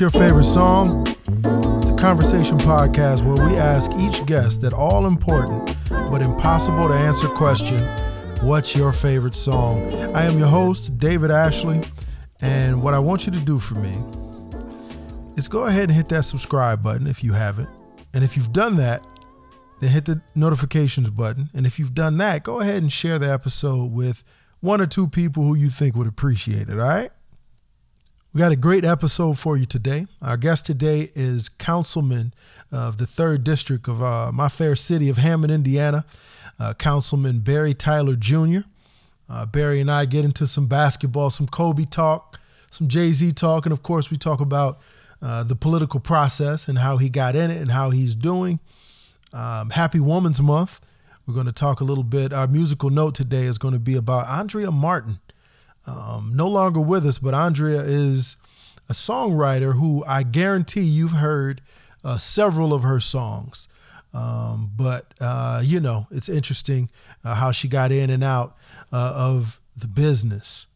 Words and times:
What's 0.00 0.14
your 0.14 0.22
favorite 0.22 0.44
song? 0.44 1.06
A 1.44 1.94
conversation 1.98 2.56
podcast 2.56 3.22
where 3.22 3.46
we 3.46 3.56
ask 3.56 3.90
each 3.98 4.24
guest 4.24 4.62
that 4.62 4.72
all 4.72 5.04
important 5.04 5.76
but 5.90 6.22
impossible 6.22 6.88
to 6.88 6.94
answer 6.94 7.28
question 7.28 7.86
What's 8.40 8.74
your 8.74 8.92
favorite 8.92 9.36
song? 9.36 9.92
I 10.14 10.22
am 10.22 10.38
your 10.38 10.48
host, 10.48 10.96
David 10.96 11.30
Ashley, 11.30 11.82
and 12.40 12.82
what 12.82 12.94
I 12.94 12.98
want 12.98 13.26
you 13.26 13.32
to 13.32 13.40
do 13.40 13.58
for 13.58 13.74
me 13.74 13.94
is 15.36 15.48
go 15.48 15.66
ahead 15.66 15.90
and 15.90 15.92
hit 15.92 16.08
that 16.08 16.24
subscribe 16.24 16.82
button 16.82 17.06
if 17.06 17.22
you 17.22 17.34
haven't. 17.34 17.68
And 18.14 18.24
if 18.24 18.38
you've 18.38 18.54
done 18.54 18.76
that, 18.76 19.06
then 19.80 19.90
hit 19.90 20.06
the 20.06 20.22
notifications 20.34 21.10
button. 21.10 21.50
And 21.52 21.66
if 21.66 21.78
you've 21.78 21.92
done 21.92 22.16
that, 22.16 22.42
go 22.42 22.60
ahead 22.60 22.80
and 22.80 22.90
share 22.90 23.18
the 23.18 23.30
episode 23.30 23.92
with 23.92 24.24
one 24.60 24.80
or 24.80 24.86
two 24.86 25.08
people 25.08 25.42
who 25.42 25.54
you 25.54 25.68
think 25.68 25.94
would 25.94 26.08
appreciate 26.08 26.70
it, 26.70 26.80
all 26.80 26.88
right? 26.88 27.10
We 28.32 28.38
got 28.38 28.52
a 28.52 28.56
great 28.56 28.84
episode 28.84 29.40
for 29.40 29.56
you 29.56 29.66
today. 29.66 30.06
Our 30.22 30.36
guest 30.36 30.64
today 30.64 31.10
is 31.16 31.48
Councilman 31.48 32.32
of 32.70 32.98
the 32.98 33.04
3rd 33.04 33.42
District 33.42 33.88
of 33.88 34.00
uh, 34.00 34.30
my 34.30 34.48
fair 34.48 34.76
city 34.76 35.08
of 35.08 35.16
Hammond, 35.16 35.52
Indiana, 35.52 36.04
uh, 36.56 36.74
Councilman 36.74 37.40
Barry 37.40 37.74
Tyler 37.74 38.14
Jr. 38.14 38.60
Uh, 39.28 39.46
Barry 39.46 39.80
and 39.80 39.90
I 39.90 40.04
get 40.04 40.24
into 40.24 40.46
some 40.46 40.68
basketball, 40.68 41.30
some 41.30 41.48
Kobe 41.48 41.86
talk, 41.86 42.38
some 42.70 42.86
Jay 42.86 43.12
Z 43.12 43.32
talk, 43.32 43.66
and 43.66 43.72
of 43.72 43.82
course, 43.82 44.12
we 44.12 44.16
talk 44.16 44.40
about 44.40 44.78
uh, 45.20 45.42
the 45.42 45.56
political 45.56 45.98
process 45.98 46.68
and 46.68 46.78
how 46.78 46.98
he 46.98 47.08
got 47.08 47.34
in 47.34 47.50
it 47.50 47.60
and 47.60 47.72
how 47.72 47.90
he's 47.90 48.14
doing. 48.14 48.60
Um, 49.32 49.70
Happy 49.70 49.98
Woman's 49.98 50.40
Month. 50.40 50.80
We're 51.26 51.34
going 51.34 51.46
to 51.46 51.52
talk 51.52 51.80
a 51.80 51.84
little 51.84 52.04
bit. 52.04 52.32
Our 52.32 52.46
musical 52.46 52.90
note 52.90 53.16
today 53.16 53.46
is 53.46 53.58
going 53.58 53.74
to 53.74 53.80
be 53.80 53.96
about 53.96 54.28
Andrea 54.28 54.70
Martin. 54.70 55.18
Um, 55.86 56.32
no 56.34 56.46
longer 56.46 56.80
with 56.80 57.06
us, 57.06 57.18
but 57.18 57.34
Andrea 57.34 57.80
is 57.82 58.36
a 58.88 58.92
songwriter 58.92 59.74
who 59.74 60.04
I 60.06 60.22
guarantee 60.22 60.82
you've 60.82 61.12
heard 61.12 61.62
uh, 62.04 62.18
several 62.18 62.72
of 62.74 62.82
her 62.82 63.00
songs. 63.00 63.68
Um, 64.12 64.70
but 64.76 65.14
uh, 65.20 65.62
you 65.64 65.80
know, 65.80 66.06
it's 66.10 66.28
interesting 66.28 66.90
uh, 67.24 67.34
how 67.34 67.52
she 67.52 67.68
got 67.68 67.92
in 67.92 68.10
and 68.10 68.24
out 68.24 68.56
uh, 68.92 69.12
of 69.14 69.60
the 69.76 69.86
business. 69.86 70.66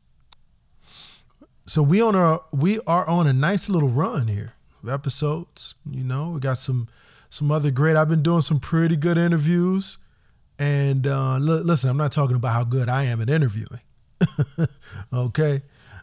So 1.66 1.82
we 1.82 2.00
on 2.00 2.14
a 2.14 2.38
we 2.52 2.78
are 2.86 3.06
on 3.06 3.26
a 3.26 3.32
nice 3.32 3.68
little 3.68 3.88
run 3.88 4.28
here 4.28 4.52
of 4.82 4.88
episodes. 4.88 5.74
You 5.90 6.04
know, 6.04 6.30
we 6.30 6.40
got 6.40 6.58
some 6.58 6.88
some 7.30 7.50
other 7.50 7.70
great. 7.70 7.96
I've 7.96 8.08
been 8.08 8.22
doing 8.22 8.42
some 8.42 8.60
pretty 8.60 8.96
good 8.96 9.18
interviews, 9.18 9.98
and 10.58 11.06
uh, 11.06 11.34
l- 11.34 11.40
listen, 11.40 11.90
I'm 11.90 11.96
not 11.96 12.12
talking 12.12 12.36
about 12.36 12.52
how 12.52 12.64
good 12.64 12.88
I 12.88 13.04
am 13.04 13.20
at 13.20 13.30
interviewing. 13.30 13.80
okay. 15.12 15.62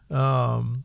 Um, 0.09 0.83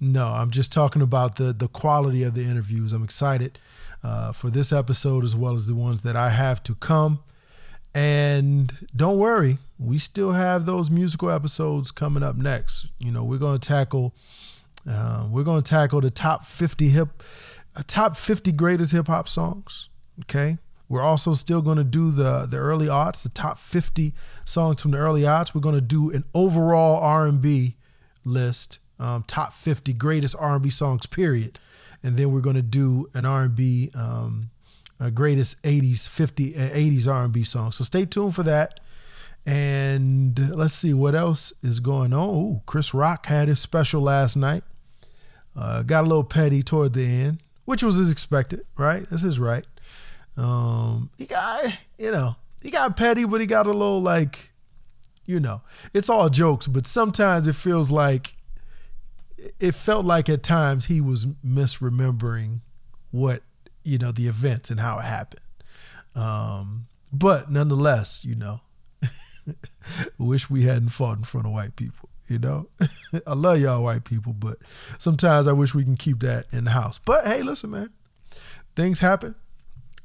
no, 0.00 0.28
I'm 0.28 0.50
just 0.50 0.72
talking 0.72 1.02
about 1.02 1.36
the 1.36 1.52
the 1.52 1.68
quality 1.68 2.22
of 2.22 2.34
the 2.34 2.42
interviews. 2.42 2.92
I'm 2.92 3.04
excited 3.04 3.58
uh, 4.02 4.32
for 4.32 4.50
this 4.50 4.72
episode 4.72 5.24
as 5.24 5.34
well 5.34 5.54
as 5.54 5.66
the 5.66 5.74
ones 5.74 6.02
that 6.02 6.16
I 6.16 6.30
have 6.30 6.62
to 6.64 6.74
come. 6.74 7.20
And 7.94 8.88
don't 8.94 9.18
worry, 9.18 9.58
we 9.78 9.98
still 9.98 10.32
have 10.32 10.66
those 10.66 10.90
musical 10.90 11.30
episodes 11.30 11.90
coming 11.90 12.22
up 12.22 12.36
next. 12.36 12.88
You 12.98 13.12
know, 13.12 13.22
we're 13.22 13.38
going 13.38 13.58
to 13.58 13.68
tackle 13.68 14.14
uh, 14.88 15.26
we're 15.30 15.44
going 15.44 15.62
to 15.62 15.68
tackle 15.68 16.00
the 16.00 16.10
top 16.10 16.44
50 16.44 16.88
hip 16.88 17.22
uh, 17.76 17.82
top 17.86 18.16
50 18.16 18.52
greatest 18.52 18.92
hip 18.92 19.06
hop 19.06 19.28
songs. 19.28 19.88
Okay. 20.22 20.58
We're 20.88 21.02
also 21.02 21.32
still 21.32 21.62
going 21.62 21.78
to 21.78 21.84
do 21.84 22.10
the 22.10 22.46
the 22.46 22.58
early 22.58 22.86
aughts, 22.86 23.22
the 23.22 23.28
top 23.30 23.58
50 23.58 24.14
songs 24.44 24.82
from 24.82 24.90
the 24.90 24.98
early 24.98 25.22
aughts. 25.22 25.54
We're 25.54 25.60
going 25.60 25.74
to 25.74 25.80
do 25.80 26.10
an 26.10 26.24
overall 26.34 27.02
R&B 27.02 27.76
list, 28.24 28.78
um, 28.98 29.24
top 29.26 29.52
50 29.52 29.92
greatest 29.94 30.36
R&B 30.38 30.70
songs. 30.70 31.06
Period. 31.06 31.58
And 32.02 32.18
then 32.18 32.32
we're 32.32 32.42
going 32.42 32.56
to 32.56 32.62
do 32.62 33.08
an 33.14 33.24
R&B 33.24 33.90
um, 33.94 34.50
greatest 35.12 35.62
80s 35.62 36.08
50 36.08 36.52
80s 36.52 37.06
R&B 37.06 37.44
songs. 37.44 37.76
So 37.76 37.84
stay 37.84 38.04
tuned 38.04 38.34
for 38.34 38.42
that. 38.44 38.80
And 39.46 40.38
let's 40.56 40.72
see 40.72 40.94
what 40.94 41.14
else 41.14 41.52
is 41.62 41.78
going 41.78 42.12
on. 42.12 42.30
Ooh, 42.30 42.62
Chris 42.64 42.94
Rock 42.94 43.26
had 43.26 43.48
his 43.48 43.60
special 43.60 44.00
last 44.00 44.36
night. 44.36 44.64
Uh, 45.54 45.82
got 45.82 46.04
a 46.04 46.06
little 46.06 46.24
petty 46.24 46.62
toward 46.62 46.94
the 46.94 47.04
end, 47.04 47.42
which 47.64 47.82
was 47.82 48.00
as 48.00 48.10
expected, 48.10 48.64
right? 48.76 49.08
This 49.10 49.22
is 49.22 49.38
right. 49.38 49.66
Um, 50.36 51.10
he 51.16 51.26
got, 51.26 51.64
you 51.98 52.10
know, 52.10 52.36
he 52.62 52.70
got 52.70 52.96
petty, 52.96 53.24
but 53.24 53.40
he 53.40 53.46
got 53.46 53.66
a 53.66 53.72
little 53.72 54.02
like, 54.02 54.52
you 55.26 55.40
know, 55.40 55.62
it's 55.92 56.08
all 56.08 56.28
jokes, 56.28 56.66
but 56.66 56.86
sometimes 56.86 57.46
it 57.46 57.54
feels 57.54 57.90
like, 57.90 58.36
it 59.60 59.74
felt 59.74 60.04
like 60.04 60.28
at 60.28 60.42
times 60.42 60.86
he 60.86 61.00
was 61.00 61.26
misremembering 61.46 62.60
what, 63.10 63.42
you 63.82 63.98
know, 63.98 64.12
the 64.12 64.26
events 64.26 64.70
and 64.70 64.80
how 64.80 64.98
it 64.98 65.04
happened. 65.04 65.42
Um, 66.14 66.86
but 67.12 67.50
nonetheless, 67.50 68.24
you 68.24 68.34
know, 68.34 68.60
wish 70.18 70.48
we 70.50 70.62
hadn't 70.62 70.90
fought 70.90 71.18
in 71.18 71.24
front 71.24 71.46
of 71.46 71.52
white 71.52 71.76
people. 71.76 72.08
You 72.28 72.38
know, 72.38 72.68
I 73.26 73.34
love 73.34 73.60
y'all 73.60 73.84
white 73.84 74.04
people, 74.04 74.32
but 74.32 74.56
sometimes 74.98 75.46
I 75.46 75.52
wish 75.52 75.74
we 75.74 75.84
can 75.84 75.96
keep 75.96 76.20
that 76.20 76.46
in 76.52 76.64
the 76.64 76.70
house. 76.70 76.98
But 76.98 77.26
hey, 77.26 77.42
listen, 77.42 77.70
man, 77.70 77.90
things 78.74 79.00
happen. 79.00 79.34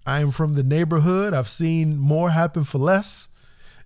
I 0.06 0.22
am 0.22 0.32
from 0.32 0.54
the 0.54 0.64
neighborhood. 0.64 1.34
I've 1.34 1.50
seen 1.50 1.98
more 1.98 2.32
happen 2.32 2.64
for 2.64 2.78
less. 2.78 3.28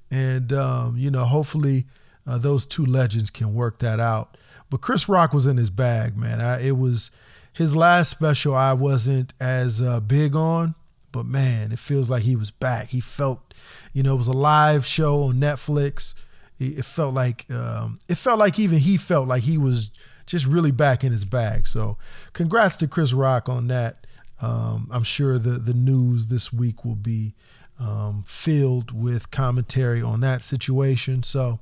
And, 0.09 0.53
um, 0.53 0.97
you 0.97 1.09
know, 1.09 1.25
hopefully 1.25 1.85
uh, 2.25 2.37
those 2.37 2.65
two 2.65 2.85
legends 2.85 3.29
can 3.29 3.53
work 3.53 3.79
that 3.79 3.99
out. 3.99 4.37
But 4.69 4.81
Chris 4.81 5.09
Rock 5.09 5.33
was 5.33 5.45
in 5.45 5.57
his 5.57 5.69
bag, 5.69 6.17
man. 6.17 6.41
I, 6.41 6.67
it 6.67 6.77
was 6.77 7.11
his 7.51 7.75
last 7.75 8.09
special 8.09 8.55
I 8.55 8.73
wasn't 8.73 9.33
as 9.39 9.81
uh, 9.81 9.99
big 9.99 10.35
on, 10.35 10.75
but 11.11 11.25
man, 11.25 11.71
it 11.71 11.79
feels 11.79 12.09
like 12.09 12.23
he 12.23 12.35
was 12.35 12.51
back. 12.51 12.89
He 12.89 12.99
felt, 12.99 13.53
you 13.93 14.01
know, 14.01 14.15
it 14.15 14.17
was 14.17 14.27
a 14.27 14.33
live 14.33 14.85
show 14.85 15.23
on 15.23 15.35
Netflix. 15.35 16.15
It 16.59 16.85
felt 16.85 17.13
like 17.13 17.49
um, 17.51 17.99
it 18.07 18.15
felt 18.15 18.39
like 18.39 18.57
even 18.57 18.79
he 18.79 18.97
felt 18.97 19.27
like 19.27 19.43
he 19.43 19.57
was 19.57 19.91
just 20.25 20.45
really 20.45 20.71
back 20.71 21.03
in 21.03 21.11
his 21.11 21.25
bag. 21.25 21.67
So, 21.67 21.97
congrats 22.31 22.77
to 22.77 22.87
Chris 22.87 23.13
Rock 23.13 23.49
on 23.49 23.67
that. 23.67 24.02
Um, 24.43 24.89
I'm 24.91 25.03
sure 25.03 25.39
the 25.39 25.51
the 25.51 25.73
news 25.73 26.27
this 26.27 26.51
week 26.51 26.83
will 26.83 26.95
be 26.95 27.33
um, 27.79 28.25
filled 28.27 28.91
with 28.91 29.31
commentary 29.31 30.01
on 30.01 30.19
that 30.19 30.41
situation. 30.41 31.23
So, 31.23 31.59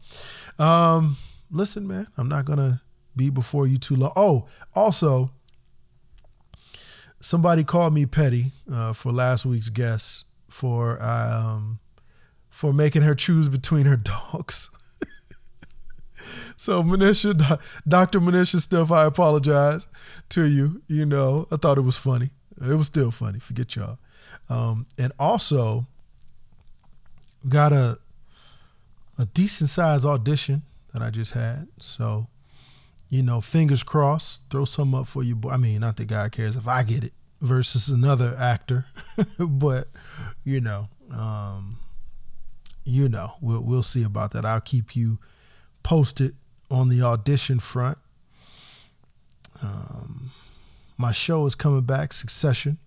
um, 0.58 1.18
listen, 1.52 1.88
man, 1.88 2.08
I'm 2.18 2.28
not 2.28 2.46
gonna 2.46 2.82
be 3.16 3.30
before 3.30 3.68
you 3.68 3.78
too 3.78 3.96
long. 3.96 4.14
Oh, 4.16 4.48
also, 4.74 5.30
somebody 7.20 7.64
called 7.64 7.94
me 7.94 8.08
petty 8.08 8.52
uh, 8.72 8.94
for 8.94 9.12
last 9.12 9.46
week's 9.46 9.70
guest 9.70 10.26
for 10.50 11.02
um, 11.04 11.80
for 12.50 12.74
making 12.74 13.04
her 13.04 13.14
choose 13.14 13.48
between 13.48 13.86
her 13.86 13.98
dogs. 14.34 14.70
so 16.58 16.82
Manisha, 16.82 17.60
Dr. 17.88 18.20
Manisha 18.20 18.60
Stiff, 18.60 18.92
I 18.92 19.06
apologize 19.06 19.88
to 20.30 20.46
you. 20.46 20.82
You 20.88 21.06
know, 21.06 21.48
I 21.52 21.58
thought 21.58 21.78
it 21.78 21.82
was 21.82 21.98
funny. 21.98 22.32
It 22.62 22.76
was 22.76 22.88
still 22.88 23.12
funny. 23.12 23.40
Forget 23.40 23.76
y'all. 23.76 23.98
Um, 24.50 24.86
and 24.98 25.12
also 25.20 25.88
got 27.48 27.74
a 27.74 28.00
a 29.18 29.26
decent 29.26 29.70
size 29.70 30.06
audition 30.06 30.64
that 30.94 31.02
I 31.02 31.10
just 31.10 31.34
had. 31.34 31.68
So, 31.80 32.28
you 33.10 33.22
know, 33.22 33.40
fingers 33.42 33.84
crossed. 33.84 34.46
Throw 34.50 34.66
some 34.66 34.96
up 34.96 35.08
for 35.08 35.24
you. 35.24 35.36
Boy. 35.36 35.52
I 35.52 35.58
mean, 35.58 35.82
not 35.82 35.98
that 35.98 36.06
God 36.06 36.32
cares 36.32 36.56
if 36.56 36.68
I 36.68 36.84
get 36.84 37.04
it 37.04 37.14
versus 37.40 37.90
another 37.90 38.36
actor, 38.38 38.86
but 39.38 39.90
you 40.44 40.62
know, 40.62 40.88
um, 41.12 41.78
you 42.84 43.10
know, 43.10 43.34
we'll 43.42 43.62
we'll 43.62 43.84
see 43.84 44.04
about 44.04 44.32
that. 44.32 44.46
I'll 44.46 44.62
keep 44.62 44.96
you 44.96 45.20
posted 45.84 46.36
on 46.70 46.90
the 46.90 47.02
audition 47.02 47.60
front. 47.60 47.98
Um, 49.62 50.32
my 51.02 51.12
show 51.12 51.46
is 51.46 51.56
coming 51.56 51.82
back, 51.82 52.14
Succession. 52.14 52.78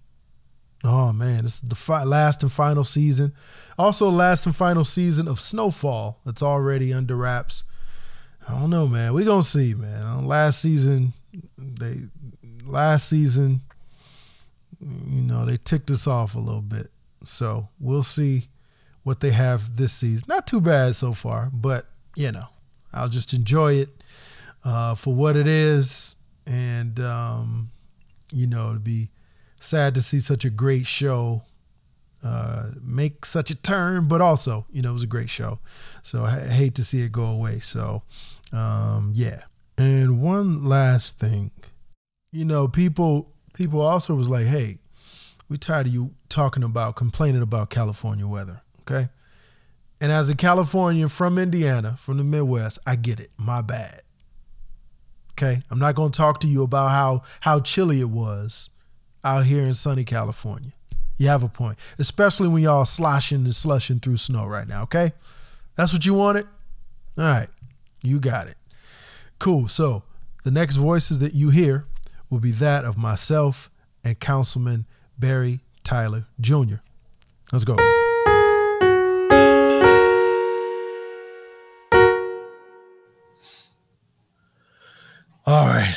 Oh 0.85 1.13
man, 1.13 1.43
this 1.43 1.57
is 1.57 1.69
the 1.69 1.75
fi- 1.75 2.05
last 2.05 2.43
and 2.43 2.53
final 2.53 2.85
season. 2.85 3.33
Also, 3.79 4.09
last 4.09 4.47
and 4.47 4.55
final 4.55 4.85
season 4.85 5.27
of 5.27 5.41
Snowfall. 5.41 6.21
That's 6.25 6.43
already 6.43 6.93
under 6.93 7.17
wraps. 7.17 7.65
I 8.47 8.61
don't 8.61 8.71
know, 8.71 8.87
man. 8.87 9.15
We 9.15 9.25
gonna 9.25 9.43
see, 9.43 9.75
man. 9.75 10.27
Last 10.27 10.61
season, 10.61 11.15
they 11.59 12.03
last 12.65 13.09
season, 13.09 13.63
you 14.81 15.23
know, 15.23 15.45
they 15.45 15.57
ticked 15.57 15.91
us 15.91 16.07
off 16.07 16.35
a 16.35 16.39
little 16.39 16.61
bit. 16.63 16.91
So 17.25 17.69
we'll 17.81 18.03
see 18.03 18.49
what 19.03 19.21
they 19.21 19.31
have 19.33 19.77
this 19.77 19.93
season. 19.93 20.27
Not 20.29 20.47
too 20.47 20.61
bad 20.61 20.95
so 20.95 21.15
far, 21.15 21.51
but 21.53 21.87
you 22.15 22.31
know, 22.31 22.49
I'll 22.93 23.09
just 23.09 23.33
enjoy 23.33 23.75
it 23.75 23.89
uh, 24.65 24.95
for 24.95 25.15
what 25.15 25.37
it 25.37 25.49
is, 25.49 26.17
and 26.47 27.01
um, 27.01 27.71
you 28.33 28.47
know, 28.47 28.71
it'd 28.71 28.85
be 28.85 29.11
sad 29.61 29.95
to 29.95 30.03
see 30.03 30.21
such 30.21 30.45
a 30.45 30.51
great 30.51 30.87
show 30.87 31.43
uh, 32.23 32.71
make 32.81 33.27
such 33.27 33.51
a 33.51 33.55
turn, 33.55 34.09
but 34.09 34.23
also, 34.23 34.65
you 34.73 34.81
know, 34.81 34.91
it 34.91 34.95
was 34.95 35.03
a 35.03 35.07
great 35.07 35.29
show. 35.29 35.59
So 36.03 36.25
I 36.25 36.41
hate 36.41 36.75
to 36.77 36.85
see 36.85 37.03
it 37.03 37.13
go 37.13 37.27
away. 37.27 37.61
So, 37.61 38.03
um, 38.51 39.13
yeah. 39.15 39.43
And 39.77 40.23
one 40.23 40.65
last 40.65 41.19
thing 41.19 41.51
you 42.35 42.45
know, 42.45 42.67
people 42.67 43.33
people 43.55 43.81
also 43.81 44.15
was 44.17 44.29
like, 44.29 44.47
hey, 44.47 44.79
we 45.49 45.57
tired 45.57 45.87
of 45.87 45.95
you 45.95 46.11
talking 46.29 46.65
about 46.65 46.97
complaining 46.97 47.43
about 47.43 47.71
California 47.71 48.27
weather. 48.27 48.63
Okay. 48.81 49.09
And 50.01 50.11
as 50.11 50.29
a 50.29 50.35
Californian 50.35 51.09
from 51.09 51.39
Indiana, 51.39 51.97
from 51.97 52.19
the 52.19 52.25
Midwest, 52.25 52.81
I 52.85 52.97
get 52.97 53.21
it. 53.21 53.31
My 53.37 53.63
bad. 53.63 54.03
Okay. 55.37 55.63
I'm 55.71 55.79
not 55.79 55.95
going 55.95 56.13
to 56.13 56.17
talk 56.17 56.41
to 56.41 56.47
you 56.47 56.63
about 56.63 56.91
how 56.91 57.23
how 57.41 57.61
chilly 57.61 58.01
it 58.01 58.09
was 58.09 58.71
out 59.25 59.47
here 59.47 59.63
in 59.63 59.75
sunny 59.75 60.05
California. 60.05 60.73
You 61.17 61.29
have 61.29 61.43
a 61.43 61.49
point, 61.49 61.79
especially 61.99 62.49
when 62.49 62.63
y'all 62.63 62.85
sloshing 62.85 63.45
and 63.45 63.55
slushing 63.55 64.01
through 64.01 64.17
snow 64.17 64.47
right 64.47 64.67
now. 64.67 64.83
Okay. 64.85 65.13
That's 65.77 65.93
what 65.93 66.07
you 66.07 66.15
wanted? 66.15 66.47
All 67.19 67.25
right. 67.25 67.49
You 68.03 68.21
got 68.21 68.49
it. 68.49 68.57
Cool. 69.39 69.69
So 69.69 70.03
the 70.45 70.51
next 70.51 70.77
voices 70.77 71.19
that 71.21 71.35
you 71.35 71.51
hear 71.51 71.87
will 72.31 72.41
be 72.41 72.53
that 72.53 72.85
of 72.85 72.97
myself 72.97 73.71
and 74.05 74.19
Councilman 74.19 74.87
Barry 75.19 75.61
Tyler 75.83 76.27
Jr. 76.41 76.77
Let's 77.53 77.65
go. 77.65 78.04
All 85.47 85.67
right. 85.67 85.95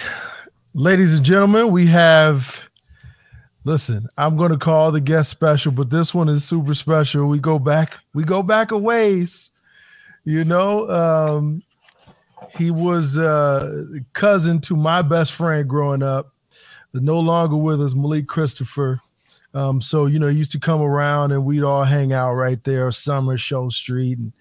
Ladies 0.73 1.13
and 1.13 1.23
gentlemen, 1.23 1.71
we 1.71 1.87
have 1.87 2.67
listen, 3.63 4.09
I'm 4.17 4.35
going 4.35 4.51
to 4.51 4.57
call 4.57 4.91
the 4.91 4.99
guest 4.99 5.29
special, 5.29 5.71
but 5.71 5.89
this 5.89 6.13
one 6.13 6.27
is 6.27 6.43
super 6.43 6.73
special. 6.73 7.27
We 7.27 7.39
go 7.39 7.57
back 7.57 7.97
we 8.13 8.25
go 8.25 8.43
back 8.43 8.71
a 8.71 8.77
ways. 8.77 9.51
You 10.25 10.43
know, 10.43 10.89
um 10.89 11.63
he 12.57 12.71
was 12.71 13.17
uh 13.17 13.85
cousin 14.11 14.59
to 14.61 14.75
my 14.75 15.01
best 15.01 15.31
friend 15.31 15.65
growing 15.65 16.03
up. 16.03 16.33
No 16.93 17.17
longer 17.17 17.55
with 17.55 17.81
us, 17.81 17.93
Malik 17.93 18.27
Christopher. 18.27 18.99
Um, 19.53 19.79
so 19.79 20.07
you 20.07 20.19
know, 20.19 20.27
he 20.27 20.37
used 20.37 20.51
to 20.51 20.59
come 20.59 20.81
around 20.81 21.31
and 21.31 21.45
we'd 21.45 21.63
all 21.63 21.85
hang 21.85 22.11
out 22.11 22.33
right 22.33 22.61
there, 22.65 22.91
Summer 22.91 23.37
Show 23.37 23.69
Street, 23.69 24.17
and 24.17 24.33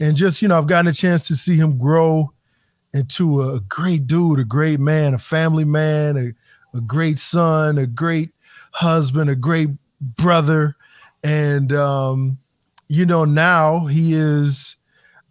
and 0.00 0.16
just 0.16 0.40
you 0.40 0.48
know, 0.48 0.56
I've 0.56 0.66
gotten 0.66 0.88
a 0.88 0.94
chance 0.94 1.28
to 1.28 1.36
see 1.36 1.56
him 1.56 1.76
grow 1.76 2.32
into 2.96 3.42
a 3.42 3.60
great 3.60 4.06
dude, 4.06 4.40
a 4.40 4.44
great 4.44 4.80
man, 4.80 5.14
a 5.14 5.18
family 5.18 5.64
man, 5.64 6.16
a, 6.16 6.76
a 6.76 6.80
great 6.80 7.18
son, 7.18 7.78
a 7.78 7.86
great 7.86 8.30
husband, 8.72 9.30
a 9.30 9.36
great 9.36 9.70
brother, 10.00 10.76
and 11.22 11.72
um, 11.72 12.38
you 12.88 13.06
know, 13.06 13.24
now 13.24 13.86
he 13.86 14.14
is 14.14 14.76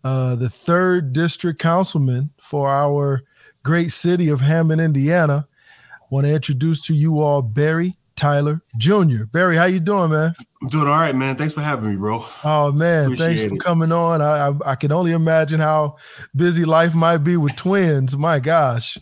uh, 0.03 0.35
the 0.35 0.49
third 0.49 1.13
district 1.13 1.59
councilman 1.59 2.29
for 2.39 2.69
our 2.69 3.23
great 3.63 3.91
city 3.91 4.29
of 4.29 4.41
Hammond, 4.41 4.81
Indiana. 4.81 5.47
I 5.93 6.05
Want 6.09 6.25
to 6.27 6.33
introduce 6.33 6.81
to 6.81 6.93
you 6.93 7.19
all 7.21 7.41
Barry 7.41 7.97
Tyler 8.15 8.61
Jr. 8.77 9.25
Barry, 9.31 9.57
how 9.57 9.65
you 9.65 9.79
doing, 9.79 10.11
man? 10.11 10.33
I'm 10.65 10.69
doing 10.71 10.87
all 10.87 10.93
right, 10.93 11.15
man. 11.15 11.35
Thanks 11.35 11.53
for 11.53 11.61
having 11.61 11.91
me, 11.91 11.95
bro. 11.95 12.25
Oh 12.43 12.71
man, 12.71 13.03
Appreciate 13.03 13.37
thanks 13.37 13.43
for 13.43 13.53
it. 13.53 13.59
coming 13.59 13.91
on. 13.91 14.19
I, 14.19 14.47
I, 14.47 14.71
I 14.71 14.75
can 14.75 14.91
only 14.91 15.11
imagine 15.11 15.59
how 15.59 15.97
busy 16.35 16.65
life 16.65 16.95
might 16.95 17.19
be 17.19 17.37
with 17.37 17.55
twins. 17.55 18.17
My 18.17 18.39
gosh, 18.39 18.97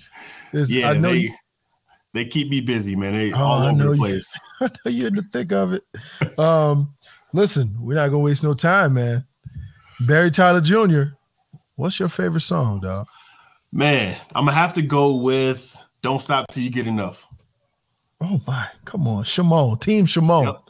it's, 0.51 0.69
yeah, 0.69 0.89
I 0.89 0.97
know 0.97 1.11
they, 1.11 1.19
you, 1.19 1.33
they 2.13 2.25
keep 2.25 2.49
me 2.49 2.59
busy, 2.59 2.97
man. 2.97 3.13
They 3.13 3.31
oh, 3.31 3.37
all 3.37 3.63
over 3.63 3.91
the 3.91 3.95
place. 3.95 4.37
You, 4.59 4.67
I 4.67 4.71
know 4.83 4.91
you're 4.91 5.07
in 5.07 5.13
the 5.13 5.21
thick 5.21 5.53
of 5.53 5.71
it. 5.71 5.83
Um, 6.37 6.89
listen, 7.33 7.77
we're 7.79 7.93
not 7.93 8.07
gonna 8.07 8.19
waste 8.19 8.43
no 8.43 8.53
time, 8.53 8.95
man. 8.95 9.25
Barry 10.05 10.31
Tyler 10.31 10.59
Jr. 10.59 11.15
What's 11.75 11.97
your 11.97 12.09
favorite 12.09 12.41
song, 12.41 12.81
dog? 12.81 13.05
Man, 13.71 14.17
I'm 14.35 14.43
gonna 14.43 14.57
have 14.57 14.73
to 14.73 14.81
go 14.81 15.15
with 15.15 15.77
"Don't 16.01 16.19
Stop 16.19 16.47
Till 16.51 16.61
You 16.61 16.71
Get 16.71 16.87
Enough." 16.87 17.25
Oh 18.19 18.41
my, 18.45 18.67
come 18.83 19.07
on, 19.07 19.23
Shimon, 19.23 19.79
Team 19.79 20.05
Shimon. 20.05 20.43
Yep. 20.43 20.62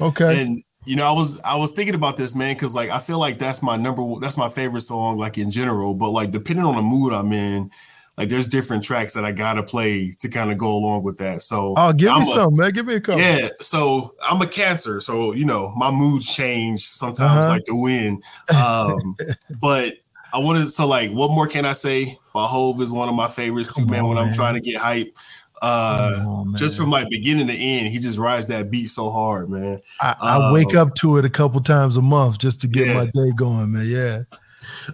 Okay. 0.00 0.42
And 0.42 0.62
you 0.84 0.96
know, 0.96 1.04
I 1.04 1.12
was 1.12 1.40
I 1.40 1.56
was 1.56 1.72
thinking 1.72 1.94
about 1.94 2.16
this, 2.16 2.34
man, 2.34 2.54
because 2.54 2.74
like 2.74 2.90
I 2.90 3.00
feel 3.00 3.18
like 3.18 3.38
that's 3.38 3.62
my 3.62 3.76
number 3.76 4.02
that's 4.20 4.36
my 4.36 4.48
favorite 4.48 4.82
song, 4.82 5.18
like 5.18 5.36
in 5.36 5.50
general. 5.50 5.94
But 5.94 6.10
like 6.10 6.30
depending 6.30 6.64
on 6.64 6.76
the 6.76 6.82
mood 6.82 7.12
I'm 7.12 7.32
in, 7.32 7.70
like 8.16 8.28
there's 8.28 8.46
different 8.46 8.84
tracks 8.84 9.12
that 9.14 9.24
I 9.24 9.32
gotta 9.32 9.62
play 9.62 10.12
to 10.20 10.28
kind 10.28 10.50
of 10.50 10.58
go 10.58 10.72
along 10.74 11.02
with 11.02 11.18
that. 11.18 11.42
So 11.42 11.74
oh, 11.76 11.92
give 11.92 12.10
I'm 12.10 12.22
me 12.22 12.30
a, 12.30 12.32
some, 12.32 12.56
man. 12.56 12.70
Give 12.70 12.86
me 12.86 12.94
a 12.94 13.00
couple. 13.00 13.20
Yeah. 13.20 13.50
So 13.60 14.14
I'm 14.22 14.40
a 14.40 14.46
Cancer, 14.46 15.00
so 15.00 15.32
you 15.32 15.44
know 15.44 15.72
my 15.76 15.90
moods 15.90 16.32
change 16.32 16.86
sometimes, 16.86 17.20
uh-huh. 17.20 17.48
like 17.48 17.64
the 17.64 17.74
wind. 17.74 18.22
Um, 18.56 19.16
but 19.60 19.94
I 20.32 20.38
wanted 20.38 20.70
so 20.70 20.86
like, 20.86 21.10
what 21.10 21.30
more 21.30 21.46
can 21.46 21.64
I 21.64 21.72
say? 21.72 22.18
By 22.32 22.46
Hove 22.46 22.80
is 22.80 22.92
one 22.92 23.08
of 23.08 23.14
my 23.14 23.28
favorites 23.28 23.74
too, 23.74 23.86
man. 23.86 24.02
On, 24.02 24.10
when 24.10 24.18
I'm 24.18 24.32
trying 24.32 24.54
to 24.54 24.60
get 24.60 24.76
hype. 24.76 25.16
Uh, 25.62 26.44
just 26.56 26.76
from 26.76 26.90
like 26.90 27.08
beginning 27.08 27.46
to 27.46 27.54
end, 27.54 27.88
he 27.88 27.98
just 27.98 28.18
rides 28.18 28.48
that 28.48 28.70
beat 28.70 28.88
so 28.88 29.10
hard, 29.10 29.48
man. 29.48 29.80
I, 30.00 30.14
I 30.20 30.46
um, 30.46 30.52
wake 30.52 30.74
up 30.74 30.94
to 30.96 31.16
it 31.16 31.24
a 31.24 31.30
couple 31.30 31.60
times 31.62 31.96
a 31.96 32.02
month 32.02 32.38
just 32.38 32.60
to 32.60 32.68
get 32.68 32.88
yeah. 32.88 32.94
my 32.94 33.04
day 33.06 33.30
going, 33.34 33.72
man. 33.72 33.86
Yeah. 33.86 34.22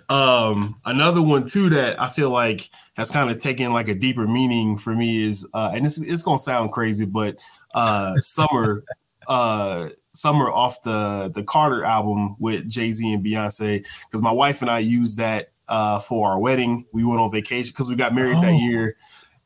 Um, 0.09 0.81
another 0.85 1.23
one 1.23 1.49
too 1.49 1.71
that 1.71 2.01
I 2.01 2.09
feel 2.09 2.31
like 2.31 2.71
has 2.95 3.11
kind 3.11 3.31
of 3.31 3.41
taken 3.41 3.73
like 3.73 3.89
a 3.89 3.95
deeper 3.95 4.27
meaning 4.27 4.77
for 4.77 4.95
me 4.95 5.25
is, 5.25 5.49
uh, 5.53 5.73
and 5.75 5.85
it's 5.87 6.01
it's 6.01 6.23
gonna 6.23 6.39
sound 6.39 6.73
crazy, 6.73 7.07
but 7.07 7.37
uh, 7.75 8.17
summer, 8.19 8.85
uh, 9.27 9.89
summer 10.13 10.51
off 10.51 10.83
the 10.83 11.31
the 11.35 11.43
Carter 11.43 11.85
album 11.85 12.37
with 12.39 12.69
Jay 12.69 12.93
Z 12.93 13.13
and 13.13 13.25
Beyonce, 13.25 13.85
because 14.07 14.23
my 14.23 14.33
wife 14.33 14.63
and 14.63 14.71
I 14.71 14.79
used 14.81 15.19
that 15.19 15.49
uh 15.69 15.99
for 15.99 16.31
our 16.31 16.39
wedding. 16.39 16.87
We 16.93 17.05
went 17.05 17.21
on 17.21 17.33
vacation 17.33 17.73
because 17.73 17.89
we 17.89 17.97
got 17.97 18.15
married 18.15 18.37
oh. 18.37 18.43
that 18.43 18.55
year. 18.55 18.97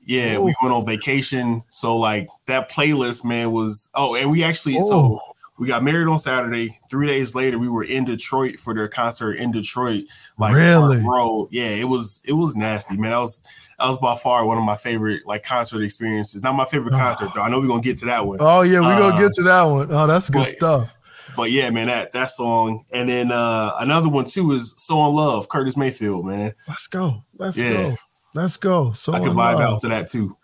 Yeah, 0.06 0.36
Ooh. 0.36 0.42
we 0.42 0.54
went 0.62 0.72
on 0.72 0.86
vacation. 0.86 1.64
So 1.68 1.96
like 1.96 2.28
that 2.46 2.70
playlist, 2.70 3.24
man, 3.24 3.52
was 3.52 3.90
oh, 3.94 4.14
and 4.14 4.30
we 4.30 4.42
actually 4.42 4.78
Ooh. 4.78 4.82
so 4.82 5.20
we 5.58 5.66
got 5.66 5.82
married 5.82 6.06
on 6.06 6.18
Saturday. 6.18 6.78
Three 6.90 7.06
days 7.06 7.34
later, 7.34 7.58
we 7.58 7.68
were 7.68 7.82
in 7.82 8.04
Detroit 8.04 8.58
for 8.58 8.72
their 8.72 8.88
concert 8.88 9.34
in 9.34 9.50
Detroit. 9.50 10.04
Like 10.38 10.54
really, 10.54 11.00
bro, 11.00 11.48
yeah, 11.50 11.68
it 11.68 11.88
was 11.88 12.22
it 12.24 12.34
was 12.34 12.56
nasty, 12.56 12.96
man. 12.96 13.10
That 13.10 13.18
was 13.18 13.42
that 13.78 13.88
was 13.88 13.98
by 13.98 14.14
far 14.14 14.46
one 14.46 14.58
of 14.58 14.64
my 14.64 14.76
favorite 14.76 15.26
like 15.26 15.42
concert 15.42 15.82
experiences. 15.82 16.42
Not 16.42 16.54
my 16.54 16.66
favorite 16.66 16.92
concert 16.92 17.30
though. 17.34 17.42
I 17.42 17.48
know 17.48 17.60
we're 17.60 17.68
gonna 17.68 17.82
get 17.82 17.96
to 17.98 18.06
that 18.06 18.26
one. 18.26 18.38
Oh 18.40 18.62
yeah, 18.62 18.80
we're 18.80 18.92
uh, 18.92 19.10
gonna 19.10 19.22
get 19.22 19.34
to 19.34 19.42
that 19.42 19.62
one. 19.62 19.88
Oh, 19.90 20.06
that's 20.06 20.30
good 20.30 20.38
but, 20.38 20.46
stuff. 20.46 20.94
But 21.36 21.50
yeah, 21.50 21.70
man, 21.70 21.88
that 21.88 22.12
that 22.12 22.30
song, 22.30 22.84
and 22.90 23.08
then 23.08 23.32
uh 23.32 23.72
another 23.78 24.08
one 24.08 24.26
too 24.26 24.52
is 24.52 24.74
"So 24.78 25.06
in 25.06 25.14
Love," 25.14 25.48
Curtis 25.48 25.76
Mayfield, 25.76 26.26
man. 26.26 26.52
Let's 26.68 26.86
go. 26.86 27.22
Let's 27.36 27.58
yeah. 27.58 27.72
go. 27.72 27.94
Let's 28.36 28.56
go. 28.56 28.92
So 28.92 29.12
I 29.12 29.20
can 29.20 29.32
vibe 29.32 29.60
out 29.60 29.80
to 29.80 29.88
that 29.88 30.08
too. 30.08 30.36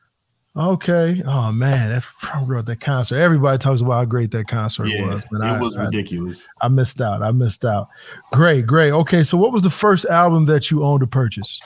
Okay. 0.55 1.23
Oh 1.25 1.51
man, 1.51 1.91
that 1.91 2.03
from 2.03 2.65
that 2.65 2.81
concert. 2.81 3.17
Everybody 3.17 3.57
talks 3.59 3.81
about 3.81 3.93
how 3.93 4.05
great 4.05 4.31
that 4.33 4.49
concert 4.49 4.89
yeah, 4.89 5.07
was. 5.07 5.23
But 5.31 5.41
it 5.41 5.45
I, 5.45 5.61
was 5.61 5.79
ridiculous. 5.79 6.47
I, 6.61 6.67
I, 6.67 6.69
missed 6.69 7.01
out. 7.01 7.23
I 7.23 7.31
missed 7.31 7.65
out. 7.65 7.89
Great, 8.33 8.67
great. 8.67 8.93
Okay, 8.93 9.23
so 9.23 9.39
what 9.39 9.53
was 9.53 9.63
the 9.63 9.71
first 9.71 10.05
album 10.07 10.45
that 10.47 10.71
you 10.71 10.85
owned 10.85 11.01
to 11.01 11.07
purchase? 11.07 11.61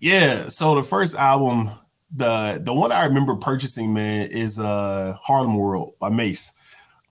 Yeah, 0.00 0.48
so 0.48 0.74
the 0.74 0.82
first 0.82 1.14
album, 1.14 1.70
the 2.10 2.58
the 2.62 2.72
one 2.72 2.90
I 2.90 3.04
remember 3.04 3.34
purchasing, 3.34 3.92
man, 3.92 4.30
is 4.30 4.58
uh 4.58 5.16
Harlem 5.22 5.56
World 5.56 5.94
by 5.98 6.08
Mase. 6.08 6.54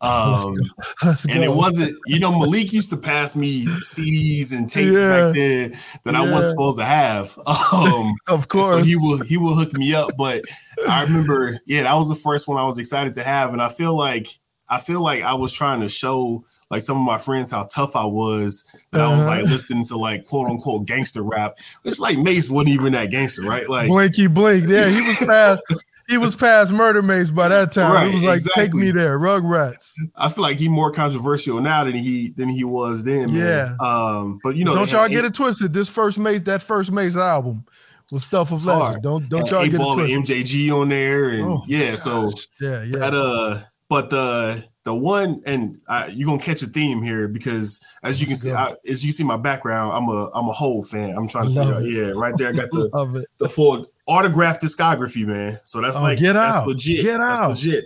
Um, 0.02 0.56
Let's 1.04 1.26
go. 1.26 1.34
and 1.34 1.44
it 1.44 1.52
wasn't, 1.52 1.98
you 2.08 2.20
know, 2.20 2.38
Malik 2.38 2.74
used 2.74 2.90
to 2.90 2.98
pass 2.98 3.36
me 3.36 3.66
CDs 3.66 4.52
and 4.52 4.68
tapes 4.68 4.94
yeah. 4.94 5.08
back 5.08 5.36
then 5.36 5.72
that 6.04 6.14
yeah. 6.14 6.22
I 6.22 6.32
wasn't 6.32 6.52
supposed 6.52 6.80
to 6.80 6.86
have. 6.86 7.38
Um, 7.72 8.16
of 8.28 8.48
course, 8.48 8.70
so 8.70 8.78
he 8.78 8.98
will 8.98 9.24
he 9.24 9.38
will 9.38 9.56
hook 9.56 9.78
me 9.78 9.94
up. 9.94 10.12
But 10.18 10.44
I 10.88 11.04
remember, 11.04 11.60
yeah, 11.66 11.84
that 11.84 11.94
was 11.94 12.10
the 12.10 12.16
first 12.16 12.48
one 12.48 12.58
I 12.58 12.66
was 12.66 12.78
excited 12.78 13.14
to 13.16 13.24
have, 13.24 13.54
and 13.54 13.62
I 13.62 13.70
feel 13.70 13.96
like 13.96 14.28
I 14.68 14.80
feel 14.80 15.02
like 15.02 15.22
I 15.22 15.34
was 15.36 15.54
trying 15.54 15.82
to 15.82 15.90
show 15.90 16.44
like 16.70 16.82
some 16.82 16.98
of 16.98 17.04
my 17.04 17.18
friends 17.18 17.52
how 17.52 17.64
tough 17.64 17.96
I 17.96 18.06
was. 18.06 18.66
And 18.92 19.02
uh-huh. 19.02 19.14
I 19.14 19.16
was 19.16 19.26
like 19.26 19.44
uh-huh. 19.44 19.54
listening 19.54 19.86
to 19.86 19.98
like 19.98 20.26
quote 20.26 20.50
unquote 20.50 20.86
gangster 20.86 21.24
rap, 21.24 21.60
which 21.84 22.00
like 22.00 22.18
Mase 22.18 22.50
wasn't 22.50 22.70
even 22.70 22.94
that 22.94 23.12
gangster, 23.12 23.44
right? 23.44 23.70
Like 23.70 23.88
Blinky 23.88 24.28
Blink. 24.28 24.68
Yeah, 24.68 24.90
he 24.90 25.02
was 25.02 25.18
past 25.20 25.62
he 26.12 26.18
was 26.18 26.36
past 26.36 26.74
Murder 26.74 27.02
Mase 27.02 27.32
by 27.32 27.48
that 27.48 27.72
time. 27.72 27.94
Right, 27.94 28.08
he 28.10 28.14
was 28.16 28.24
like, 28.24 28.36
exactly. 28.36 28.64
"Take 28.64 28.74
me 28.74 28.92
there, 28.92 29.18
Rugrats." 29.18 29.94
I 30.16 30.30
feel 30.30 30.42
like 30.44 30.58
he's 30.58 30.70
more 30.70 30.92
controversial 30.92 31.62
now 31.62 31.86
than 31.86 31.96
he 31.96 32.32
than 32.32 32.50
he 32.50 32.66
was 32.66 33.06
then. 33.06 33.34
Man. 33.34 33.36
Yeah. 33.36 33.76
Um, 33.80 34.40
but 34.44 34.56
you 34.56 34.66
know, 34.66 34.76
don't 34.76 34.92
y'all 34.92 35.08
get 35.08 35.24
it 35.24 35.34
twisted. 35.34 35.74
This 35.74 35.88
first 35.88 36.20
Mase, 36.20 36.44
that 36.44 36.62
first 36.62 36.92
Mase 36.92 37.18
album 37.18 37.66
was 38.12 38.26
stuff 38.26 38.52
of 38.52 38.66
legend. 38.66 39.04
Don't 39.04 39.30
don't 39.30 39.50
y'all 39.50 39.66
get 39.66 39.76
it 39.76 39.78
twisted. 39.78 40.46
MJG 40.46 40.72
on 40.76 40.90
there, 40.90 41.30
and 41.30 41.44
oh, 41.44 41.64
yeah, 41.66 41.92
gosh. 41.92 42.00
so 42.00 42.32
yeah, 42.60 42.84
yeah. 42.84 42.98
That, 43.00 43.14
uh, 43.14 43.62
but 43.88 44.10
the 44.10 44.66
the 44.84 44.96
one, 44.96 45.42
and 45.46 45.80
I, 45.88 46.08
you're 46.08 46.26
gonna 46.26 46.42
catch 46.42 46.62
a 46.64 46.68
theme 46.68 47.02
here 47.02 47.28
because 47.28 47.80
as 48.04 48.20
you 48.20 48.28
That's 48.28 48.44
can 48.44 48.52
see, 48.52 48.58
I, 48.58 48.74
as 48.90 49.06
you 49.06 49.12
see 49.12 49.24
my 49.24 49.38
background, 49.38 49.94
I'm 49.94 50.10
a 50.10 50.30
I'm 50.34 50.50
a 50.50 50.54
whole 50.54 50.84
fan. 50.84 51.16
I'm 51.16 51.28
trying 51.28 51.50
to 51.50 51.56
figure 51.56 51.74
out, 51.74 51.84
yeah, 51.84 52.12
right 52.16 52.36
there. 52.36 52.50
I 52.50 52.52
got 52.52 52.72
the 52.72 53.26
the 53.38 53.48
full 53.48 53.86
autographed 54.08 54.62
discography, 54.62 55.26
man. 55.26 55.60
So 55.64 55.82
that's 55.82 55.98
oh, 55.98 56.04
like 56.04 56.20
get 56.20 56.34
that's 56.34 56.58
out. 56.58 56.68
legit. 56.68 57.04
Get 57.04 57.20
out. 57.20 57.50
That's 57.50 57.66
legit. 57.66 57.86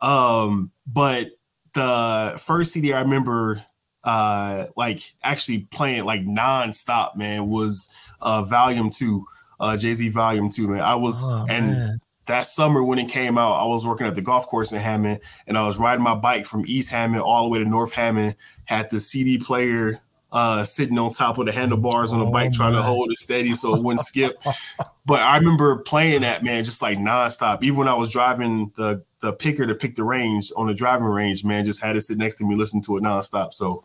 Um, 0.00 0.70
but 0.86 1.30
the 1.72 2.34
first 2.38 2.72
CD 2.72 2.92
I 2.92 3.00
remember 3.00 3.64
uh 4.04 4.66
like 4.76 5.14
actually 5.22 5.66
playing 5.72 6.04
like 6.04 6.24
non-stop, 6.24 7.16
man, 7.16 7.48
was 7.48 7.88
uh 8.20 8.42
volume 8.42 8.90
two, 8.90 9.24
uh 9.60 9.76
Jay-Z 9.76 10.08
volume 10.10 10.50
two, 10.50 10.68
man. 10.68 10.80
I 10.80 10.94
was 10.94 11.30
oh, 11.30 11.46
and 11.48 11.66
man. 11.68 11.98
that 12.26 12.46
summer 12.46 12.84
when 12.84 12.98
it 12.98 13.08
came 13.08 13.38
out, 13.38 13.54
I 13.54 13.64
was 13.64 13.86
working 13.86 14.06
at 14.06 14.14
the 14.14 14.22
golf 14.22 14.46
course 14.46 14.72
in 14.72 14.80
Hammond, 14.80 15.20
and 15.46 15.56
I 15.56 15.66
was 15.66 15.78
riding 15.78 16.04
my 16.04 16.14
bike 16.14 16.46
from 16.46 16.64
East 16.66 16.90
Hammond 16.90 17.22
all 17.22 17.44
the 17.44 17.48
way 17.48 17.58
to 17.58 17.64
North 17.64 17.92
Hammond. 17.92 18.36
Had 18.66 18.90
the 18.90 19.00
CD 19.00 19.38
player 19.38 20.00
uh, 20.34 20.64
sitting 20.64 20.98
on 20.98 21.12
top 21.12 21.38
of 21.38 21.46
the 21.46 21.52
handlebars 21.52 22.12
on 22.12 22.20
a 22.20 22.26
bike, 22.26 22.50
Oh, 22.52 22.56
trying 22.56 22.72
to 22.74 22.82
hold 22.82 23.10
it 23.10 23.16
steady 23.18 23.54
so 23.54 23.74
it 23.76 23.82
wouldn't 23.82 24.04
skip. 24.04 24.36
But 25.06 25.22
I 25.22 25.36
remember 25.38 25.76
playing 25.76 26.22
that 26.22 26.42
man 26.42 26.64
just 26.64 26.82
like 26.82 26.98
nonstop. 26.98 27.62
Even 27.62 27.78
when 27.78 27.88
I 27.88 27.94
was 27.94 28.10
driving 28.10 28.72
the 28.76 29.02
the 29.20 29.32
picker 29.32 29.64
to 29.66 29.74
pick 29.74 29.94
the 29.94 30.04
range 30.04 30.52
on 30.56 30.66
the 30.66 30.74
driving 30.74 31.06
range, 31.06 31.44
man, 31.44 31.64
just 31.64 31.80
had 31.82 31.96
it 31.96 32.02
sit 32.02 32.18
next 32.18 32.34
to 32.36 32.44
me, 32.46 32.56
listen 32.56 32.82
to 32.82 32.96
it 32.98 33.02
nonstop. 33.02 33.54
So 33.54 33.82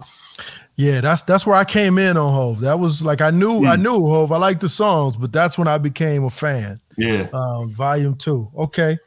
Yeah, 0.75 1.01
that's 1.01 1.21
that's 1.21 1.45
where 1.45 1.55
I 1.55 1.65
came 1.65 1.97
in 1.99 2.17
on 2.17 2.33
Hove. 2.33 2.61
That 2.61 2.79
was 2.79 3.01
like 3.01 3.21
I 3.21 3.29
knew 3.31 3.65
I 3.65 3.75
Hmm. 3.75 3.83
knew 3.83 3.99
Hove. 4.07 4.31
I 4.31 4.37
liked 4.37 4.61
the 4.61 4.69
songs, 4.69 5.15
but 5.17 5.31
that's 5.31 5.57
when 5.57 5.67
I 5.67 5.77
became 5.77 6.23
a 6.23 6.29
fan. 6.29 6.81
yeah, 6.97 7.27
Um, 7.31 7.69
volume 7.71 8.15
two. 8.15 8.49
Okay, 8.57 8.97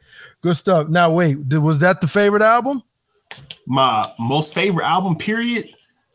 good 0.41 0.55
stuff. 0.55 0.87
Now 0.87 1.11
wait, 1.11 1.49
did, 1.49 1.59
was 1.59 1.79
that 1.79 1.99
the 1.99 2.07
favorite 2.07 2.41
album? 2.41 2.83
my 3.67 4.11
most 4.19 4.53
favorite 4.53 4.85
album. 4.85 5.15
Period. 5.17 5.69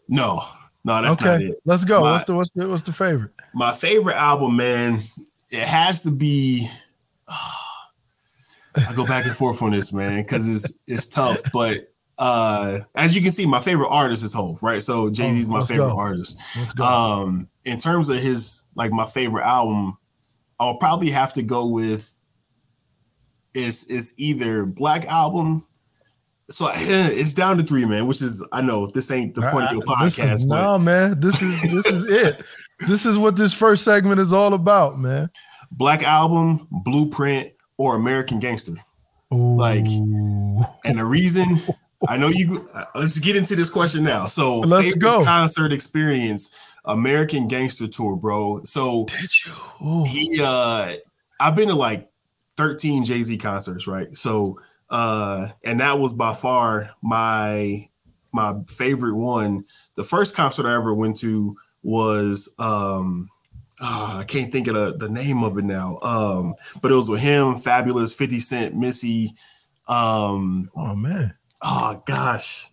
No, 0.08 0.42
no, 0.88 1.02
that's 1.02 1.20
not 1.20 1.36
okay, 1.36 1.46
it. 1.46 1.58
let's 1.64 1.84
go. 1.84 2.00
My- 2.00 2.12
what's 2.12 2.24
the 2.24 2.34
what's 2.34 2.50
the 2.50 2.68
what's 2.68 2.82
the 2.82 2.92
favorite? 2.92 3.32
my 3.54 3.72
favorite 3.72 4.16
album, 4.16 4.56
man, 4.56 5.02
it 5.50 5.66
has 5.66 6.02
to 6.02 6.10
be. 6.10 6.68
I 8.74 8.92
go 8.94 9.06
back 9.06 9.24
and 9.26 9.34
forth 9.34 9.62
on 9.62 9.72
this, 9.72 9.92
man, 9.92 10.22
because 10.22 10.48
it's 10.48 10.78
it's 10.86 11.06
tough. 11.06 11.40
But 11.52 11.92
uh 12.16 12.80
as 12.94 13.14
you 13.16 13.22
can 13.22 13.30
see, 13.30 13.46
my 13.46 13.60
favorite 13.60 13.88
artist 13.88 14.22
is 14.24 14.34
Hove, 14.34 14.62
right? 14.62 14.82
So 14.82 15.10
Jay 15.10 15.32
Z 15.32 15.40
is 15.40 15.48
my 15.48 15.56
let's 15.56 15.68
favorite 15.68 15.88
go. 15.90 15.98
artist. 15.98 16.40
Um, 16.80 17.48
in 17.64 17.78
terms 17.78 18.08
of 18.08 18.18
his 18.20 18.66
like 18.74 18.92
my 18.92 19.04
favorite 19.04 19.44
album, 19.44 19.98
I'll 20.60 20.76
probably 20.76 21.10
have 21.10 21.32
to 21.34 21.42
go 21.42 21.66
with. 21.66 22.14
It's 23.54 23.90
it's 23.90 24.12
either 24.16 24.64
Black 24.64 25.06
Album. 25.06 25.66
So 26.50 26.68
it's 26.74 27.34
down 27.34 27.56
to 27.58 27.62
three, 27.62 27.84
man. 27.84 28.06
Which 28.06 28.22
is 28.22 28.44
I 28.52 28.60
know 28.62 28.86
this 28.86 29.10
ain't 29.10 29.34
the 29.34 29.42
point 29.42 29.66
of 29.66 29.72
your 29.72 29.82
is- 29.82 30.18
podcast, 30.18 30.48
but 30.48 30.62
no, 30.62 30.78
man, 30.78 31.20
this 31.20 31.40
is 31.42 31.62
this 31.62 31.86
is 31.86 32.06
it. 32.06 32.40
This 32.86 33.04
is 33.04 33.18
what 33.18 33.36
this 33.36 33.52
first 33.52 33.84
segment 33.84 34.20
is 34.20 34.32
all 34.32 34.54
about, 34.54 34.98
man. 34.98 35.30
Black 35.72 36.02
Album, 36.02 36.66
Blueprint, 36.70 37.52
or 37.76 37.96
American 37.96 38.38
Gangster. 38.38 38.74
Like- 39.30 39.84
And 39.86 40.98
the 40.98 41.04
reason 41.04 41.56
I 42.08 42.16
know 42.16 42.28
you 42.28 42.68
uh, 42.72 42.84
let's 42.94 43.18
get 43.18 43.36
into 43.36 43.56
this 43.56 43.68
question 43.70 44.04
now. 44.04 44.26
So 44.26 44.60
Let's 44.60 44.94
go. 44.94 45.24
concert 45.24 45.72
experience, 45.72 46.48
American 46.84 47.48
Gangster 47.48 47.88
Tour, 47.88 48.16
bro. 48.16 48.62
So 48.64 49.04
Did 49.06 49.30
you? 49.44 49.86
Ooh. 49.86 50.04
he 50.04 50.40
uh 50.40 50.94
I've 51.40 51.54
been 51.56 51.68
to 51.68 51.74
like 51.74 52.08
13 52.56 53.04
Jay-Z 53.04 53.36
concerts, 53.38 53.86
right? 53.86 54.16
So 54.16 54.58
uh 54.90 55.48
and 55.64 55.80
that 55.80 55.98
was 55.98 56.12
by 56.12 56.32
far 56.32 56.90
my 57.02 57.88
my 58.32 58.54
favorite 58.68 59.16
one. 59.16 59.64
The 59.94 60.04
first 60.04 60.36
concert 60.36 60.66
I 60.66 60.74
ever 60.74 60.94
went 60.94 61.16
to 61.18 61.56
was 61.82 62.54
um 62.58 63.28
ah, 63.80 64.18
I 64.20 64.24
can't 64.24 64.50
think 64.52 64.66
of 64.66 64.74
the, 64.74 64.96
the 64.96 65.08
name 65.08 65.42
of 65.44 65.56
it 65.56 65.64
now. 65.64 65.98
Um, 66.02 66.54
but 66.82 66.90
it 66.90 66.94
was 66.96 67.08
with 67.08 67.20
him, 67.20 67.54
Fabolous, 67.54 68.14
50 68.16 68.40
Cent, 68.40 68.74
Missy. 68.76 69.32
Um, 69.86 70.70
Oh 70.76 70.94
man. 70.94 71.34
oh 71.62 72.02
gosh. 72.06 72.68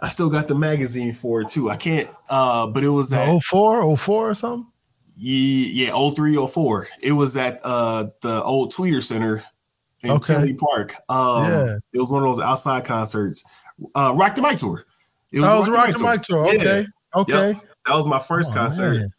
I 0.00 0.08
still 0.08 0.28
got 0.28 0.48
the 0.48 0.54
magazine 0.54 1.12
for 1.14 1.40
it 1.42 1.48
too. 1.48 1.70
I 1.70 1.76
can't 1.76 2.08
uh 2.28 2.66
but 2.66 2.82
it 2.84 2.88
was 2.90 3.12
at 3.12 3.26
The 3.26 3.40
04, 3.40 3.96
04 3.96 4.30
or 4.30 4.34
something? 4.34 4.66
yeah, 5.16 5.86
yeah, 5.88 6.10
0304. 6.10 6.88
It 7.00 7.12
was 7.12 7.36
at 7.36 7.60
uh 7.64 8.08
the 8.20 8.42
old 8.42 8.72
Tweeter 8.72 9.02
Center 9.02 9.44
in 10.02 10.10
Okay. 10.12 10.34
Tinley 10.34 10.54
Park. 10.54 10.94
Um 11.08 11.44
Yeah. 11.44 11.76
it 11.92 11.98
was 11.98 12.10
one 12.10 12.24
of 12.24 12.36
those 12.36 12.44
outside 12.44 12.84
concerts. 12.84 13.44
Uh 13.94 14.14
Rock 14.16 14.34
the 14.34 14.42
Mic 14.42 14.58
tour. 14.58 14.84
It 15.32 15.40
That 15.40 15.56
was 15.58 15.66
the 15.66 15.72
Rock 15.72 15.94
the 15.96 16.02
Mic 16.02 16.22
tour. 16.22 16.46
Yeah, 16.46 16.52
Okay. 16.62 16.86
Okay. 17.16 17.52
that 17.86 17.94
was 17.94 18.06
my 18.06 18.18
first 18.18 18.50
Oh, 18.52 18.54
concert. 18.54 18.94
man. 18.94 19.12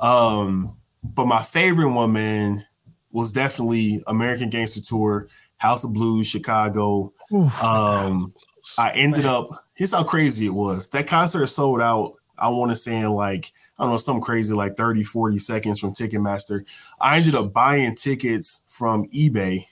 Um, 0.00 0.76
but 1.02 1.26
my 1.26 1.40
favorite 1.42 1.90
one, 1.90 2.12
man, 2.12 2.64
was 3.12 3.30
definitely 3.32 4.02
American 4.08 4.50
Gangster 4.50 4.80
Tour, 4.80 5.28
House 5.58 5.84
of 5.84 5.92
Blues, 5.92 6.26
Chicago. 6.26 7.12
Um, 7.32 8.32
I 8.78 8.90
ended 8.94 9.26
up. 9.26 9.48
Here's 9.74 9.92
how 9.92 10.02
crazy 10.04 10.46
it 10.46 10.54
was. 10.54 10.88
That 10.88 11.06
concert 11.06 11.46
sold 11.46 11.80
out. 11.80 12.14
I 12.36 12.48
want 12.48 12.72
to 12.72 12.76
say 12.76 12.96
in 12.98 13.10
like 13.12 13.52
I 13.78 13.84
don't 13.84 13.92
know 13.92 13.98
some 13.98 14.20
crazy 14.20 14.54
like 14.54 14.76
30, 14.76 15.04
40 15.04 15.38
seconds 15.38 15.78
from 15.80 15.94
Ticketmaster. 15.94 16.64
I 17.00 17.18
ended 17.18 17.34
up 17.36 17.52
buying 17.52 17.94
tickets 17.94 18.62
from 18.66 19.06
eBay. 19.10 19.66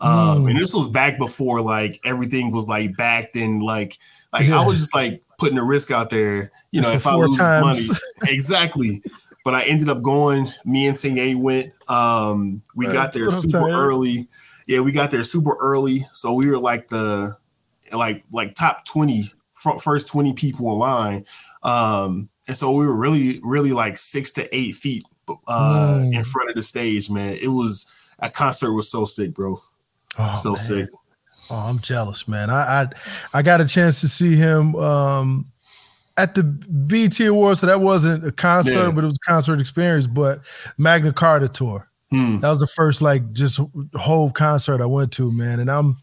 Um, 0.00 0.44
Mm. 0.44 0.50
and 0.50 0.60
this 0.60 0.72
was 0.74 0.88
back 0.88 1.18
before 1.18 1.60
like 1.60 2.00
everything 2.04 2.52
was 2.52 2.68
like 2.68 2.96
backed 2.96 3.34
and 3.36 3.62
like 3.62 3.96
like 4.32 4.46
Yeah. 4.46 4.60
I 4.60 4.66
was 4.66 4.78
just 4.80 4.94
like 4.94 5.22
putting 5.38 5.56
the 5.56 5.62
risk 5.64 5.90
out 5.90 6.10
there. 6.10 6.52
You 6.70 6.80
know, 6.82 6.90
if 6.92 7.06
I 7.06 7.14
lose 7.16 7.36
times. 7.36 7.88
money, 7.88 8.00
exactly. 8.32 9.02
But 9.44 9.54
I 9.54 9.62
ended 9.62 9.88
up 9.88 10.02
going. 10.02 10.48
Me 10.64 10.86
and 10.86 10.96
Tanye 10.96 11.34
went. 11.34 11.72
Um, 11.88 12.62
we 12.74 12.86
Man, 12.86 12.94
got 12.94 13.12
there 13.12 13.30
super 13.30 13.60
Tanya? 13.60 13.74
early. 13.76 14.28
Yeah, 14.66 14.80
we 14.80 14.92
got 14.92 15.10
there 15.10 15.24
super 15.24 15.56
early, 15.60 16.06
so 16.12 16.34
we 16.34 16.48
were 16.50 16.58
like 16.58 16.88
the 16.88 17.36
like 17.92 18.24
like 18.30 18.54
top 18.54 18.84
twenty 18.84 19.32
fr- 19.52 19.78
first 19.78 20.06
twenty 20.08 20.34
people 20.34 20.70
in 20.74 20.78
line. 20.78 21.24
Um, 21.62 22.28
and 22.46 22.56
so 22.56 22.70
we 22.72 22.86
were 22.86 22.94
really 22.96 23.40
really 23.42 23.72
like 23.72 23.96
six 23.96 24.30
to 24.32 24.54
eight 24.54 24.74
feet 24.74 25.04
uh, 25.46 25.94
Mm. 26.00 26.14
in 26.14 26.24
front 26.24 26.50
of 26.50 26.56
the 26.56 26.62
stage. 26.62 27.08
Man, 27.10 27.38
it 27.40 27.48
was 27.48 27.86
a 28.18 28.28
concert 28.28 28.74
was 28.74 28.90
so 28.90 29.04
sick, 29.06 29.32
bro. 29.34 29.62
Oh, 30.18 30.34
so 30.34 30.50
man. 30.50 30.56
sick. 30.58 30.88
Oh, 31.50 31.56
I'm 31.56 31.78
jealous, 31.80 32.28
man. 32.28 32.50
I, 32.50 32.82
I 32.82 32.88
I 33.34 33.42
got 33.42 33.60
a 33.60 33.66
chance 33.66 34.00
to 34.02 34.08
see 34.08 34.36
him 34.36 34.74
um 34.76 35.46
at 36.16 36.34
the 36.34 36.42
BET 36.42 37.18
Awards, 37.20 37.60
so 37.60 37.66
that 37.66 37.80
wasn't 37.80 38.26
a 38.26 38.32
concert, 38.32 38.72
Yeah. 38.72 38.90
but 38.90 39.04
it 39.04 39.06
was 39.06 39.16
a 39.24 39.30
concert 39.30 39.60
experience. 39.60 40.06
But 40.06 40.40
Magna 40.76 41.12
Carta 41.12 41.48
tour. 41.48 41.88
Hmm. 42.10 42.38
That 42.38 42.48
was 42.48 42.58
the 42.60 42.66
first 42.66 43.02
like 43.02 43.32
just 43.32 43.60
whole 43.94 44.30
concert 44.30 44.80
I 44.80 44.86
went 44.86 45.12
to, 45.12 45.30
man. 45.30 45.60
And 45.60 45.70
I'm 45.70 45.98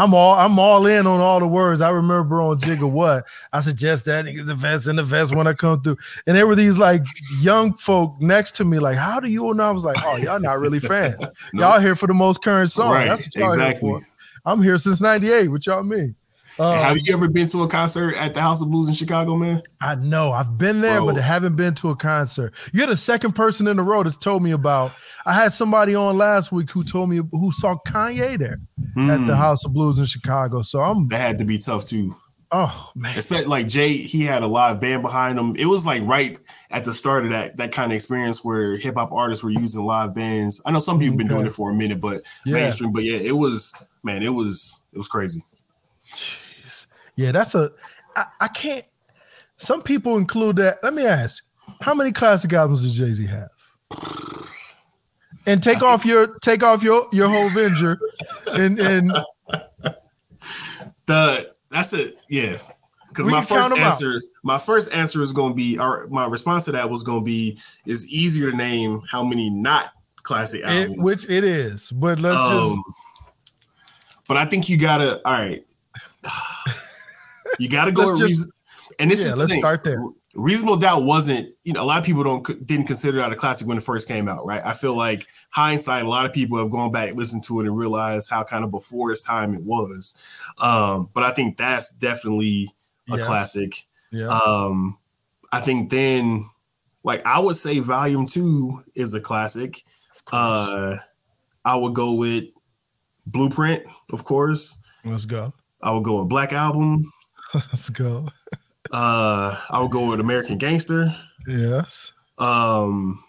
I'm 0.00 0.14
all 0.14 0.34
I'm 0.34 0.58
all 0.58 0.86
in 0.86 1.06
on 1.06 1.20
all 1.20 1.40
the 1.40 1.46
words. 1.46 1.82
I 1.82 1.90
remember 1.90 2.40
on 2.40 2.58
Jigga 2.58 2.90
What 2.90 3.26
I 3.52 3.60
suggest 3.60 4.06
that 4.06 4.24
niggas 4.24 4.50
invest 4.50 4.88
in 4.88 4.96
the 4.96 5.02
vest 5.02 5.34
when 5.34 5.46
I 5.46 5.52
come 5.52 5.82
through. 5.82 5.98
And 6.26 6.34
there 6.34 6.46
were 6.46 6.54
these 6.54 6.78
like 6.78 7.04
young 7.42 7.74
folk 7.74 8.18
next 8.18 8.52
to 8.52 8.64
me, 8.64 8.78
like, 8.78 8.96
how 8.96 9.20
do 9.20 9.28
you 9.28 9.44
all 9.44 9.52
know? 9.52 9.64
I 9.64 9.70
was 9.72 9.84
like, 9.84 9.98
oh, 10.00 10.18
y'all 10.22 10.40
not 10.40 10.58
really 10.58 10.80
fans. 10.80 11.16
No. 11.52 11.68
Y'all 11.68 11.80
here 11.80 11.94
for 11.94 12.06
the 12.06 12.14
most 12.14 12.42
current 12.42 12.70
song. 12.70 12.92
Right, 12.92 13.08
That's 13.08 13.26
what 13.26 13.34
y'all 13.34 13.52
exactly. 13.52 13.88
here 13.90 14.00
for. 14.00 14.06
I'm 14.46 14.62
here 14.62 14.78
since 14.78 15.02
'98. 15.02 15.48
What 15.48 15.66
y'all 15.66 15.82
mean? 15.82 16.16
Um, 16.60 16.76
Have 16.76 16.98
you 16.98 17.14
ever 17.14 17.28
been 17.28 17.46
to 17.48 17.62
a 17.62 17.68
concert 17.68 18.14
at 18.16 18.34
the 18.34 18.40
House 18.42 18.60
of 18.60 18.70
Blues 18.70 18.86
in 18.88 18.94
Chicago, 18.94 19.34
man? 19.36 19.62
I 19.80 19.94
know 19.94 20.30
I've 20.32 20.58
been 20.58 20.82
there, 20.82 20.98
Bro. 20.98 21.06
but 21.14 21.18
I 21.18 21.22
haven't 21.22 21.56
been 21.56 21.74
to 21.76 21.88
a 21.88 21.96
concert. 21.96 22.52
You're 22.74 22.86
the 22.86 22.96
second 22.98 23.32
person 23.32 23.66
in 23.66 23.78
a 23.78 23.82
row 23.82 24.02
that's 24.02 24.18
told 24.18 24.42
me 24.42 24.50
about. 24.50 24.92
I 25.24 25.32
had 25.32 25.52
somebody 25.52 25.94
on 25.94 26.18
last 26.18 26.52
week 26.52 26.70
who 26.70 26.84
told 26.84 27.08
me 27.08 27.20
who 27.30 27.50
saw 27.52 27.76
Kanye 27.86 28.36
there 28.38 28.58
at 28.98 29.18
the 29.18 29.18
Hmm. 29.18 29.30
House 29.30 29.64
of 29.64 29.72
Blues 29.72 29.98
in 29.98 30.04
Chicago. 30.04 30.60
So 30.62 30.80
I'm, 30.80 31.08
That 31.08 31.20
had 31.20 31.38
to 31.38 31.44
be 31.46 31.56
tough 31.56 31.86
too. 31.86 32.14
oh 32.52 32.90
man, 32.94 33.16
Especially 33.16 33.46
like 33.46 33.66
Jay, 33.66 33.96
he 33.96 34.24
had 34.24 34.42
a 34.42 34.46
live 34.46 34.80
band 34.80 35.00
behind 35.02 35.38
him. 35.38 35.56
It 35.56 35.64
was 35.66 35.86
like 35.86 36.02
right 36.04 36.38
at 36.70 36.84
the 36.84 36.92
start 36.92 37.24
of 37.24 37.30
that 37.30 37.56
that 37.56 37.72
kind 37.72 37.90
of 37.92 37.96
experience 37.96 38.44
where 38.44 38.76
hip 38.76 38.96
hop 38.96 39.12
artists 39.12 39.42
were 39.44 39.50
using 39.50 39.82
live 39.84 40.14
bands. 40.14 40.60
I 40.66 40.72
know 40.72 40.78
some 40.80 40.98
people 40.98 41.12
have 41.12 41.18
been 41.18 41.28
doing 41.28 41.46
it 41.46 41.52
for 41.54 41.70
a 41.70 41.74
minute, 41.74 42.00
but 42.02 42.22
Yeah. 42.44 42.54
mainstream. 42.54 42.92
But 42.92 43.04
yeah, 43.04 43.16
it 43.18 43.36
was 43.38 43.72
man, 44.02 44.22
it 44.22 44.34
was 44.34 44.82
it 44.92 44.98
was 44.98 45.08
crazy. 45.08 45.42
Yeah, 47.20 47.32
that's 47.32 47.54
a. 47.54 47.70
I, 48.16 48.24
I 48.40 48.48
can't. 48.48 48.84
Some 49.56 49.82
people 49.82 50.16
include 50.16 50.56
that. 50.56 50.82
Let 50.82 50.94
me 50.94 51.06
ask, 51.06 51.42
how 51.80 51.94
many 51.94 52.12
classic 52.12 52.52
albums 52.52 52.82
does 52.82 52.96
Jay 52.96 53.12
Z 53.12 53.26
have? 53.26 53.50
And 55.46 55.62
take 55.62 55.82
off 55.82 56.04
your 56.04 56.38
take 56.38 56.62
off 56.62 56.82
your 56.82 57.06
your 57.12 57.28
whole 57.28 57.46
Avenger, 57.48 57.98
and 58.52 58.78
and 58.78 59.12
The 61.10 61.54
that's 61.70 61.92
it, 61.92 62.16
yeah. 62.28 62.56
Because 63.08 63.26
my 63.26 63.42
first 63.42 63.72
'em 63.72 63.72
out. 63.72 63.92
answer, 63.94 64.22
my 64.44 64.58
first 64.58 64.92
answer 64.92 65.20
is 65.22 65.32
going 65.32 65.50
to 65.50 65.56
be, 65.56 65.76
or 65.76 66.06
my 66.08 66.24
response 66.26 66.66
to 66.66 66.72
that 66.72 66.88
was 66.88 67.02
going 67.02 67.20
to 67.20 67.24
be, 67.24 67.58
is 67.84 68.06
easier 68.06 68.52
to 68.52 68.56
name 68.56 69.02
how 69.10 69.24
many 69.24 69.50
not 69.50 69.90
classic 70.22 70.62
albums. 70.62 70.92
it, 70.92 71.00
which 71.00 71.28
it 71.28 71.42
is. 71.42 71.90
But 71.90 72.20
let's 72.20 72.38
Um, 72.38 72.80
but 74.28 74.36
I 74.36 74.44
think 74.44 74.68
you 74.68 74.76
gotta. 74.76 75.20
All 75.26 75.32
right, 75.32 75.66
you 77.60 77.68
gotta 77.68 77.92
go. 77.92 78.02
Let's 78.06 78.12
with 78.12 78.20
just- 78.28 78.30
reason, 78.40 78.50
and 78.98 79.10
this 79.10 79.20
yeah, 79.20 79.26
is 79.26 79.32
the 79.32 79.38
let's 79.38 79.50
thing. 79.52 79.60
start 79.60 79.84
there. 79.84 80.02
Reasonable 80.34 80.76
Doubt 80.76 81.02
wasn't. 81.04 81.54
You 81.64 81.72
know, 81.72 81.82
a 81.82 81.84
lot 81.84 81.98
of 81.98 82.04
people 82.04 82.22
don't 82.22 82.44
didn't 82.66 82.86
consider 82.86 83.18
that 83.18 83.32
a 83.32 83.36
classic 83.36 83.66
when 83.66 83.76
it 83.76 83.82
first 83.82 84.06
came 84.06 84.28
out, 84.28 84.46
right? 84.46 84.62
I 84.64 84.74
feel 84.74 84.94
like 84.96 85.26
hindsight, 85.50 86.04
a 86.04 86.08
lot 86.08 86.24
of 86.24 86.32
people 86.32 86.56
have 86.58 86.70
gone 86.70 86.92
back, 86.92 87.14
listened 87.14 87.42
to 87.44 87.60
it, 87.60 87.66
and 87.66 87.76
realized 87.76 88.30
how 88.30 88.44
kind 88.44 88.64
of 88.64 88.70
before 88.70 89.10
its 89.10 89.22
time 89.22 89.54
it 89.54 89.62
was. 89.62 90.14
Um, 90.58 91.08
but 91.14 91.24
I 91.24 91.32
think 91.32 91.56
that's 91.56 91.90
definitely 91.92 92.72
a 93.10 93.16
Yes. 93.16 93.26
classic. 93.26 93.84
yeah. 94.12 94.26
Um, 94.28 94.98
I 95.52 95.60
think 95.60 95.90
then, 95.90 96.46
like 97.02 97.26
I 97.26 97.40
would 97.40 97.56
say, 97.56 97.80
Volume 97.80 98.26
Two 98.26 98.84
is 98.94 99.14
a 99.14 99.20
classic. 99.20 99.82
Uh, 100.32 100.98
I 101.64 101.74
would 101.76 101.94
go 101.94 102.12
with 102.12 102.44
Blueprint, 103.26 103.82
of 104.12 104.24
course. 104.24 104.80
Let's 105.04 105.24
go. 105.24 105.52
I 105.82 105.90
would 105.92 106.04
go 106.04 106.20
with 106.20 106.28
Black 106.28 106.52
Album. 106.52 107.10
Let's 107.54 107.88
go. 107.90 108.28
Uh, 108.92 109.56
I 109.70 109.80
would 109.80 109.90
go 109.90 110.10
with 110.10 110.20
American 110.20 110.58
Gangster. 110.58 111.14
Yes. 111.46 112.12
Um, 112.38 113.22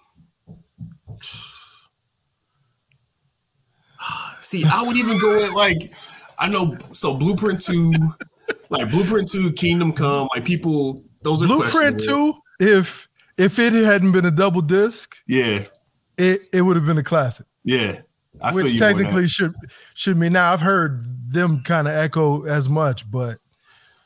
see, 4.42 4.63
I 4.66 4.84
would 4.84 4.98
even 4.98 5.20
go 5.20 5.34
with 5.34 5.54
like 5.54 5.94
I 6.38 6.48
know 6.48 6.78
so 6.92 7.16
Blueprint 7.16 7.62
Two, 7.62 7.92
like 8.70 8.90
Blueprint 8.90 9.30
Two, 9.30 9.51
Kingdom 9.54 9.94
Come, 9.94 10.28
like 10.34 10.46
people. 10.46 11.04
Those 11.22 11.44
are 11.44 11.48
Blueprint 11.48 12.00
Two. 12.00 12.34
If 12.60 13.08
if 13.38 13.60
it 13.60 13.74
hadn't 13.74 14.12
been 14.12 14.25
a 14.25 14.32
double 14.32 14.62
disc, 14.62 15.16
yeah, 15.28 15.66
it 16.18 16.42
it 16.54 16.62
would 16.62 16.75
have 16.75 16.86
been 16.86 16.98
a 16.98 17.04
classic. 17.04 17.46
Yeah, 17.63 18.01
I 18.42 18.54
which 18.54 18.78
technically 18.78 19.28
should 19.28 19.54
should 19.94 20.18
mean 20.18 20.34
Now 20.34 20.54
I've 20.54 20.62
heard 20.62 21.32
them 21.32 21.63
kind 21.63 21.88
of 21.88 21.96
echo 21.96 22.44
as 22.44 22.70
much, 22.70 23.10
but 23.10 23.40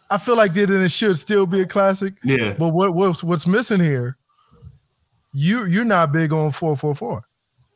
I 0.09 0.17
feel 0.17 0.35
like 0.35 0.53
that 0.53 0.69
it 0.69 0.89
should 0.89 1.17
still 1.17 1.45
be 1.45 1.61
a 1.61 1.65
classic. 1.65 2.15
Yeah. 2.23 2.55
But 2.57 2.69
what 2.69 2.93
what's 2.93 3.23
what's 3.23 3.47
missing 3.47 3.79
here? 3.79 4.17
You 5.33 5.65
you're 5.65 5.85
not 5.85 6.11
big 6.11 6.31
on 6.31 6.51
four 6.51 6.77
four 6.77 6.95
four. 6.95 7.27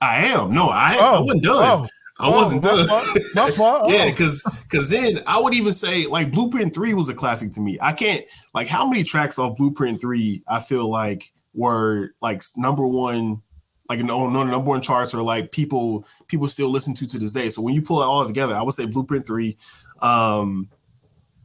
I 0.02 0.26
am. 0.28 0.54
No, 0.54 0.70
I, 0.70 0.96
oh, 0.98 1.16
I 1.16 1.20
wasn't 1.20 1.44
done. 1.44 1.56
Oh, 1.58 1.88
I 2.22 2.30
wasn't 2.30 2.66
oh, 2.66 2.86
done. 2.86 3.24
My 3.36 3.52
fault. 3.56 3.82
Oh. 3.84 3.90
yeah, 3.90 4.10
because 4.10 4.44
because 4.64 4.90
then 4.90 5.22
I 5.28 5.42
would 5.42 5.54
even 5.54 5.74
say 5.74 6.06
like 6.06 6.32
Blueprint 6.32 6.74
Three 6.74 6.94
was 6.94 7.10
a 7.10 7.14
classic 7.14 7.52
to 7.54 7.62
me. 7.62 7.78
I 7.82 7.94
can't 7.94 8.24
like 8.54 8.68
how 8.68 8.88
many 8.88 9.04
tracks 9.04 9.40
off 9.40 9.58
Blueprint 9.58 10.02
Three 10.02 10.44
I 10.48 10.60
feel 10.60 10.90
like 10.90 11.32
were 11.54 12.12
like 12.22 12.44
number 12.56 12.86
one 12.86 13.42
like 13.90 14.00
no, 14.02 14.30
no 14.30 14.44
number 14.44 14.70
one 14.70 14.82
charts 14.82 15.14
or 15.14 15.24
like 15.24 15.52
people 15.52 16.06
people 16.28 16.48
still 16.48 16.70
listen 16.70 16.94
to 16.96 17.08
to 17.08 17.20
this 17.20 17.32
day. 17.32 17.50
So 17.50 17.62
when 17.62 17.74
you 17.74 17.82
pull 17.82 18.02
it 18.02 18.06
all 18.06 18.26
together, 18.26 18.56
I 18.56 18.62
would 18.62 18.76
say 18.76 18.86
Blueprint 18.86 19.26
Three. 19.26 19.58
Um, 20.02 20.70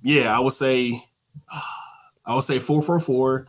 yeah, 0.04 0.36
I 0.36 0.40
would 0.40 0.52
say 0.52 1.02
I 2.26 2.34
would 2.34 2.44
say 2.44 2.58
four 2.58 2.82
four 2.82 3.00
four. 3.00 3.46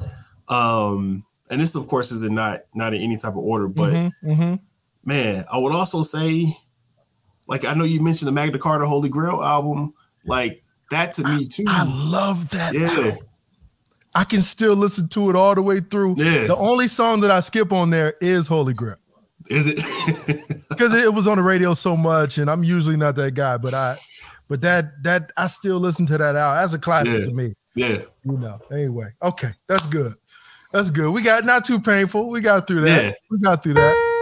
Um, 0.47 1.25
and 1.49 1.61
this 1.61 1.75
of 1.75 1.87
course 1.87 2.11
is 2.11 2.23
in 2.23 2.33
not 2.33 2.61
not 2.73 2.93
in 2.93 3.01
any 3.01 3.17
type 3.17 3.33
of 3.33 3.39
order, 3.39 3.67
but 3.67 3.93
mm-hmm, 3.93 4.31
mm-hmm. 4.31 4.55
man, 5.03 5.45
I 5.51 5.57
would 5.57 5.73
also 5.73 6.01
say, 6.01 6.57
like 7.45 7.65
I 7.65 7.73
know 7.73 7.83
you 7.83 8.01
mentioned 8.01 8.29
the 8.29 8.31
Magna 8.31 8.57
Carta 8.57 8.85
Holy 8.85 9.09
Grail 9.09 9.43
album, 9.43 9.93
like 10.25 10.63
that 10.91 11.11
to 11.13 11.27
me 11.27 11.45
too. 11.45 11.65
I 11.67 11.83
love 11.83 12.49
that. 12.51 12.73
Yeah. 12.73 12.87
Album. 12.87 13.17
I 14.15 14.23
can 14.23 14.41
still 14.41 14.77
listen 14.77 15.09
to 15.09 15.29
it 15.29 15.35
all 15.35 15.55
the 15.55 15.61
way 15.61 15.81
through. 15.81 16.15
Yeah. 16.17 16.47
The 16.47 16.55
only 16.55 16.87
song 16.87 17.19
that 17.19 17.31
I 17.31 17.41
skip 17.41 17.73
on 17.73 17.89
there 17.89 18.15
is 18.21 18.47
Holy 18.47 18.73
Grail. 18.73 18.95
Is 19.49 19.67
it? 19.67 19.79
Because 20.69 20.93
it 20.93 21.13
was 21.13 21.25
on 21.25 21.37
the 21.37 21.43
radio 21.43 21.73
so 21.73 21.95
much, 21.95 22.37
and 22.37 22.49
I'm 22.49 22.63
usually 22.63 22.97
not 22.97 23.15
that 23.15 23.33
guy, 23.33 23.55
but 23.55 23.73
I, 23.73 23.95
but 24.49 24.59
that 24.61 25.01
that 25.03 25.31
I 25.37 25.47
still 25.47 25.79
listen 25.79 26.05
to 26.07 26.17
that 26.17 26.35
out 26.35 26.57
as 26.57 26.73
a 26.73 26.79
classic 26.79 27.19
yeah. 27.19 27.25
to 27.27 27.33
me. 27.33 27.53
Yeah. 27.75 28.01
You 28.25 28.37
know. 28.37 28.59
Anyway, 28.71 29.13
okay, 29.23 29.51
that's 29.67 29.87
good. 29.87 30.15
That's 30.73 30.89
good. 30.89 31.11
We 31.11 31.21
got 31.21 31.45
not 31.45 31.63
too 31.63 31.79
painful. 31.79 32.29
We 32.29 32.41
got 32.41 32.67
through 32.67 32.81
that. 32.81 33.03
Yeah. 33.05 33.13
We 33.29 33.39
got 33.39 33.63
through 33.63 33.75
that. 33.75 34.15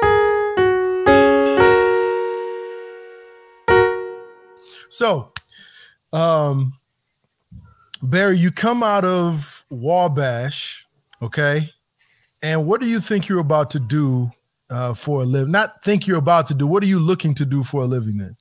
So, 4.89 5.31
um, 6.11 6.77
Barry, 8.03 8.37
you 8.37 8.51
come 8.51 8.83
out 8.83 9.05
of 9.05 9.65
Wabash, 9.71 10.85
okay? 11.19 11.71
And 12.43 12.67
what 12.67 12.79
do 12.79 12.87
you 12.87 12.99
think 12.99 13.27
you're 13.27 13.39
about 13.39 13.71
to 13.71 13.79
do 13.79 14.31
uh, 14.73 14.93
for 14.93 15.21
a 15.21 15.25
living? 15.25 15.51
Not 15.51 15.83
think 15.83 16.07
you're 16.07 16.17
about 16.17 16.47
to 16.47 16.55
do. 16.55 16.65
What 16.65 16.83
are 16.83 16.87
you 16.87 16.99
looking 16.99 17.35
to 17.35 17.45
do 17.45 17.63
for 17.63 17.83
a 17.83 17.85
living 17.85 18.17
then? 18.17 18.35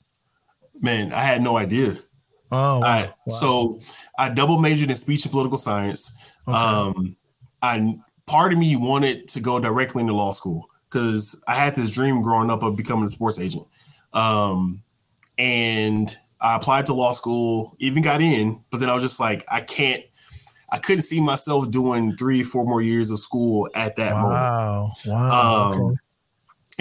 Man, 0.80 1.12
I 1.12 1.22
had 1.22 1.42
no 1.42 1.58
idea. 1.58 1.94
Oh, 2.50 2.78
wow. 2.78 2.80
I, 2.82 3.02
wow. 3.02 3.14
so 3.26 3.80
I 4.18 4.30
double 4.30 4.58
majored 4.58 4.90
in 4.90 4.96
speech 4.96 5.24
and 5.24 5.32
political 5.32 5.58
science. 5.58 6.12
Okay. 6.48 6.56
Um, 6.56 7.16
I 7.60 7.96
part 8.26 8.52
of 8.52 8.58
me 8.58 8.74
wanted 8.76 9.28
to 9.28 9.40
go 9.40 9.60
directly 9.60 10.00
into 10.00 10.14
law 10.14 10.32
school 10.32 10.68
because 10.88 11.42
I 11.46 11.54
had 11.54 11.74
this 11.74 11.90
dream 11.90 12.22
growing 12.22 12.50
up 12.50 12.62
of 12.62 12.76
becoming 12.76 13.04
a 13.04 13.08
sports 13.08 13.38
agent. 13.38 13.66
Um, 14.12 14.82
and 15.38 16.16
I 16.40 16.56
applied 16.56 16.86
to 16.86 16.94
law 16.94 17.12
school, 17.12 17.76
even 17.78 18.02
got 18.02 18.20
in, 18.20 18.60
but 18.70 18.80
then 18.80 18.90
I 18.90 18.94
was 18.94 19.02
just 19.02 19.20
like, 19.20 19.44
I 19.48 19.60
can't, 19.60 20.02
I 20.70 20.78
couldn't 20.78 21.02
see 21.02 21.20
myself 21.20 21.70
doing 21.70 22.16
three, 22.16 22.42
four 22.42 22.64
more 22.64 22.82
years 22.82 23.10
of 23.10 23.18
school 23.18 23.68
at 23.74 23.96
that 23.96 24.14
wow. 24.14 24.22
moment. 24.22 24.92
Wow. 25.06 25.72
Um, 25.72 25.80
okay. 25.80 25.98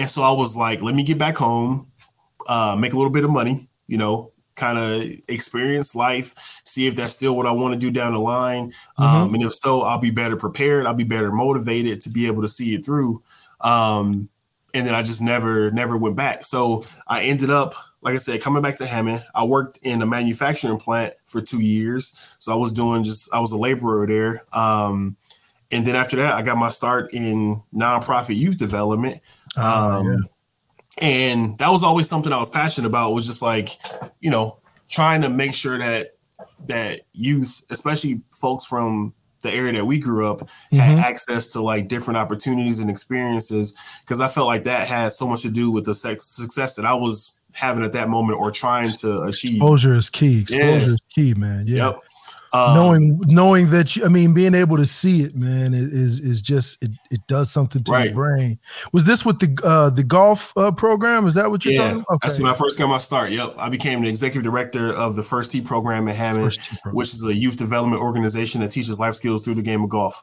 And 0.02 0.10
so 0.10 0.22
I 0.22 0.32
was 0.32 0.56
like, 0.56 0.82
let 0.82 0.96
me 0.96 1.04
get 1.04 1.16
back 1.16 1.36
home, 1.36 1.86
uh, 2.48 2.74
make 2.74 2.92
a 2.92 2.96
little 2.96 3.12
bit 3.12 3.22
of 3.22 3.30
money, 3.30 3.68
you 3.86 3.96
know, 3.96 4.32
kind 4.56 4.76
of 4.76 5.08
experience 5.28 5.94
life, 5.94 6.60
see 6.64 6.88
if 6.88 6.96
that's 6.96 7.12
still 7.12 7.36
what 7.36 7.46
I 7.46 7.52
want 7.52 7.74
to 7.74 7.78
do 7.78 7.92
down 7.92 8.12
the 8.12 8.18
line. 8.18 8.72
Mm-hmm. 8.98 9.02
Um, 9.04 9.34
and 9.34 9.44
if 9.44 9.54
so, 9.54 9.82
I'll 9.82 10.00
be 10.00 10.10
better 10.10 10.36
prepared. 10.36 10.86
I'll 10.86 10.94
be 10.94 11.04
better 11.04 11.30
motivated 11.30 12.00
to 12.00 12.10
be 12.10 12.26
able 12.26 12.42
to 12.42 12.48
see 12.48 12.74
it 12.74 12.84
through. 12.84 13.22
Um, 13.60 14.28
and 14.74 14.84
then 14.84 14.92
I 14.92 15.04
just 15.04 15.22
never, 15.22 15.70
never 15.70 15.96
went 15.96 16.16
back. 16.16 16.44
So 16.46 16.84
I 17.06 17.22
ended 17.22 17.50
up 17.50 17.76
like 18.04 18.16
I 18.16 18.18
said, 18.18 18.40
coming 18.40 18.60
back 18.60 18.78
to 18.78 18.86
Hammond, 18.86 19.24
I 19.32 19.44
worked 19.44 19.78
in 19.84 20.02
a 20.02 20.06
manufacturing 20.06 20.78
plant 20.78 21.14
for 21.24 21.40
two 21.40 21.62
years. 21.62 22.34
So 22.40 22.52
I 22.52 22.56
was 22.56 22.72
doing 22.72 23.04
just 23.04 23.32
I 23.32 23.38
was 23.38 23.52
a 23.52 23.56
laborer 23.56 24.08
there. 24.08 24.44
Um, 24.52 25.16
and 25.72 25.86
then 25.86 25.96
after 25.96 26.16
that, 26.16 26.34
I 26.34 26.42
got 26.42 26.58
my 26.58 26.68
start 26.68 27.14
in 27.14 27.62
nonprofit 27.74 28.36
youth 28.36 28.58
development. 28.58 29.22
Ah, 29.56 29.98
um, 29.98 30.06
yeah. 30.06 30.18
And 31.00 31.58
that 31.58 31.70
was 31.70 31.82
always 31.82 32.08
something 32.08 32.32
I 32.32 32.38
was 32.38 32.50
passionate 32.50 32.86
about. 32.86 33.12
Was 33.12 33.26
just 33.26 33.42
like, 33.42 33.70
you 34.20 34.30
know, 34.30 34.58
trying 34.88 35.22
to 35.22 35.30
make 35.30 35.54
sure 35.54 35.78
that 35.78 36.14
that 36.66 37.02
youth, 37.12 37.62
especially 37.70 38.22
folks 38.30 38.66
from 38.66 39.14
the 39.42 39.52
area 39.52 39.72
that 39.72 39.84
we 39.84 39.98
grew 39.98 40.30
up 40.30 40.38
mm-hmm. 40.40 40.76
had 40.76 40.98
access 40.98 41.48
to 41.48 41.60
like 41.60 41.88
different 41.88 42.16
opportunities 42.16 42.78
and 42.78 42.88
experiences 42.88 43.74
because 44.00 44.20
I 44.20 44.28
felt 44.28 44.46
like 44.46 44.64
that 44.64 44.86
had 44.86 45.12
so 45.12 45.26
much 45.26 45.42
to 45.42 45.50
do 45.50 45.70
with 45.70 45.84
the 45.84 45.94
sex- 45.94 46.26
success 46.26 46.76
that 46.76 46.84
I 46.84 46.94
was 46.94 47.36
having 47.54 47.84
at 47.84 47.92
that 47.92 48.08
moment 48.08 48.38
or 48.38 48.50
trying 48.50 48.88
to 48.88 49.22
achieve. 49.22 49.56
Exposure 49.56 49.94
is 49.96 50.08
key. 50.08 50.42
Exposure 50.42 50.62
yeah. 50.62 50.94
is 50.94 51.00
key, 51.10 51.34
man. 51.34 51.66
Yeah. 51.66 51.86
Yep. 51.86 52.00
Um, 52.54 52.74
knowing 52.74 53.20
knowing 53.26 53.70
that 53.70 53.96
you, 53.96 54.04
I 54.04 54.08
mean 54.08 54.34
being 54.34 54.54
able 54.54 54.76
to 54.76 54.84
see 54.84 55.22
it, 55.22 55.34
man, 55.34 55.72
is 55.72 56.20
is 56.20 56.42
just 56.42 56.82
it, 56.82 56.90
it 57.10 57.26
does 57.26 57.50
something 57.50 57.82
to 57.84 57.92
right. 57.92 58.06
your 58.06 58.14
brain. 58.14 58.58
Was 58.92 59.04
this 59.04 59.24
with 59.24 59.38
the 59.38 59.58
uh 59.64 59.88
the 59.88 60.02
golf 60.02 60.52
uh, 60.56 60.70
program? 60.70 61.26
Is 61.26 61.32
that 61.34 61.50
what 61.50 61.64
you're 61.64 61.72
yeah, 61.72 61.88
talking? 61.88 62.04
Okay. 62.10 62.28
That's 62.28 62.38
when 62.38 62.50
I 62.50 62.54
first 62.54 62.78
got 62.78 62.88
my 62.88 62.98
start. 62.98 63.30
Yep. 63.32 63.54
I 63.56 63.70
became 63.70 64.02
the 64.02 64.08
executive 64.10 64.42
director 64.42 64.92
of 64.92 65.16
the 65.16 65.22
First 65.22 65.52
Tee 65.52 65.62
program 65.62 66.08
in 66.08 66.14
Hammond, 66.14 66.58
which 66.92 67.14
is 67.14 67.24
a 67.24 67.34
youth 67.34 67.56
development 67.56 68.02
organization 68.02 68.60
that 68.60 68.70
teaches 68.70 69.00
life 69.00 69.14
skills 69.14 69.44
through 69.44 69.54
the 69.54 69.62
game 69.62 69.82
of 69.82 69.88
golf. 69.88 70.22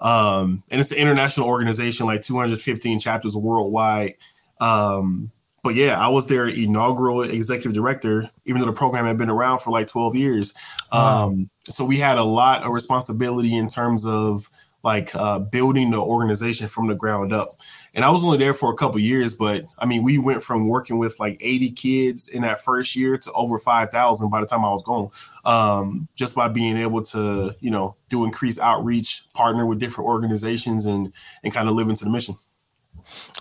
Um, 0.00 0.64
and 0.70 0.80
it's 0.80 0.92
an 0.92 0.98
international 0.98 1.46
organization, 1.46 2.06
like 2.06 2.22
215 2.22 2.98
chapters 2.98 3.36
worldwide. 3.36 4.14
Um, 4.60 5.30
but 5.62 5.74
yeah, 5.74 6.00
I 6.00 6.08
was 6.08 6.26
their 6.26 6.48
inaugural 6.48 7.22
executive 7.22 7.74
director, 7.74 8.30
even 8.46 8.60
though 8.60 8.66
the 8.66 8.72
program 8.72 9.04
had 9.04 9.18
been 9.18 9.28
around 9.28 9.58
for 9.58 9.70
like 9.70 9.88
12 9.88 10.16
years. 10.16 10.54
Wow. 10.92 11.34
So 11.70 11.84
we 11.84 11.98
had 11.98 12.18
a 12.18 12.24
lot 12.24 12.62
of 12.64 12.72
responsibility 12.72 13.56
in 13.56 13.68
terms 13.68 14.04
of 14.06 14.50
like 14.82 15.14
uh, 15.14 15.38
building 15.38 15.90
the 15.90 15.98
organization 15.98 16.66
from 16.68 16.86
the 16.86 16.94
ground 16.94 17.32
up. 17.32 17.50
And 17.94 18.04
I 18.04 18.10
was 18.10 18.24
only 18.24 18.38
there 18.38 18.54
for 18.54 18.72
a 18.72 18.76
couple 18.76 18.98
years, 18.98 19.34
but 19.34 19.66
I 19.78 19.84
mean, 19.84 20.02
we 20.02 20.16
went 20.16 20.42
from 20.42 20.68
working 20.68 20.96
with 20.96 21.20
like 21.20 21.36
80 21.40 21.72
kids 21.72 22.28
in 22.28 22.42
that 22.42 22.60
first 22.60 22.96
year 22.96 23.18
to 23.18 23.32
over 23.32 23.58
5,000 23.58 24.30
by 24.30 24.40
the 24.40 24.46
time 24.46 24.64
I 24.64 24.70
was 24.70 24.82
gone, 24.82 25.10
um, 25.44 26.08
just 26.14 26.34
by 26.34 26.48
being 26.48 26.76
able 26.78 27.02
to, 27.04 27.54
you 27.60 27.70
know, 27.70 27.96
do 28.08 28.24
increased 28.24 28.60
outreach, 28.60 29.24
partner 29.34 29.66
with 29.66 29.80
different 29.80 30.08
organizations, 30.08 30.86
and 30.86 31.12
and 31.44 31.52
kind 31.52 31.68
of 31.68 31.74
live 31.74 31.88
into 31.88 32.04
the 32.04 32.10
mission. 32.10 32.36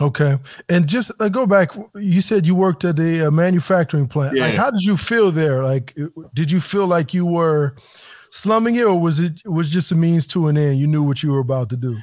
Okay, 0.02 0.38
and 0.68 0.88
just 0.88 1.12
uh, 1.20 1.30
go 1.30 1.46
back. 1.46 1.72
You 1.96 2.22
said 2.22 2.46
you 2.46 2.56
worked 2.56 2.84
at 2.86 3.00
a, 3.00 3.28
a 3.28 3.32
manufacturing 3.32 4.08
plant. 4.08 4.36
Yeah. 4.36 4.48
Like, 4.48 4.56
how 4.56 4.72
did 4.72 4.82
you 4.82 4.98
feel 4.98 5.32
there? 5.32 5.64
Like, 5.64 5.96
did 6.34 6.52
you 6.52 6.60
feel 6.60 6.88
like 6.88 7.14
you 7.14 7.26
were 7.26 7.76
slumming 8.32 8.76
it, 8.76 8.84
or 8.84 9.00
was 9.00 9.20
it 9.20 9.46
was 9.46 9.70
just 9.70 9.92
a 9.92 9.96
means 9.96 10.28
to 10.28 10.48
an 10.48 10.58
end? 10.58 10.80
You 10.80 10.88
knew 10.88 11.04
what 11.04 11.24
you 11.24 11.32
were 11.32 11.40
about 11.40 11.70
to 11.70 11.78
do. 11.78 11.98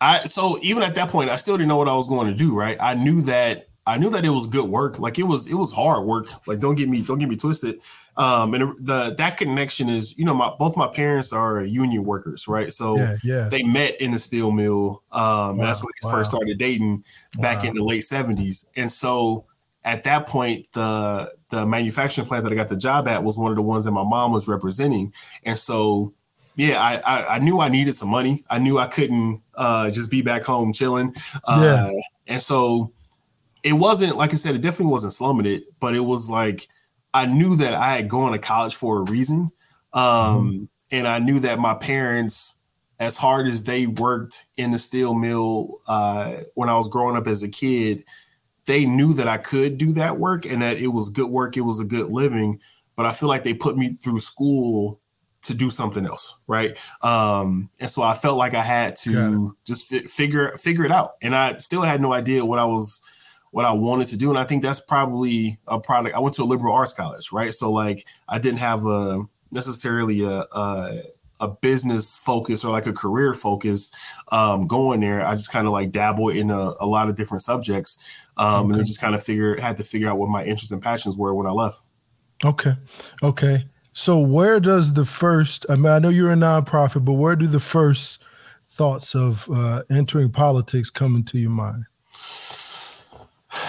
I 0.00 0.24
so 0.24 0.58
even 0.62 0.82
at 0.82 0.94
that 0.96 1.08
point, 1.08 1.30
I 1.30 1.36
still 1.36 1.56
didn't 1.56 1.68
know 1.68 1.76
what 1.76 1.88
I 1.88 1.94
was 1.94 2.08
going 2.08 2.28
to 2.28 2.34
do. 2.34 2.54
Right, 2.56 2.76
I 2.80 2.94
knew 2.94 3.22
that 3.22 3.68
I 3.86 3.98
knew 3.98 4.10
that 4.10 4.24
it 4.24 4.30
was 4.30 4.46
good 4.46 4.68
work. 4.68 4.98
Like 4.98 5.18
it 5.18 5.24
was 5.24 5.46
it 5.46 5.54
was 5.54 5.72
hard 5.72 6.04
work. 6.04 6.26
Like 6.46 6.60
don't 6.60 6.76
get 6.76 6.88
me 6.88 7.02
don't 7.02 7.18
get 7.18 7.28
me 7.28 7.36
twisted. 7.36 7.80
Um, 8.16 8.52
and 8.54 8.76
the 8.78 9.14
that 9.16 9.38
connection 9.38 9.88
is, 9.88 10.16
you 10.18 10.24
know, 10.24 10.34
my 10.34 10.52
both 10.58 10.76
my 10.76 10.86
parents 10.86 11.32
are 11.32 11.62
union 11.62 12.04
workers, 12.04 12.46
right? 12.46 12.72
So 12.72 12.96
yeah, 12.96 13.16
yeah. 13.24 13.48
they 13.48 13.62
met 13.62 14.00
in 14.00 14.12
the 14.12 14.18
steel 14.18 14.50
mill. 14.50 15.02
Um, 15.10 15.56
wow, 15.56 15.66
that's 15.66 15.82
when 15.82 15.90
they 16.00 16.06
wow. 16.08 16.14
first 16.14 16.30
started 16.30 16.58
dating 16.58 17.04
back 17.38 17.62
wow. 17.62 17.70
in 17.70 17.74
the 17.74 17.82
late 17.82 18.04
seventies. 18.04 18.66
And 18.76 18.90
so 18.90 19.46
at 19.84 20.04
that 20.04 20.26
point, 20.26 20.66
the 20.72 21.32
the 21.50 21.66
manufacturing 21.66 22.26
plant 22.26 22.44
that 22.44 22.52
I 22.52 22.56
got 22.56 22.68
the 22.68 22.76
job 22.76 23.08
at 23.08 23.24
was 23.24 23.36
one 23.36 23.50
of 23.50 23.56
the 23.56 23.62
ones 23.62 23.84
that 23.84 23.92
my 23.92 24.04
mom 24.04 24.32
was 24.32 24.48
representing. 24.48 25.12
And 25.44 25.58
so 25.58 26.14
yeah, 26.56 26.80
I, 26.80 26.96
I, 27.04 27.36
I 27.36 27.38
knew 27.38 27.60
I 27.60 27.68
needed 27.68 27.94
some 27.94 28.08
money. 28.08 28.44
I 28.50 28.58
knew 28.58 28.78
I 28.78 28.86
couldn't 28.86 29.42
uh, 29.54 29.90
just 29.90 30.10
be 30.10 30.22
back 30.22 30.42
home 30.42 30.72
chilling. 30.72 31.14
Uh, 31.44 31.90
yeah. 31.92 32.00
and 32.26 32.42
so 32.42 32.92
it 33.62 33.74
wasn't 33.74 34.16
like 34.16 34.32
I 34.32 34.36
said, 34.36 34.54
it 34.54 34.60
definitely 34.60 34.92
wasn't 34.92 35.12
slumming 35.12 35.46
it, 35.46 35.64
but 35.80 35.94
it 35.94 36.00
was 36.00 36.28
like 36.30 36.68
I 37.14 37.26
knew 37.26 37.56
that 37.56 37.74
I 37.74 37.96
had 37.96 38.08
gone 38.08 38.32
to 38.32 38.38
college 38.38 38.74
for 38.74 38.98
a 38.98 39.02
reason. 39.02 39.50
Um, 39.92 40.02
mm-hmm. 40.02 40.64
and 40.90 41.06
I 41.06 41.18
knew 41.18 41.38
that 41.40 41.58
my 41.58 41.74
parents, 41.74 42.56
as 42.98 43.18
hard 43.18 43.46
as 43.46 43.64
they 43.64 43.86
worked 43.86 44.46
in 44.56 44.70
the 44.70 44.78
steel 44.78 45.14
mill 45.14 45.80
uh, 45.86 46.36
when 46.54 46.68
I 46.68 46.76
was 46.76 46.88
growing 46.88 47.16
up 47.16 47.26
as 47.26 47.42
a 47.42 47.48
kid, 47.48 48.04
they 48.66 48.86
knew 48.86 49.12
that 49.14 49.28
I 49.28 49.38
could 49.38 49.78
do 49.78 49.92
that 49.94 50.18
work 50.18 50.46
and 50.46 50.62
that 50.62 50.76
it 50.76 50.88
was 50.88 51.10
good 51.10 51.30
work, 51.30 51.56
it 51.56 51.62
was 51.62 51.80
a 51.80 51.84
good 51.84 52.10
living. 52.10 52.60
But 52.96 53.06
I 53.06 53.12
feel 53.12 53.28
like 53.28 53.42
they 53.42 53.54
put 53.54 53.76
me 53.76 53.94
through 53.94 54.20
school 54.20 55.00
to 55.42 55.54
do 55.54 55.70
something 55.70 56.06
else, 56.06 56.36
right? 56.46 56.76
Um, 57.02 57.70
and 57.80 57.90
so 57.90 58.02
I 58.02 58.14
felt 58.14 58.38
like 58.38 58.54
I 58.54 58.62
had 58.62 58.96
to 58.98 59.56
just 59.66 59.86
fi- 59.88 60.06
figure 60.06 60.56
figure 60.56 60.84
it 60.84 60.92
out, 60.92 61.14
and 61.20 61.34
I 61.34 61.58
still 61.58 61.82
had 61.82 62.00
no 62.00 62.12
idea 62.12 62.44
what 62.44 62.58
I 62.58 62.64
was 62.64 63.00
what 63.50 63.64
I 63.64 63.72
wanted 63.72 64.06
to 64.08 64.16
do, 64.16 64.30
and 64.30 64.38
I 64.38 64.44
think 64.44 64.62
that's 64.62 64.80
probably 64.80 65.58
a 65.66 65.80
product. 65.80 66.14
I 66.14 66.20
went 66.20 66.36
to 66.36 66.42
a 66.42 66.44
liberal 66.44 66.74
arts 66.74 66.94
college, 66.94 67.32
right? 67.32 67.52
So 67.52 67.70
like 67.70 68.06
I 68.28 68.38
didn't 68.38 68.58
have 68.58 68.86
a 68.86 69.24
necessarily 69.52 70.24
a, 70.24 70.46
a 70.52 71.02
a 71.42 71.48
business 71.48 72.16
focus 72.16 72.64
or 72.64 72.70
like 72.70 72.86
a 72.86 72.92
career 72.92 73.34
focus 73.34 73.90
um, 74.30 74.66
going 74.66 75.00
there. 75.00 75.26
I 75.26 75.32
just 75.32 75.50
kind 75.50 75.66
of 75.66 75.72
like 75.72 75.90
dabble 75.90 76.28
in 76.28 76.50
a, 76.50 76.74
a, 76.80 76.86
lot 76.86 77.08
of 77.08 77.16
different 77.16 77.42
subjects, 77.42 77.98
um, 78.36 78.66
okay. 78.66 78.78
and 78.78 78.86
just 78.86 79.00
kind 79.00 79.14
of 79.14 79.22
figure 79.22 79.60
had 79.60 79.76
to 79.78 79.84
figure 79.84 80.08
out 80.08 80.18
what 80.18 80.30
my 80.30 80.42
interests 80.44 80.70
and 80.70 80.80
passions 80.80 81.18
were 81.18 81.34
when 81.34 81.46
I 81.46 81.50
left. 81.50 81.80
Okay, 82.44 82.74
okay. 83.22 83.66
So 83.92 84.18
where 84.18 84.60
does 84.60 84.94
the 84.94 85.04
first? 85.04 85.66
I 85.68 85.74
mean, 85.74 85.86
I 85.86 85.98
know 85.98 86.08
you're 86.08 86.30
a 86.30 86.36
nonprofit, 86.36 87.04
but 87.04 87.14
where 87.14 87.36
do 87.36 87.46
the 87.46 87.60
first 87.60 88.22
thoughts 88.68 89.14
of 89.14 89.48
uh, 89.52 89.82
entering 89.90 90.30
politics 90.30 90.90
come 90.90 91.16
into 91.16 91.38
your 91.38 91.50
mind? 91.50 91.84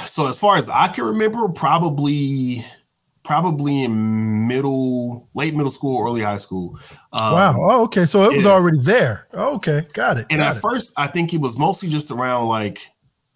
So 0.06 0.28
as 0.28 0.40
far 0.40 0.58
as 0.58 0.70
I 0.70 0.88
can 0.90 1.06
remember, 1.06 1.50
probably 1.50 2.64
probably 3.24 3.84
in 3.84 4.48
middle, 4.48 5.30
late 5.34 5.56
middle 5.56 5.72
school, 5.72 6.06
early 6.06 6.22
high 6.22 6.38
school. 6.38 6.78
Um, 7.12 7.34
wow. 7.34 7.56
Oh, 7.58 7.84
okay. 7.84 8.06
So 8.06 8.30
it 8.30 8.36
was 8.36 8.46
already 8.46 8.80
there. 8.80 9.28
Oh, 9.34 9.56
okay. 9.56 9.88
Got 9.94 10.18
it. 10.18 10.28
And 10.30 10.40
got 10.40 10.52
at 10.52 10.58
it. 10.58 10.60
first, 10.60 10.94
I 10.98 11.08
think 11.08 11.34
it 11.34 11.40
was 11.40 11.58
mostly 11.58 11.90
just 11.90 12.12
around 12.12 12.48
like, 12.48 12.80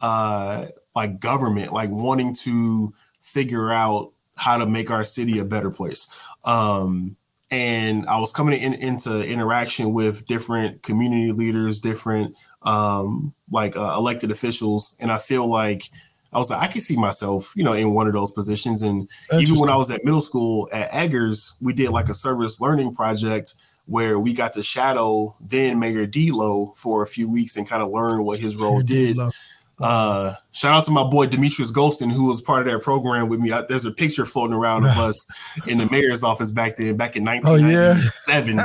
uh, 0.02 0.66
like 0.96 1.20
government, 1.20 1.72
like 1.74 1.90
wanting 1.92 2.36
to 2.44 2.94
figure 3.22 3.72
out 3.72 4.12
how 4.36 4.58
to 4.58 4.66
make 4.66 4.92
our 4.92 5.04
city 5.04 5.40
a 5.40 5.46
better 5.46 5.72
place. 5.72 6.08
Um, 6.44 7.18
and 7.50 8.06
I 8.08 8.20
was 8.20 8.34
coming 8.34 8.60
in, 8.60 8.74
into 8.74 9.24
interaction 9.24 9.94
with 9.94 10.28
different 10.28 10.84
community 10.84 11.32
leaders, 11.32 11.80
different 11.80 12.36
um, 12.62 13.34
like 13.50 13.78
uh, 13.78 13.96
elected 13.98 14.32
officials, 14.32 14.96
and 15.00 15.12
I 15.12 15.18
feel 15.18 15.50
like 15.50 15.84
I 16.38 16.40
was 16.40 16.52
like, 16.52 16.62
I 16.62 16.68
could 16.68 16.84
see 16.84 16.96
myself, 16.96 17.52
you 17.56 17.64
know, 17.64 17.74
in 17.74 17.96
one 17.96 18.06
of 18.06 18.14
those 18.14 18.32
positions. 18.32 18.84
And 18.84 19.10
even 19.40 19.58
when 19.58 19.72
I 19.72 19.76
was 19.76 19.90
at 19.90 20.06
middle 20.06 20.22
school 20.22 20.70
at 20.72 20.88
Eggers, 20.92 21.56
we 21.60 21.74
did 21.74 21.90
like 21.90 22.10
a 22.10 22.14
service 22.14 22.62
learning 22.62 22.94
project 22.94 23.56
where 23.88 24.20
we 24.20 24.34
got 24.34 24.54
to 24.54 24.62
shadow 24.62 25.36
then 25.42 25.80
Mayor 25.80 26.06
Dedelow 26.06 26.78
for 26.78 27.02
a 27.02 27.08
few 27.08 27.28
weeks 27.28 27.58
and 27.58 27.68
kind 27.68 27.82
of 27.82 27.90
learn 27.90 28.24
what 28.24 28.40
his 28.40 28.56
role 28.56 28.84
did. 28.84 29.18
Uh, 29.80 30.36
shout 30.52 30.78
out 30.78 30.86
to 30.86 30.92
my 30.92 31.04
boy 31.04 31.26
Demetrius 31.26 31.72
Golston, 31.72 32.12
who 32.12 32.26
was 32.26 32.40
part 32.40 32.68
of 32.68 32.72
that 32.72 32.84
program 32.84 33.30
with 33.30 33.40
me. 33.40 33.52
I, 33.52 33.64
there's 33.64 33.86
a 33.86 33.92
picture 33.92 34.24
floating 34.24 34.56
around 34.56 34.86
of 34.86 34.96
us 34.96 35.26
in 35.66 35.80
the 35.80 35.90
mayor's 35.90 36.24
office 36.24 36.52
back 36.52 36.76
then, 36.76 36.98
back 36.98 37.16
in 37.16 37.26
1997. 37.26 38.60
Oh, 38.60 38.64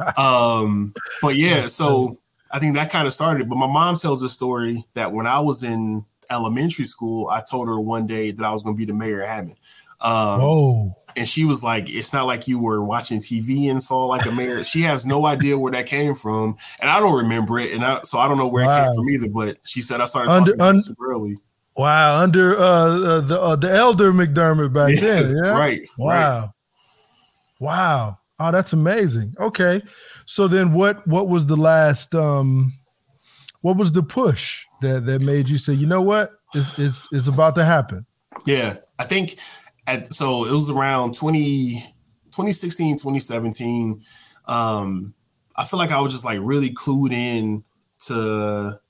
yeah. 0.00 0.12
um, 0.16 0.94
but 1.20 1.34
yeah, 1.36 1.66
so 1.66 2.18
I 2.50 2.58
think 2.58 2.76
that 2.76 2.90
kind 2.90 3.06
of 3.06 3.12
started. 3.12 3.46
But 3.46 3.56
my 3.56 3.66
mom 3.66 3.96
tells 3.96 4.22
a 4.22 4.28
story 4.30 4.86
that 4.94 5.12
when 5.12 5.26
I 5.26 5.40
was 5.40 5.62
in 5.62 6.06
elementary 6.30 6.84
school, 6.84 7.28
I 7.28 7.42
told 7.42 7.68
her 7.68 7.80
one 7.80 8.06
day 8.06 8.30
that 8.30 8.44
I 8.44 8.52
was 8.52 8.62
going 8.62 8.76
to 8.76 8.78
be 8.78 8.84
the 8.84 8.96
mayor 8.96 9.22
of 9.22 9.28
Hammond. 9.28 9.56
Um, 10.00 10.40
oh. 10.40 10.96
And 11.16 11.28
she 11.28 11.44
was 11.44 11.64
like, 11.64 11.90
"It's 11.90 12.12
not 12.12 12.26
like 12.26 12.46
you 12.46 12.58
were 12.58 12.84
watching 12.84 13.18
TV 13.18 13.68
and 13.68 13.82
saw 13.82 14.06
like 14.06 14.26
a 14.26 14.32
mayor." 14.32 14.62
She 14.62 14.82
has 14.82 15.04
no 15.04 15.26
idea 15.26 15.58
where 15.58 15.72
that 15.72 15.86
came 15.86 16.14
from, 16.14 16.56
and 16.80 16.88
I 16.88 17.00
don't 17.00 17.16
remember 17.16 17.58
it, 17.58 17.72
and 17.72 17.84
I, 17.84 18.00
so 18.02 18.18
I 18.18 18.28
don't 18.28 18.38
know 18.38 18.46
where 18.46 18.64
wow. 18.64 18.82
it 18.82 18.84
came 18.84 18.94
from 18.94 19.10
either. 19.10 19.28
But 19.28 19.58
she 19.64 19.80
said 19.80 20.00
I 20.00 20.06
started 20.06 20.30
under, 20.30 20.54
talking 20.56 20.80
super 20.80 21.10
early. 21.10 21.36
Wow, 21.76 22.16
under 22.16 22.56
uh, 22.56 22.62
uh, 22.62 23.20
the 23.22 23.40
uh, 23.40 23.56
the 23.56 23.72
elder 23.72 24.12
McDermott 24.12 24.72
back 24.72 24.94
yeah, 24.94 25.00
then, 25.00 25.36
yeah, 25.36 25.50
right. 25.50 25.80
Wow, 25.98 26.40
right. 26.40 26.50
wow. 27.58 28.18
Oh, 28.38 28.52
that's 28.52 28.72
amazing. 28.72 29.34
Okay, 29.40 29.82
so 30.26 30.46
then 30.46 30.72
what? 30.72 31.04
What 31.08 31.28
was 31.28 31.44
the 31.44 31.56
last? 31.56 32.14
um 32.14 32.72
What 33.62 33.76
was 33.76 33.92
the 33.92 34.02
push? 34.02 34.64
that 34.80 35.06
that 35.06 35.22
made 35.22 35.48
you 35.48 35.58
say, 35.58 35.72
you 35.72 35.86
know 35.86 36.02
what, 36.02 36.32
it's 36.54 36.78
it's 36.78 37.08
it's 37.12 37.28
about 37.28 37.54
to 37.56 37.64
happen? 37.64 38.06
Yeah, 38.46 38.76
I 38.98 39.04
think 39.04 39.38
at 39.86 40.12
so 40.12 40.44
it 40.44 40.52
was 40.52 40.70
around 40.70 41.14
20, 41.14 41.74
2016, 42.26 42.96
2017. 42.96 44.02
Um, 44.46 45.14
I 45.56 45.64
feel 45.64 45.78
like 45.78 45.90
I 45.90 46.00
was 46.00 46.12
just 46.12 46.24
like 46.24 46.38
really 46.42 46.70
clued 46.70 47.12
in 47.12 47.64
to 48.06 48.80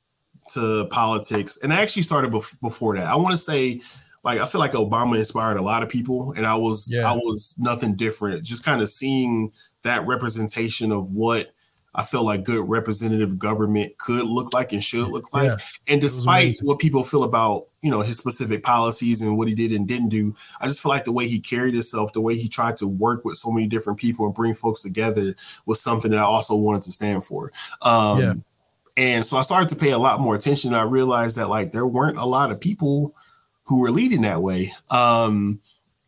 to 0.52 0.86
politics, 0.86 1.58
and 1.62 1.72
I 1.72 1.80
actually 1.82 2.02
started 2.02 2.32
bef- 2.32 2.60
before 2.60 2.96
that. 2.96 3.06
I 3.06 3.16
want 3.16 3.32
to 3.32 3.38
say 3.38 3.80
like 4.22 4.40
I 4.40 4.46
feel 4.46 4.60
like 4.60 4.72
Obama 4.72 5.18
inspired 5.18 5.56
a 5.56 5.62
lot 5.62 5.82
of 5.82 5.88
people, 5.88 6.32
and 6.36 6.46
I 6.46 6.54
was 6.54 6.90
yeah. 6.90 7.10
I 7.10 7.16
was 7.16 7.54
nothing 7.58 7.96
different. 7.96 8.44
Just 8.44 8.64
kind 8.64 8.80
of 8.80 8.88
seeing 8.88 9.52
that 9.82 10.06
representation 10.06 10.92
of 10.92 11.12
what 11.12 11.52
I 11.94 12.04
feel 12.04 12.24
like 12.24 12.44
good 12.44 12.68
representative 12.68 13.38
government 13.38 13.98
could 13.98 14.24
look 14.24 14.52
like 14.54 14.72
and 14.72 14.82
should 14.82 15.08
look 15.08 15.34
like. 15.34 15.58
And 15.88 16.00
despite 16.00 16.58
what 16.62 16.78
people 16.78 17.02
feel 17.02 17.24
about, 17.24 17.66
you 17.82 17.90
know, 17.90 18.00
his 18.00 18.16
specific 18.16 18.62
policies 18.62 19.22
and 19.22 19.36
what 19.36 19.48
he 19.48 19.54
did 19.54 19.72
and 19.72 19.88
didn't 19.88 20.10
do, 20.10 20.36
I 20.60 20.68
just 20.68 20.80
feel 20.80 20.90
like 20.90 21.04
the 21.04 21.12
way 21.12 21.26
he 21.26 21.40
carried 21.40 21.74
himself, 21.74 22.12
the 22.12 22.20
way 22.20 22.36
he 22.36 22.48
tried 22.48 22.76
to 22.78 22.86
work 22.86 23.24
with 23.24 23.38
so 23.38 23.50
many 23.50 23.66
different 23.66 23.98
people 23.98 24.24
and 24.24 24.34
bring 24.34 24.54
folks 24.54 24.82
together 24.82 25.34
was 25.66 25.80
something 25.80 26.12
that 26.12 26.20
I 26.20 26.24
also 26.24 26.54
wanted 26.54 26.82
to 26.84 26.92
stand 26.92 27.24
for. 27.24 27.50
Um, 27.82 28.20
yeah. 28.20 28.34
And 28.96 29.24
so 29.24 29.36
I 29.36 29.42
started 29.42 29.68
to 29.70 29.76
pay 29.76 29.90
a 29.90 29.98
lot 29.98 30.20
more 30.20 30.34
attention. 30.34 30.74
I 30.74 30.82
realized 30.82 31.38
that 31.38 31.48
like 31.48 31.72
there 31.72 31.86
weren't 31.86 32.18
a 32.18 32.26
lot 32.26 32.52
of 32.52 32.60
people 32.60 33.14
who 33.64 33.80
were 33.80 33.90
leading 33.90 34.22
that 34.22 34.42
way. 34.42 34.74
Um, 34.90 35.60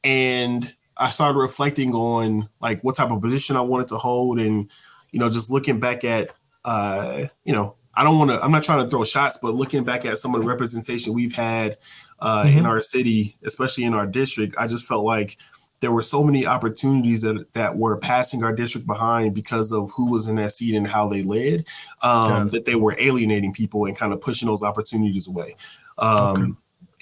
and 0.04 0.72
I 0.96 1.10
started 1.10 1.38
reflecting 1.38 1.94
on 1.94 2.48
like 2.60 2.82
what 2.82 2.96
type 2.96 3.10
of 3.10 3.20
position 3.20 3.56
I 3.56 3.62
wanted 3.62 3.88
to 3.88 3.98
hold 3.98 4.38
and 4.38 4.68
you 5.12 5.20
know, 5.20 5.30
just 5.30 5.50
looking 5.50 5.78
back 5.78 6.04
at, 6.04 6.30
uh, 6.64 7.26
you 7.44 7.52
know, 7.52 7.76
I 7.94 8.04
don't 8.04 8.18
want 8.18 8.30
to, 8.30 8.42
I'm 8.42 8.50
not 8.50 8.64
trying 8.64 8.82
to 8.82 8.90
throw 8.90 9.04
shots, 9.04 9.38
but 9.40 9.54
looking 9.54 9.84
back 9.84 10.04
at 10.06 10.18
some 10.18 10.34
of 10.34 10.40
the 10.40 10.48
representation 10.48 11.12
we've 11.12 11.34
had 11.34 11.76
uh, 12.18 12.44
mm-hmm. 12.44 12.58
in 12.58 12.66
our 12.66 12.80
city, 12.80 13.36
especially 13.44 13.84
in 13.84 13.92
our 13.92 14.06
district, 14.06 14.54
I 14.58 14.66
just 14.66 14.88
felt 14.88 15.04
like 15.04 15.36
there 15.80 15.92
were 15.92 16.00
so 16.00 16.24
many 16.24 16.46
opportunities 16.46 17.22
that, 17.22 17.52
that 17.52 17.76
were 17.76 17.98
passing 17.98 18.44
our 18.44 18.54
district 18.54 18.86
behind 18.86 19.34
because 19.34 19.72
of 19.72 19.90
who 19.96 20.10
was 20.10 20.28
in 20.28 20.36
that 20.36 20.52
seat 20.52 20.74
and 20.74 20.86
how 20.86 21.08
they 21.08 21.22
led, 21.22 21.66
um, 22.02 22.48
that 22.50 22.64
they 22.64 22.76
were 22.76 22.96
alienating 22.98 23.52
people 23.52 23.84
and 23.84 23.98
kind 23.98 24.12
of 24.12 24.20
pushing 24.20 24.48
those 24.48 24.62
opportunities 24.62 25.28
away. 25.28 25.56
Um, 25.98 26.42
okay. 26.42 26.52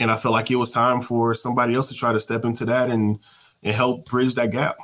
And 0.01 0.11
I 0.11 0.17
felt 0.17 0.33
like 0.33 0.51
it 0.51 0.57
was 0.57 0.73
time 0.73 1.03
for 1.03 1.35
somebody 1.35 1.75
else 1.75 1.91
to 1.91 1.95
try 1.95 2.13
to 2.13 2.19
step 2.19 2.45
into 2.45 2.65
that 2.65 2.89
and, 2.89 3.21
and 3.63 3.75
help 3.75 4.09
bridge 4.09 4.35
that 4.35 4.51
gap. 4.51 4.79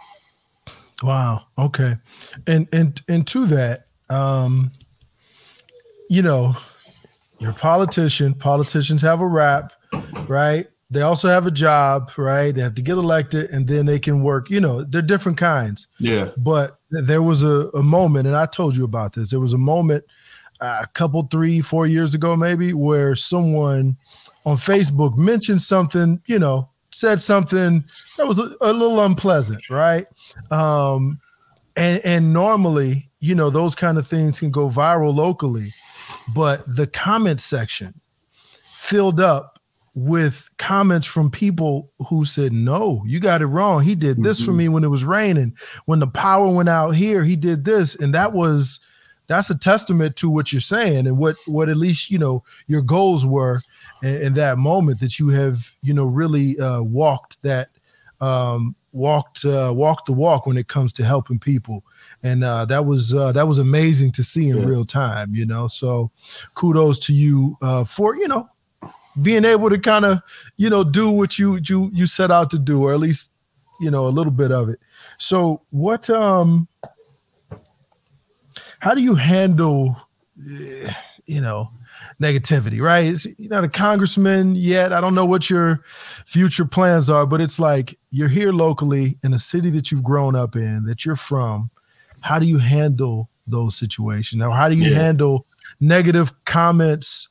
Wow. 1.02 1.46
Okay. 1.58 1.96
And 2.46 2.68
and 2.72 3.02
and 3.08 3.26
to 3.28 3.46
that, 3.46 3.86
um, 4.08 4.70
you 6.08 6.22
know, 6.22 6.56
you're 7.38 7.50
a 7.50 7.54
politician. 7.54 8.34
Politicians 8.34 9.02
have 9.02 9.20
a 9.20 9.26
rap, 9.26 9.72
right? 10.28 10.68
They 10.88 11.02
also 11.02 11.28
have 11.28 11.46
a 11.46 11.50
job, 11.50 12.12
right? 12.16 12.54
They 12.54 12.62
have 12.62 12.76
to 12.76 12.82
get 12.82 12.92
elected 12.92 13.50
and 13.50 13.66
then 13.66 13.86
they 13.86 13.98
can 13.98 14.22
work. 14.22 14.48
You 14.50 14.60
know, 14.60 14.84
they're 14.84 15.02
different 15.02 15.36
kinds. 15.36 15.88
Yeah. 15.98 16.30
But 16.36 16.78
there 16.90 17.22
was 17.22 17.42
a, 17.42 17.68
a 17.74 17.82
moment, 17.82 18.28
and 18.28 18.36
I 18.36 18.46
told 18.46 18.76
you 18.76 18.84
about 18.84 19.12
this. 19.12 19.30
There 19.30 19.40
was 19.40 19.52
a 19.52 19.58
moment 19.58 20.04
uh, 20.60 20.78
a 20.82 20.86
couple, 20.86 21.24
three, 21.24 21.60
four 21.60 21.86
years 21.86 22.14
ago, 22.14 22.36
maybe, 22.36 22.72
where 22.72 23.16
someone 23.16 23.96
on 24.44 24.56
Facebook 24.56 25.16
mentioned 25.18 25.60
something, 25.60 26.22
you 26.26 26.38
know, 26.38 26.70
said 26.92 27.20
something 27.20 27.84
that 28.16 28.26
was 28.26 28.38
a, 28.38 28.54
a 28.60 28.72
little 28.72 29.00
unpleasant, 29.00 29.68
right? 29.70 30.06
Um, 30.50 31.20
and 31.76 32.00
and 32.04 32.32
normally, 32.32 33.10
you 33.20 33.34
know, 33.34 33.50
those 33.50 33.74
kind 33.74 33.98
of 33.98 34.06
things 34.06 34.38
can 34.38 34.50
go 34.50 34.70
viral 34.70 35.14
locally, 35.14 35.68
but 36.34 36.64
the 36.66 36.86
comment 36.86 37.40
section 37.40 38.00
filled 38.62 39.20
up 39.20 39.58
with 39.94 40.48
comments 40.58 41.06
from 41.06 41.30
people 41.30 41.90
who 42.08 42.24
said, 42.24 42.52
"No, 42.52 43.02
you 43.06 43.20
got 43.20 43.42
it 43.42 43.46
wrong. 43.46 43.82
He 43.82 43.94
did 43.94 44.22
this 44.22 44.38
mm-hmm. 44.38 44.46
for 44.46 44.52
me 44.52 44.68
when 44.68 44.84
it 44.84 44.90
was 44.90 45.04
raining. 45.04 45.56
When 45.86 46.00
the 46.00 46.06
power 46.06 46.48
went 46.48 46.68
out 46.68 46.90
here, 46.90 47.24
he 47.24 47.36
did 47.36 47.64
this." 47.64 47.94
And 47.94 48.14
that 48.14 48.32
was 48.32 48.80
that's 49.26 49.50
a 49.50 49.58
testament 49.58 50.16
to 50.16 50.30
what 50.30 50.52
you're 50.52 50.60
saying 50.60 51.06
and 51.06 51.18
what 51.18 51.36
what 51.46 51.68
at 51.68 51.76
least 51.76 52.10
you 52.10 52.18
know 52.18 52.42
your 52.66 52.82
goals 52.82 53.24
were 53.24 53.60
in, 54.02 54.22
in 54.22 54.34
that 54.34 54.58
moment 54.58 55.00
that 55.00 55.18
you 55.18 55.28
have 55.28 55.72
you 55.82 55.94
know 55.94 56.04
really 56.04 56.58
uh, 56.58 56.82
walked 56.82 57.40
that 57.42 57.68
um, 58.20 58.74
walked 58.92 59.44
uh, 59.44 59.72
walked 59.74 60.06
the 60.06 60.12
walk 60.12 60.46
when 60.46 60.56
it 60.56 60.68
comes 60.68 60.92
to 60.92 61.04
helping 61.04 61.38
people 61.38 61.84
and 62.22 62.42
uh, 62.44 62.64
that 62.64 62.86
was 62.86 63.14
uh, 63.14 63.32
that 63.32 63.46
was 63.46 63.58
amazing 63.58 64.10
to 64.12 64.24
see 64.24 64.48
in 64.48 64.58
yeah. 64.58 64.64
real 64.64 64.84
time 64.84 65.34
you 65.34 65.44
know 65.44 65.68
so 65.68 66.10
kudos 66.54 66.98
to 66.98 67.12
you 67.12 67.56
uh, 67.62 67.84
for 67.84 68.16
you 68.16 68.28
know 68.28 68.48
being 69.22 69.44
able 69.44 69.70
to 69.70 69.78
kind 69.78 70.04
of 70.04 70.20
you 70.56 70.68
know 70.68 70.84
do 70.84 71.10
what 71.10 71.38
you 71.38 71.58
you 71.64 71.90
you 71.92 72.06
set 72.06 72.30
out 72.30 72.50
to 72.50 72.58
do 72.58 72.84
or 72.84 72.92
at 72.92 73.00
least 73.00 73.32
you 73.80 73.90
know 73.90 74.06
a 74.06 74.08
little 74.08 74.32
bit 74.32 74.52
of 74.52 74.68
it. 74.68 74.80
So 75.18 75.62
what 75.70 76.08
um 76.10 76.68
how 78.80 78.94
do 78.94 79.02
you 79.02 79.14
handle 79.14 79.96
eh, 80.38 80.92
you 81.26 81.40
know 81.40 81.70
negativity, 82.20 82.80
right? 82.80 83.06
It's, 83.06 83.26
you're 83.38 83.50
not 83.50 83.64
a 83.64 83.68
congressman 83.68 84.54
yet. 84.54 84.92
I 84.92 85.00
don't 85.00 85.14
know 85.14 85.26
what 85.26 85.50
your 85.50 85.80
future 86.24 86.64
plans 86.64 87.10
are, 87.10 87.26
but 87.26 87.40
it's 87.40 87.58
like 87.58 87.98
you're 88.10 88.28
here 88.28 88.52
locally 88.52 89.18
in 89.22 89.34
a 89.34 89.38
city 89.38 89.70
that 89.70 89.90
you've 89.90 90.02
grown 90.02 90.34
up 90.34 90.56
in, 90.56 90.84
that 90.86 91.04
you're 91.04 91.16
from. 91.16 91.70
How 92.20 92.38
do 92.38 92.46
you 92.46 92.58
handle 92.58 93.28
those 93.46 93.76
situations? 93.76 94.38
Now, 94.38 94.50
how 94.50 94.68
do 94.68 94.76
you 94.76 94.90
yeah. 94.90 94.96
handle 94.96 95.46
negative 95.80 96.32
comments 96.44 97.28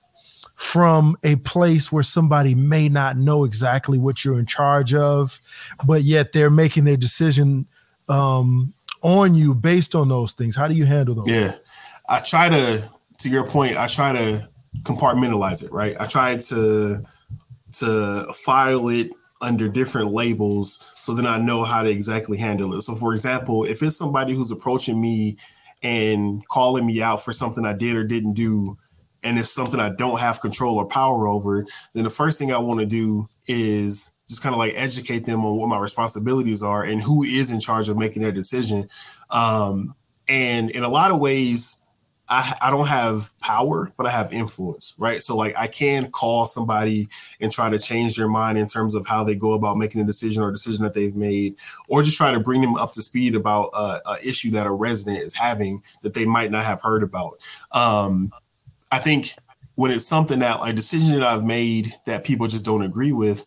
from 0.55 1.17
a 1.23 1.35
place 1.37 1.91
where 1.91 2.03
somebody 2.03 2.55
may 2.55 2.87
not 2.87 3.17
know 3.17 3.43
exactly 3.43 3.97
what 3.97 4.23
you're 4.23 4.39
in 4.39 4.45
charge 4.45 4.93
of, 4.93 5.41
but 5.85 6.03
yet 6.03 6.31
they're 6.31 6.49
making 6.49 6.85
their 6.85 6.95
decision 6.95 7.67
um, 8.07 8.73
on 9.05 9.35
you 9.35 9.53
based 9.53 9.93
on 9.93 10.09
those 10.09 10.33
things? 10.33 10.55
How 10.55 10.67
do 10.67 10.73
you 10.73 10.85
handle 10.85 11.15
those? 11.15 11.27
Yeah, 11.27 11.55
I 12.09 12.19
try 12.19 12.49
to. 12.49 12.89
To 13.19 13.29
your 13.29 13.47
point, 13.47 13.77
I 13.77 13.87
try 13.87 14.11
to 14.11 14.49
compartmentalize 14.81 15.63
it, 15.63 15.71
right? 15.71 15.95
I 15.97 16.05
try 16.05 16.35
to 16.35 17.01
to 17.77 18.33
file 18.33 18.89
it 18.89 19.09
under 19.41 19.69
different 19.69 20.11
labels 20.11 20.93
so 20.99 21.13
then 21.13 21.25
I 21.25 21.37
know 21.37 21.63
how 21.63 21.83
to 21.83 21.89
exactly 21.89 22.37
handle 22.37 22.73
it. 22.73 22.81
So 22.81 22.93
for 22.93 23.13
example, 23.13 23.63
if 23.63 23.81
it's 23.81 23.97
somebody 23.97 24.33
who's 24.33 24.51
approaching 24.51 24.99
me 24.99 25.37
and 25.81 26.45
calling 26.47 26.85
me 26.85 27.01
out 27.01 27.23
for 27.23 27.31
something 27.31 27.65
I 27.65 27.73
did 27.73 27.95
or 27.95 28.03
didn't 28.03 28.33
do 28.33 28.77
and 29.23 29.39
it's 29.39 29.49
something 29.49 29.79
I 29.79 29.89
don't 29.89 30.19
have 30.19 30.41
control 30.41 30.77
or 30.77 30.85
power 30.85 31.27
over, 31.27 31.65
then 31.93 32.03
the 32.03 32.09
first 32.09 32.37
thing 32.37 32.51
I 32.51 32.57
want 32.57 32.79
to 32.81 32.85
do 32.85 33.29
is 33.47 34.11
just 34.27 34.41
kind 34.41 34.53
of 34.53 34.59
like 34.59 34.73
educate 34.75 35.25
them 35.25 35.45
on 35.45 35.57
what 35.57 35.69
my 35.69 35.77
responsibilities 35.77 36.63
are 36.63 36.83
and 36.83 37.01
who 37.01 37.23
is 37.23 37.51
in 37.51 37.59
charge 37.59 37.89
of 37.89 37.97
making 37.97 38.23
that 38.23 38.33
decision. 38.33 38.89
Um, 39.29 39.95
and 40.27 40.69
in 40.71 40.83
a 40.83 40.89
lot 40.89 41.11
of 41.11 41.19
ways, 41.19 41.77
I, 42.27 42.57
I 42.59 42.69
don't 42.71 42.87
have 42.87 43.39
power, 43.39 43.93
but 43.97 44.07
I 44.07 44.09
have 44.09 44.33
influence, 44.33 44.95
right? 44.97 45.21
So 45.21 45.37
like 45.37 45.53
I 45.55 45.67
can 45.67 46.09
call 46.09 46.47
somebody 46.47 47.07
and 47.39 47.51
try 47.51 47.69
to 47.69 47.77
change 47.77 48.15
their 48.15 48.27
mind 48.27 48.57
in 48.57 48.67
terms 48.67 48.95
of 48.95 49.05
how 49.05 49.23
they 49.23 49.35
go 49.35 49.53
about 49.53 49.77
making 49.77 50.01
a 50.01 50.05
decision 50.05 50.41
or 50.41 50.51
decision 50.51 50.83
that 50.83 50.95
they've 50.95 51.15
made, 51.15 51.55
or 51.87 52.01
just 52.01 52.17
try 52.17 52.31
to 52.31 52.39
bring 52.39 52.61
them 52.61 52.75
up 52.77 52.93
to 52.93 53.03
speed 53.03 53.35
about 53.35 53.69
a, 53.75 54.01
a 54.09 54.17
issue 54.23 54.49
that 54.51 54.65
a 54.65 54.71
resident 54.71 55.23
is 55.23 55.35
having 55.35 55.83
that 56.01 56.15
they 56.15 56.25
might 56.25 56.49
not 56.49 56.65
have 56.65 56.81
heard 56.81 57.03
about. 57.03 57.37
Um, 57.71 58.33
I 58.91 58.97
think 58.97 59.29
when 59.75 59.91
it's 59.91 60.07
something 60.07 60.39
that 60.39 60.61
like 60.61 60.75
decision 60.75 61.11
that 61.11 61.23
I've 61.23 61.45
made 61.45 61.93
that 62.07 62.23
people 62.23 62.47
just 62.47 62.65
don't 62.65 62.81
agree 62.81 63.11
with, 63.11 63.45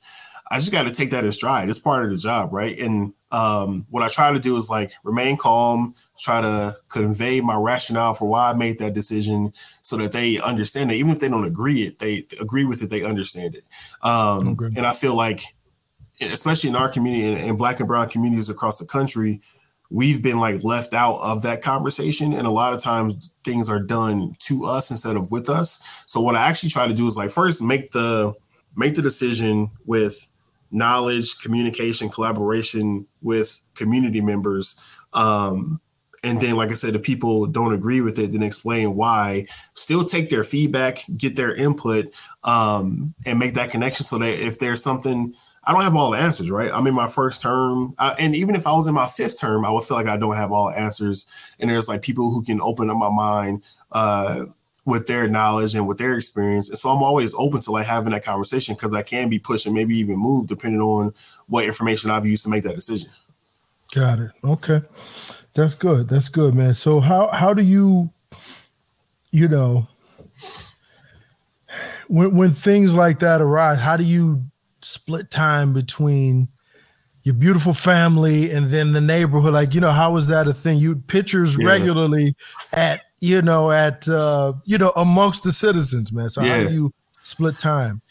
I 0.50 0.58
just 0.58 0.72
got 0.72 0.86
to 0.86 0.94
take 0.94 1.10
that 1.10 1.24
in 1.24 1.32
stride. 1.32 1.68
It's 1.68 1.78
part 1.78 2.04
of 2.04 2.10
the 2.10 2.16
job, 2.16 2.52
right? 2.52 2.78
And 2.78 3.12
um, 3.30 3.86
what 3.90 4.02
I 4.02 4.08
try 4.08 4.32
to 4.32 4.38
do 4.38 4.56
is 4.56 4.70
like 4.70 4.92
remain 5.04 5.36
calm, 5.36 5.94
try 6.18 6.40
to 6.40 6.76
convey 6.88 7.40
my 7.40 7.54
rationale 7.54 8.14
for 8.14 8.26
why 8.26 8.50
I 8.50 8.54
made 8.54 8.78
that 8.78 8.94
decision, 8.94 9.52
so 9.82 9.96
that 9.98 10.12
they 10.12 10.38
understand 10.38 10.90
it. 10.90 10.94
Even 10.94 11.10
if 11.10 11.20
they 11.20 11.28
don't 11.28 11.44
agree 11.44 11.82
it, 11.82 11.98
they 11.98 12.26
agree 12.40 12.64
with 12.64 12.82
it. 12.82 12.88
They 12.88 13.04
understand 13.04 13.56
it. 13.56 13.64
Um, 14.02 14.48
okay. 14.48 14.72
And 14.76 14.86
I 14.86 14.92
feel 14.92 15.14
like, 15.14 15.42
especially 16.20 16.70
in 16.70 16.76
our 16.76 16.88
community 16.88 17.30
and, 17.30 17.50
and 17.50 17.58
Black 17.58 17.80
and 17.80 17.86
Brown 17.86 18.08
communities 18.08 18.48
across 18.48 18.78
the 18.78 18.86
country, 18.86 19.42
we've 19.90 20.22
been 20.22 20.38
like 20.38 20.64
left 20.64 20.94
out 20.94 21.18
of 21.20 21.42
that 21.42 21.62
conversation 21.62 22.32
and 22.32 22.46
a 22.46 22.50
lot 22.50 22.74
of 22.74 22.82
times 22.82 23.30
things 23.44 23.68
are 23.68 23.80
done 23.80 24.36
to 24.38 24.64
us 24.64 24.90
instead 24.90 25.16
of 25.16 25.30
with 25.30 25.48
us 25.48 25.80
so 26.06 26.20
what 26.20 26.36
i 26.36 26.46
actually 26.46 26.68
try 26.68 26.86
to 26.86 26.92
do 26.92 27.06
is 27.06 27.16
like 27.16 27.30
first 27.30 27.62
make 27.62 27.90
the 27.92 28.34
make 28.76 28.94
the 28.94 29.00
decision 29.00 29.70
with 29.86 30.28
knowledge, 30.70 31.38
communication, 31.40 32.08
collaboration 32.08 33.06
with 33.22 33.60
community 33.74 34.20
members. 34.20 34.76
Um, 35.12 35.80
and 36.24 36.40
then, 36.40 36.56
like 36.56 36.70
I 36.70 36.74
said, 36.74 36.96
if 36.96 37.02
people 37.02 37.46
don't 37.46 37.72
agree 37.72 38.00
with 38.00 38.18
it, 38.18 38.32
then 38.32 38.42
explain 38.42 38.96
why. 38.96 39.46
Still 39.74 40.04
take 40.04 40.30
their 40.30 40.42
feedback, 40.42 41.04
get 41.16 41.36
their 41.36 41.54
input, 41.54 42.12
um, 42.42 43.14
and 43.24 43.38
make 43.38 43.54
that 43.54 43.70
connection 43.70 44.04
so 44.04 44.18
that 44.18 44.44
if 44.44 44.58
there's 44.58 44.82
something, 44.82 45.32
I 45.62 45.72
don't 45.72 45.82
have 45.82 45.94
all 45.94 46.10
the 46.10 46.18
answers, 46.18 46.50
right? 46.50 46.72
I'm 46.72 46.86
in 46.88 46.94
my 46.94 47.06
first 47.06 47.40
term. 47.40 47.94
Uh, 47.98 48.16
and 48.18 48.34
even 48.34 48.56
if 48.56 48.66
I 48.66 48.72
was 48.72 48.88
in 48.88 48.94
my 48.94 49.06
fifth 49.06 49.38
term, 49.40 49.64
I 49.64 49.70
would 49.70 49.84
feel 49.84 49.96
like 49.96 50.06
I 50.06 50.16
don't 50.16 50.34
have 50.34 50.50
all 50.50 50.70
answers. 50.70 51.24
And 51.60 51.70
there's 51.70 51.88
like 51.88 52.02
people 52.02 52.30
who 52.30 52.42
can 52.42 52.60
open 52.60 52.90
up 52.90 52.96
my 52.96 53.10
mind, 53.10 53.62
uh, 53.92 54.46
with 54.88 55.06
their 55.06 55.28
knowledge 55.28 55.74
and 55.74 55.86
with 55.86 55.98
their 55.98 56.16
experience. 56.16 56.70
And 56.70 56.78
so 56.78 56.88
I'm 56.88 57.02
always 57.02 57.34
open 57.34 57.60
to 57.60 57.72
like 57.72 57.86
having 57.86 58.12
that 58.12 58.24
conversation 58.24 58.74
because 58.74 58.94
I 58.94 59.02
can 59.02 59.28
be 59.28 59.38
pushed 59.38 59.66
and 59.66 59.74
maybe 59.74 59.94
even 59.98 60.18
move 60.18 60.46
depending 60.46 60.80
on 60.80 61.12
what 61.46 61.66
information 61.66 62.10
I've 62.10 62.24
used 62.24 62.42
to 62.44 62.48
make 62.48 62.64
that 62.64 62.74
decision. 62.74 63.10
Got 63.94 64.20
it. 64.20 64.30
Okay. 64.42 64.80
That's 65.54 65.74
good. 65.74 66.08
That's 66.08 66.30
good, 66.30 66.54
man. 66.54 66.74
So 66.74 67.00
how 67.00 67.28
how 67.28 67.52
do 67.52 67.62
you 67.62 68.08
you 69.30 69.46
know 69.46 69.86
when 72.08 72.34
when 72.34 72.54
things 72.54 72.94
like 72.94 73.18
that 73.18 73.42
arise, 73.42 73.80
how 73.80 73.98
do 73.98 74.04
you 74.04 74.42
split 74.80 75.30
time 75.30 75.74
between 75.74 76.48
your 77.24 77.34
beautiful 77.34 77.74
family 77.74 78.50
and 78.50 78.70
then 78.70 78.92
the 78.92 79.02
neighborhood 79.02 79.52
like 79.52 79.74
you 79.74 79.82
know 79.82 79.90
how 79.90 80.16
is 80.16 80.28
that 80.28 80.48
a 80.48 80.54
thing 80.54 80.78
you 80.78 80.96
pictures 80.96 81.58
yeah. 81.58 81.66
regularly 81.66 82.34
at 82.72 83.02
you 83.20 83.42
know, 83.42 83.70
at 83.70 84.08
uh, 84.08 84.52
you 84.64 84.78
know, 84.78 84.92
amongst 84.96 85.44
the 85.44 85.52
citizens, 85.52 86.12
man. 86.12 86.30
So 86.30 86.42
yeah. 86.42 86.62
how 86.62 86.68
do 86.68 86.74
you 86.74 86.94
split 87.22 87.58
time? 87.58 88.02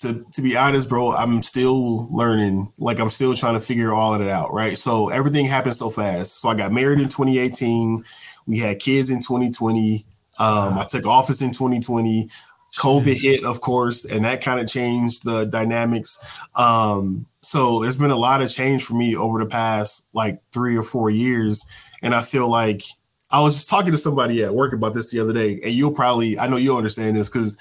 To, 0.00 0.26
to 0.32 0.42
be 0.42 0.56
honest, 0.56 0.88
bro, 0.88 1.12
I'm 1.12 1.42
still 1.42 2.08
learning. 2.12 2.72
Like 2.78 2.98
I'm 2.98 3.10
still 3.10 3.34
trying 3.34 3.54
to 3.54 3.60
figure 3.60 3.92
all 3.92 4.14
of 4.14 4.20
it 4.20 4.28
out, 4.28 4.52
right? 4.52 4.76
So 4.76 5.08
everything 5.08 5.46
happened 5.46 5.76
so 5.76 5.90
fast. 5.90 6.40
So 6.40 6.48
I 6.48 6.54
got 6.54 6.72
married 6.72 6.98
in 6.98 7.08
2018. 7.08 8.04
We 8.46 8.58
had 8.58 8.80
kids 8.80 9.10
in 9.10 9.18
2020. 9.18 10.04
Um, 10.38 10.74
wow. 10.74 10.80
I 10.80 10.84
took 10.84 11.06
office 11.06 11.40
in 11.40 11.52
2020. 11.52 12.28
COVID 12.76 13.02
Jeez. 13.02 13.22
hit, 13.22 13.44
of 13.44 13.60
course, 13.62 14.04
and 14.04 14.24
that 14.24 14.42
kind 14.42 14.60
of 14.60 14.66
changed 14.66 15.24
the 15.24 15.46
dynamics. 15.46 16.18
Um, 16.54 17.26
so 17.40 17.80
there's 17.80 17.96
been 17.96 18.10
a 18.10 18.16
lot 18.16 18.42
of 18.42 18.50
change 18.50 18.84
for 18.84 18.94
me 18.94 19.16
over 19.16 19.38
the 19.38 19.46
past 19.46 20.08
like 20.12 20.40
three 20.52 20.76
or 20.76 20.82
four 20.82 21.08
years. 21.08 21.64
And 22.02 22.14
I 22.14 22.20
feel 22.20 22.48
like 22.48 22.82
I 23.30 23.40
was 23.42 23.56
just 23.56 23.68
talking 23.68 23.92
to 23.92 23.98
somebody 23.98 24.42
at 24.42 24.54
work 24.54 24.72
about 24.72 24.94
this 24.94 25.10
the 25.10 25.20
other 25.20 25.32
day, 25.32 25.60
and 25.62 25.72
you'll 25.72 25.92
probably, 25.92 26.38
I 26.38 26.48
know 26.48 26.56
you'll 26.56 26.78
understand 26.78 27.16
this 27.16 27.28
because, 27.28 27.58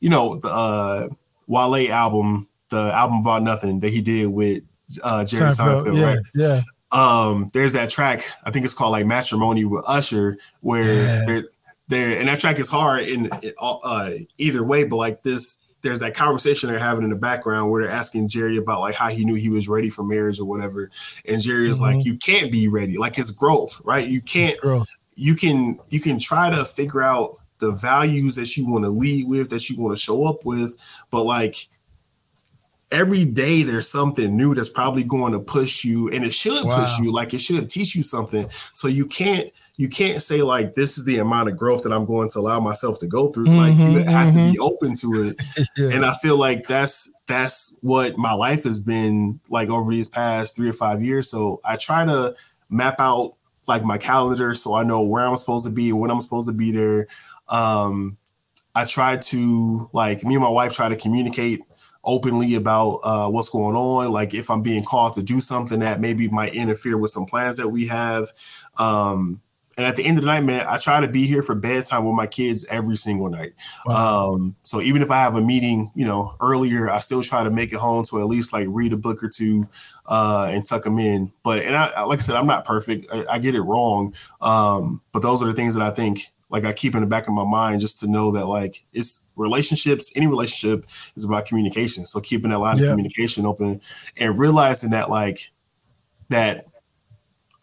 you 0.00 0.08
know, 0.08 0.36
the 0.36 0.48
uh, 0.48 1.08
Wale 1.46 1.92
album, 1.92 2.48
the 2.70 2.92
album 2.94 3.18
about 3.18 3.42
nothing 3.42 3.80
that 3.80 3.90
he 3.90 4.00
did 4.00 4.28
with 4.28 4.62
uh, 5.02 5.24
Jerry 5.24 5.50
Seinfeld, 5.50 5.84
Seinfeld 5.84 5.98
yeah, 5.98 6.04
right? 6.04 6.18
Yeah. 6.34 6.62
Um, 6.92 7.50
there's 7.52 7.74
that 7.74 7.90
track, 7.90 8.24
I 8.44 8.50
think 8.50 8.64
it's 8.64 8.74
called 8.74 8.92
like 8.92 9.06
Matrimony 9.06 9.64
with 9.64 9.84
Usher, 9.86 10.38
where 10.60 10.94
yeah. 10.94 11.24
they're, 11.26 11.44
they're, 11.88 12.18
and 12.18 12.28
that 12.28 12.40
track 12.40 12.58
is 12.58 12.70
hard 12.70 13.02
in, 13.02 13.28
in 13.42 13.52
uh, 13.60 14.10
either 14.38 14.64
way, 14.64 14.84
but 14.84 14.96
like 14.96 15.22
this, 15.22 15.60
there's 15.82 16.00
that 16.00 16.14
conversation 16.14 16.68
they're 16.68 16.78
having 16.78 17.04
in 17.04 17.10
the 17.10 17.16
background 17.16 17.70
where 17.70 17.82
they're 17.82 17.92
asking 17.92 18.28
Jerry 18.28 18.56
about 18.56 18.80
like 18.80 18.94
how 18.94 19.08
he 19.08 19.24
knew 19.24 19.34
he 19.34 19.48
was 19.48 19.68
ready 19.68 19.88
for 19.88 20.02
marriage 20.02 20.38
or 20.38 20.44
whatever. 20.44 20.90
And 21.26 21.40
Jerry 21.40 21.68
is 21.68 21.80
mm-hmm. 21.80 21.98
like, 21.98 22.04
you 22.04 22.16
can't 22.18 22.52
be 22.52 22.68
ready. 22.68 22.98
Like 22.98 23.18
it's 23.18 23.30
growth, 23.30 23.80
right? 23.84 24.06
You 24.06 24.20
can't, 24.20 24.58
you 25.20 25.36
can 25.36 25.78
you 25.88 26.00
can 26.00 26.18
try 26.18 26.48
to 26.48 26.64
figure 26.64 27.02
out 27.02 27.36
the 27.58 27.70
values 27.70 28.36
that 28.36 28.56
you 28.56 28.66
want 28.66 28.84
to 28.84 28.90
lead 28.90 29.28
with, 29.28 29.50
that 29.50 29.68
you 29.68 29.76
want 29.76 29.94
to 29.94 30.02
show 30.02 30.24
up 30.24 30.46
with, 30.46 30.76
but 31.10 31.24
like 31.24 31.68
every 32.90 33.26
day 33.26 33.62
there's 33.62 33.88
something 33.88 34.34
new 34.34 34.54
that's 34.54 34.70
probably 34.70 35.04
going 35.04 35.32
to 35.32 35.38
push 35.38 35.84
you 35.84 36.08
and 36.08 36.24
it 36.24 36.32
should 36.32 36.64
wow. 36.64 36.80
push 36.80 36.98
you 36.98 37.12
like 37.12 37.32
it 37.32 37.40
should 37.40 37.70
teach 37.70 37.94
you 37.94 38.02
something 38.02 38.48
so 38.72 38.88
you 38.88 39.06
can't 39.06 39.48
you 39.76 39.88
can't 39.88 40.20
say 40.20 40.42
like 40.42 40.72
this 40.74 40.98
is 40.98 41.04
the 41.04 41.18
amount 41.18 41.48
of 41.48 41.56
growth 41.56 41.84
that 41.84 41.92
i'm 41.92 42.04
going 42.04 42.28
to 42.28 42.40
allow 42.40 42.58
myself 42.58 42.98
to 42.98 43.06
go 43.06 43.28
through 43.28 43.46
mm-hmm, 43.46 43.56
like 43.58 43.74
you 43.74 44.00
mm-hmm, 44.00 44.08
have 44.08 44.34
mm-hmm. 44.34 44.46
to 44.46 44.52
be 44.52 44.58
mm-hmm. 44.58 44.62
open 44.62 44.96
to 44.96 45.22
it 45.22 45.40
yeah. 45.76 45.90
and 45.94 46.04
i 46.04 46.12
feel 46.14 46.36
like 46.36 46.66
that's 46.66 47.12
that's 47.28 47.76
what 47.80 48.16
my 48.18 48.32
life 48.32 48.64
has 48.64 48.80
been 48.80 49.38
like 49.48 49.68
over 49.68 49.92
these 49.92 50.08
past 50.08 50.56
three 50.56 50.68
or 50.68 50.72
five 50.72 51.00
years 51.00 51.30
so 51.30 51.60
i 51.64 51.76
try 51.76 52.04
to 52.04 52.34
map 52.70 52.96
out 52.98 53.34
like 53.70 53.84
my 53.84 53.96
calendar 53.96 54.54
so 54.54 54.74
I 54.74 54.82
know 54.82 55.00
where 55.00 55.26
I'm 55.26 55.36
supposed 55.36 55.64
to 55.64 55.70
be, 55.70 55.92
when 55.92 56.10
I'm 56.10 56.20
supposed 56.20 56.48
to 56.48 56.52
be 56.52 56.72
there. 56.72 57.06
Um, 57.48 58.18
I 58.74 58.84
try 58.84 59.16
to 59.16 59.88
like 59.92 60.24
me 60.24 60.34
and 60.34 60.42
my 60.42 60.50
wife 60.50 60.72
try 60.72 60.88
to 60.88 60.96
communicate 60.96 61.60
openly 62.04 62.54
about 62.54 63.00
uh, 63.04 63.28
what's 63.28 63.48
going 63.48 63.76
on. 63.76 64.12
Like 64.12 64.34
if 64.34 64.50
I'm 64.50 64.62
being 64.62 64.84
called 64.84 65.14
to 65.14 65.22
do 65.22 65.40
something 65.40 65.80
that 65.80 66.00
maybe 66.00 66.28
might 66.28 66.54
interfere 66.54 66.98
with 66.98 67.12
some 67.12 67.26
plans 67.26 67.56
that 67.56 67.68
we 67.68 67.86
have. 67.86 68.32
Um, 68.78 69.40
and 69.80 69.88
at 69.88 69.96
the 69.96 70.04
end 70.04 70.18
of 70.18 70.22
the 70.22 70.26
night, 70.26 70.44
man, 70.44 70.66
I 70.68 70.76
try 70.76 71.00
to 71.00 71.08
be 71.08 71.26
here 71.26 71.42
for 71.42 71.54
bedtime 71.54 72.04
with 72.04 72.14
my 72.14 72.26
kids 72.26 72.66
every 72.68 72.96
single 72.96 73.30
night. 73.30 73.54
Wow. 73.86 74.34
Um, 74.34 74.56
so 74.62 74.82
even 74.82 75.00
if 75.00 75.10
I 75.10 75.16
have 75.16 75.36
a 75.36 75.40
meeting, 75.40 75.90
you 75.94 76.04
know, 76.04 76.34
earlier, 76.38 76.90
I 76.90 76.98
still 76.98 77.22
try 77.22 77.42
to 77.44 77.50
make 77.50 77.72
it 77.72 77.78
home 77.78 78.04
to 78.10 78.20
at 78.20 78.26
least 78.26 78.52
like 78.52 78.66
read 78.68 78.92
a 78.92 78.98
book 78.98 79.24
or 79.24 79.30
two 79.30 79.66
uh, 80.04 80.48
and 80.50 80.66
tuck 80.66 80.84
them 80.84 80.98
in. 80.98 81.32
But 81.42 81.62
and 81.62 81.74
I, 81.74 82.02
like 82.02 82.18
I 82.18 82.22
said, 82.22 82.36
I'm 82.36 82.46
not 82.46 82.66
perfect. 82.66 83.06
I, 83.10 83.24
I 83.30 83.38
get 83.38 83.54
it 83.54 83.62
wrong. 83.62 84.12
Um, 84.42 85.00
but 85.12 85.22
those 85.22 85.42
are 85.42 85.46
the 85.46 85.54
things 85.54 85.74
that 85.76 85.82
I 85.82 85.94
think 85.94 86.24
like 86.50 86.66
I 86.66 86.74
keep 86.74 86.94
in 86.94 87.00
the 87.00 87.06
back 87.06 87.26
of 87.26 87.32
my 87.32 87.46
mind 87.46 87.80
just 87.80 88.00
to 88.00 88.06
know 88.06 88.32
that 88.32 88.48
like 88.48 88.84
it's 88.92 89.24
relationships, 89.34 90.12
any 90.14 90.26
relationship 90.26 90.84
is 91.16 91.24
about 91.24 91.46
communication. 91.46 92.04
So 92.04 92.20
keeping 92.20 92.50
that 92.50 92.58
line 92.58 92.76
yeah. 92.76 92.84
of 92.84 92.90
communication 92.90 93.46
open 93.46 93.80
and 94.18 94.38
realizing 94.38 94.90
that 94.90 95.08
like 95.08 95.52
that 96.28 96.66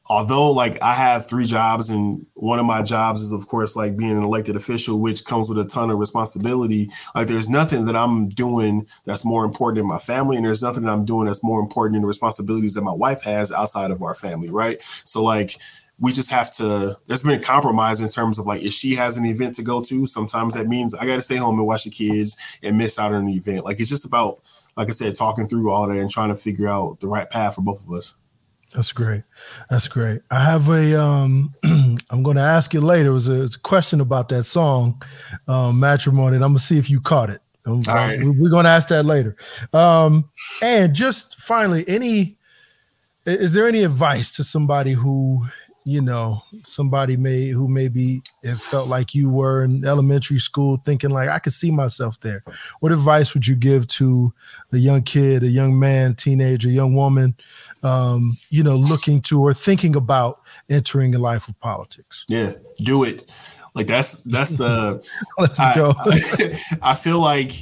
although 0.09 0.51
like 0.51 0.81
I 0.81 0.93
have 0.93 1.27
three 1.27 1.45
jobs 1.45 1.89
and 1.89 2.25
one 2.33 2.59
of 2.59 2.65
my 2.65 2.81
jobs 2.81 3.21
is 3.21 3.31
of 3.31 3.47
course 3.47 3.75
like 3.75 3.97
being 3.97 4.11
an 4.17 4.23
elected 4.23 4.55
official, 4.55 4.99
which 4.99 5.25
comes 5.25 5.49
with 5.49 5.57
a 5.57 5.65
ton 5.65 5.89
of 5.89 5.99
responsibility. 5.99 6.89
Like 7.15 7.27
there's 7.27 7.49
nothing 7.49 7.85
that 7.85 7.95
I'm 7.95 8.29
doing 8.29 8.87
that's 9.05 9.25
more 9.25 9.45
important 9.45 9.79
in 9.79 9.87
my 9.87 9.99
family, 9.99 10.37
and 10.37 10.45
there's 10.45 10.63
nothing 10.63 10.83
that 10.83 10.91
I'm 10.91 11.05
doing 11.05 11.25
that's 11.25 11.43
more 11.43 11.59
important 11.59 11.95
in 11.95 12.01
the 12.01 12.07
responsibilities 12.07 12.73
that 12.75 12.81
my 12.81 12.93
wife 12.93 13.23
has 13.23 13.51
outside 13.51 13.91
of 13.91 14.01
our 14.01 14.15
family, 14.15 14.49
right? 14.49 14.81
So 15.05 15.23
like 15.23 15.57
we 15.99 16.11
just 16.11 16.29
have 16.29 16.55
to 16.55 16.95
there's 17.07 17.23
been 17.23 17.39
a 17.39 17.43
compromise 17.43 18.01
in 18.01 18.09
terms 18.09 18.37
of 18.37 18.45
like 18.45 18.61
if 18.61 18.73
she 18.73 18.95
has 18.95 19.17
an 19.17 19.25
event 19.25 19.55
to 19.55 19.63
go 19.63 19.81
to 19.81 20.05
sometimes 20.05 20.53
that 20.53 20.67
means 20.67 20.93
i 20.95 21.05
gotta 21.05 21.21
stay 21.21 21.37
home 21.37 21.57
and 21.57 21.67
watch 21.67 21.85
the 21.85 21.89
kids 21.89 22.37
and 22.61 22.77
miss 22.77 22.99
out 22.99 23.13
on 23.13 23.25
the 23.25 23.33
event 23.33 23.65
like 23.65 23.79
it's 23.79 23.89
just 23.89 24.05
about 24.05 24.39
like 24.75 24.89
i 24.89 24.91
said 24.91 25.15
talking 25.15 25.47
through 25.47 25.71
all 25.71 25.87
that 25.87 25.97
and 25.97 26.09
trying 26.09 26.29
to 26.29 26.35
figure 26.35 26.67
out 26.67 26.99
the 26.99 27.07
right 27.07 27.29
path 27.29 27.55
for 27.55 27.61
both 27.61 27.83
of 27.83 27.91
us 27.91 28.15
that's 28.77 28.91
great. 28.91 29.23
That's 29.71 29.87
great. 29.87 30.21
I 30.29 30.43
have 30.43 30.69
a. 30.69 31.01
Um, 31.01 31.51
I'm 32.11 32.21
going 32.21 32.35
to 32.35 32.43
ask 32.43 32.75
you 32.75 32.79
later. 32.79 33.09
It 33.09 33.13
was, 33.13 33.27
a, 33.27 33.33
it 33.33 33.39
was 33.39 33.55
a 33.55 33.59
question 33.59 34.01
about 34.01 34.29
that 34.29 34.43
song, 34.43 35.01
um, 35.47 35.79
matrimony. 35.79 36.35
And 36.35 36.45
I'm 36.45 36.51
gonna 36.51 36.59
see 36.59 36.77
if 36.77 36.87
you 36.87 37.01
caught 37.01 37.31
it. 37.31 37.41
Um, 37.65 37.81
All 37.87 37.95
right. 37.95 38.19
We're 38.21 38.51
going 38.51 38.65
to 38.65 38.69
ask 38.69 38.89
that 38.89 39.03
later. 39.03 39.35
Um, 39.73 40.29
and 40.61 40.93
just 40.93 41.37
finally, 41.41 41.85
any 41.89 42.37
is 43.25 43.53
there 43.53 43.67
any 43.67 43.81
advice 43.81 44.31
to 44.33 44.43
somebody 44.43 44.91
who 44.91 45.47
you 45.87 46.01
know 46.01 46.43
somebody 46.63 47.15
may 47.15 47.47
who 47.47 47.67
maybe 47.67 48.21
it 48.43 48.57
felt 48.57 48.89
like 48.89 49.15
you 49.15 49.29
were 49.29 49.63
in 49.63 49.85
elementary 49.85 50.37
school 50.37 50.77
thinking 50.83 51.09
like 51.09 51.29
i 51.29 51.39
could 51.39 51.53
see 51.53 51.71
myself 51.71 52.19
there 52.19 52.43
what 52.81 52.91
advice 52.91 53.33
would 53.33 53.47
you 53.47 53.55
give 53.55 53.87
to 53.87 54.33
a 54.73 54.77
young 54.77 55.01
kid 55.01 55.43
a 55.43 55.47
young 55.47 55.79
man 55.79 56.13
teenager 56.13 56.69
young 56.69 56.93
woman 56.93 57.35
um, 57.83 58.35
you 58.49 58.63
know 58.63 58.75
looking 58.75 59.21
to 59.21 59.41
or 59.41 59.53
thinking 59.53 59.95
about 59.95 60.41
entering 60.69 61.15
a 61.15 61.19
life 61.19 61.47
of 61.47 61.57
politics 61.59 62.23
yeah 62.27 62.51
do 62.79 63.03
it 63.03 63.29
like 63.73 63.87
that's 63.87 64.23
that's 64.23 64.55
the 64.55 65.01
let's 65.37 65.59
I, 65.59 65.75
go 65.75 65.93
I, 65.97 66.59
I 66.91 66.95
feel 66.95 67.19
like 67.19 67.53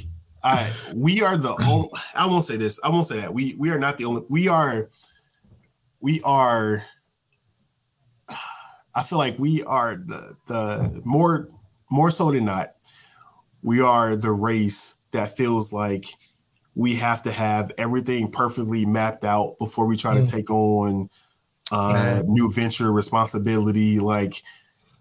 I 0.42 0.72
we 0.94 1.22
are 1.22 1.36
the 1.36 1.54
only 1.66 1.90
I 2.14 2.26
won't 2.26 2.44
say 2.44 2.56
this. 2.56 2.78
I 2.84 2.88
won't 2.88 3.06
say 3.06 3.20
that. 3.20 3.34
We 3.34 3.56
we 3.58 3.70
are 3.70 3.80
not 3.80 3.98
the 3.98 4.04
only 4.04 4.22
we 4.28 4.46
are 4.46 4.88
we 6.00 6.22
are 6.22 6.84
I 8.96 9.02
feel 9.02 9.18
like 9.18 9.38
we 9.38 9.62
are 9.62 9.96
the, 9.96 10.36
the 10.46 11.02
more 11.04 11.48
more 11.90 12.10
so 12.10 12.32
than 12.32 12.46
not, 12.46 12.72
we 13.62 13.80
are 13.80 14.16
the 14.16 14.32
race 14.32 14.96
that 15.12 15.36
feels 15.36 15.72
like 15.72 16.06
we 16.74 16.96
have 16.96 17.22
to 17.22 17.32
have 17.32 17.70
everything 17.78 18.30
perfectly 18.30 18.84
mapped 18.86 19.24
out 19.24 19.56
before 19.58 19.86
we 19.86 19.96
try 19.96 20.16
mm. 20.16 20.24
to 20.24 20.30
take 20.30 20.50
on 20.50 21.10
uh, 21.70 22.22
new 22.26 22.50
venture 22.50 22.92
responsibility. 22.92 23.98
Like, 23.98 24.42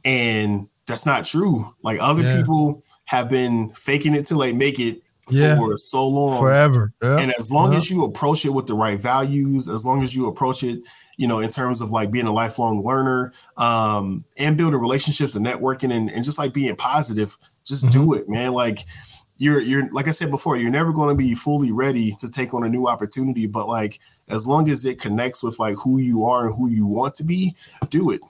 and 0.03 0.67
that's 0.87 1.05
not 1.05 1.25
true. 1.25 1.73
Like 1.81 1.97
other 2.01 2.23
yeah. 2.23 2.37
people 2.37 2.83
have 3.05 3.29
been 3.29 3.71
faking 3.71 4.13
it 4.13 4.25
till 4.25 4.39
they 4.39 4.53
make 4.53 4.79
it 4.79 5.01
yeah. 5.29 5.57
for 5.57 5.75
so 5.77 6.07
long, 6.07 6.39
forever. 6.39 6.93
Yeah. 7.01 7.17
And 7.17 7.33
as 7.37 7.51
long 7.51 7.73
as 7.73 7.89
you 7.89 8.03
approach 8.03 8.45
it 8.45 8.51
with 8.51 8.67
the 8.67 8.75
right 8.75 8.99
values, 8.99 9.67
as 9.67 9.85
long 9.85 10.03
as 10.03 10.15
you 10.15 10.27
approach 10.27 10.63
it 10.63 10.79
you 11.17 11.27
know, 11.27 11.39
in 11.39 11.49
terms 11.49 11.81
of 11.81 11.91
like 11.91 12.11
being 12.11 12.27
a 12.27 12.33
lifelong 12.33 12.83
learner 12.83 13.33
um, 13.57 14.25
and 14.37 14.57
building 14.57 14.79
relationships 14.79 15.35
and 15.35 15.45
networking 15.45 15.93
and, 15.93 16.09
and 16.09 16.23
just 16.23 16.37
like 16.37 16.53
being 16.53 16.75
positive, 16.75 17.37
just 17.63 17.85
mm-hmm. 17.85 17.91
do 17.91 18.13
it, 18.13 18.29
man. 18.29 18.53
Like 18.53 18.79
you're 19.37 19.61
you're 19.61 19.89
like 19.91 20.07
I 20.07 20.11
said 20.11 20.31
before, 20.31 20.57
you're 20.57 20.71
never 20.71 20.91
going 20.91 21.09
to 21.09 21.15
be 21.15 21.35
fully 21.35 21.71
ready 21.71 22.15
to 22.19 22.29
take 22.29 22.53
on 22.53 22.63
a 22.63 22.69
new 22.69 22.87
opportunity, 22.87 23.47
but 23.47 23.67
like 23.67 23.99
as 24.27 24.47
long 24.47 24.69
as 24.69 24.85
it 24.85 24.99
connects 24.99 25.43
with 25.43 25.59
like 25.59 25.75
who 25.83 25.97
you 25.97 26.25
are 26.25 26.47
and 26.47 26.55
who 26.55 26.69
you 26.69 26.85
want 26.85 27.15
to 27.15 27.23
be, 27.23 27.55
do 27.89 28.11
it. 28.11 28.21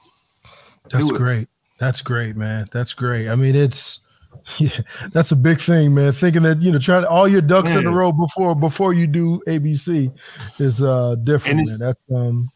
That's 0.91 1.07
do 1.07 1.15
it. 1.15 1.17
great. 1.17 1.47
That's 1.79 2.01
great, 2.01 2.35
man. 2.35 2.67
That's 2.71 2.93
great. 2.93 3.29
I 3.29 3.35
mean, 3.35 3.55
it's 3.55 3.99
yeah, 4.57 4.79
that's 5.11 5.31
a 5.31 5.35
big 5.35 5.59
thing, 5.59 5.93
man. 5.93 6.11
Thinking 6.11 6.43
that 6.43 6.61
you 6.61 6.71
know, 6.71 6.79
trying 6.79 7.05
all 7.05 7.27
your 7.27 7.41
ducks 7.41 7.69
man. 7.69 7.79
in 7.79 7.87
a 7.87 7.91
row 7.91 8.11
before 8.11 8.55
before 8.55 8.93
you 8.93 9.07
do 9.07 9.41
ABC 9.47 10.11
is 10.59 10.81
uh 10.81 11.15
different. 11.23 11.59
And 11.59 11.67
That's 11.79 12.03
um 12.13 12.47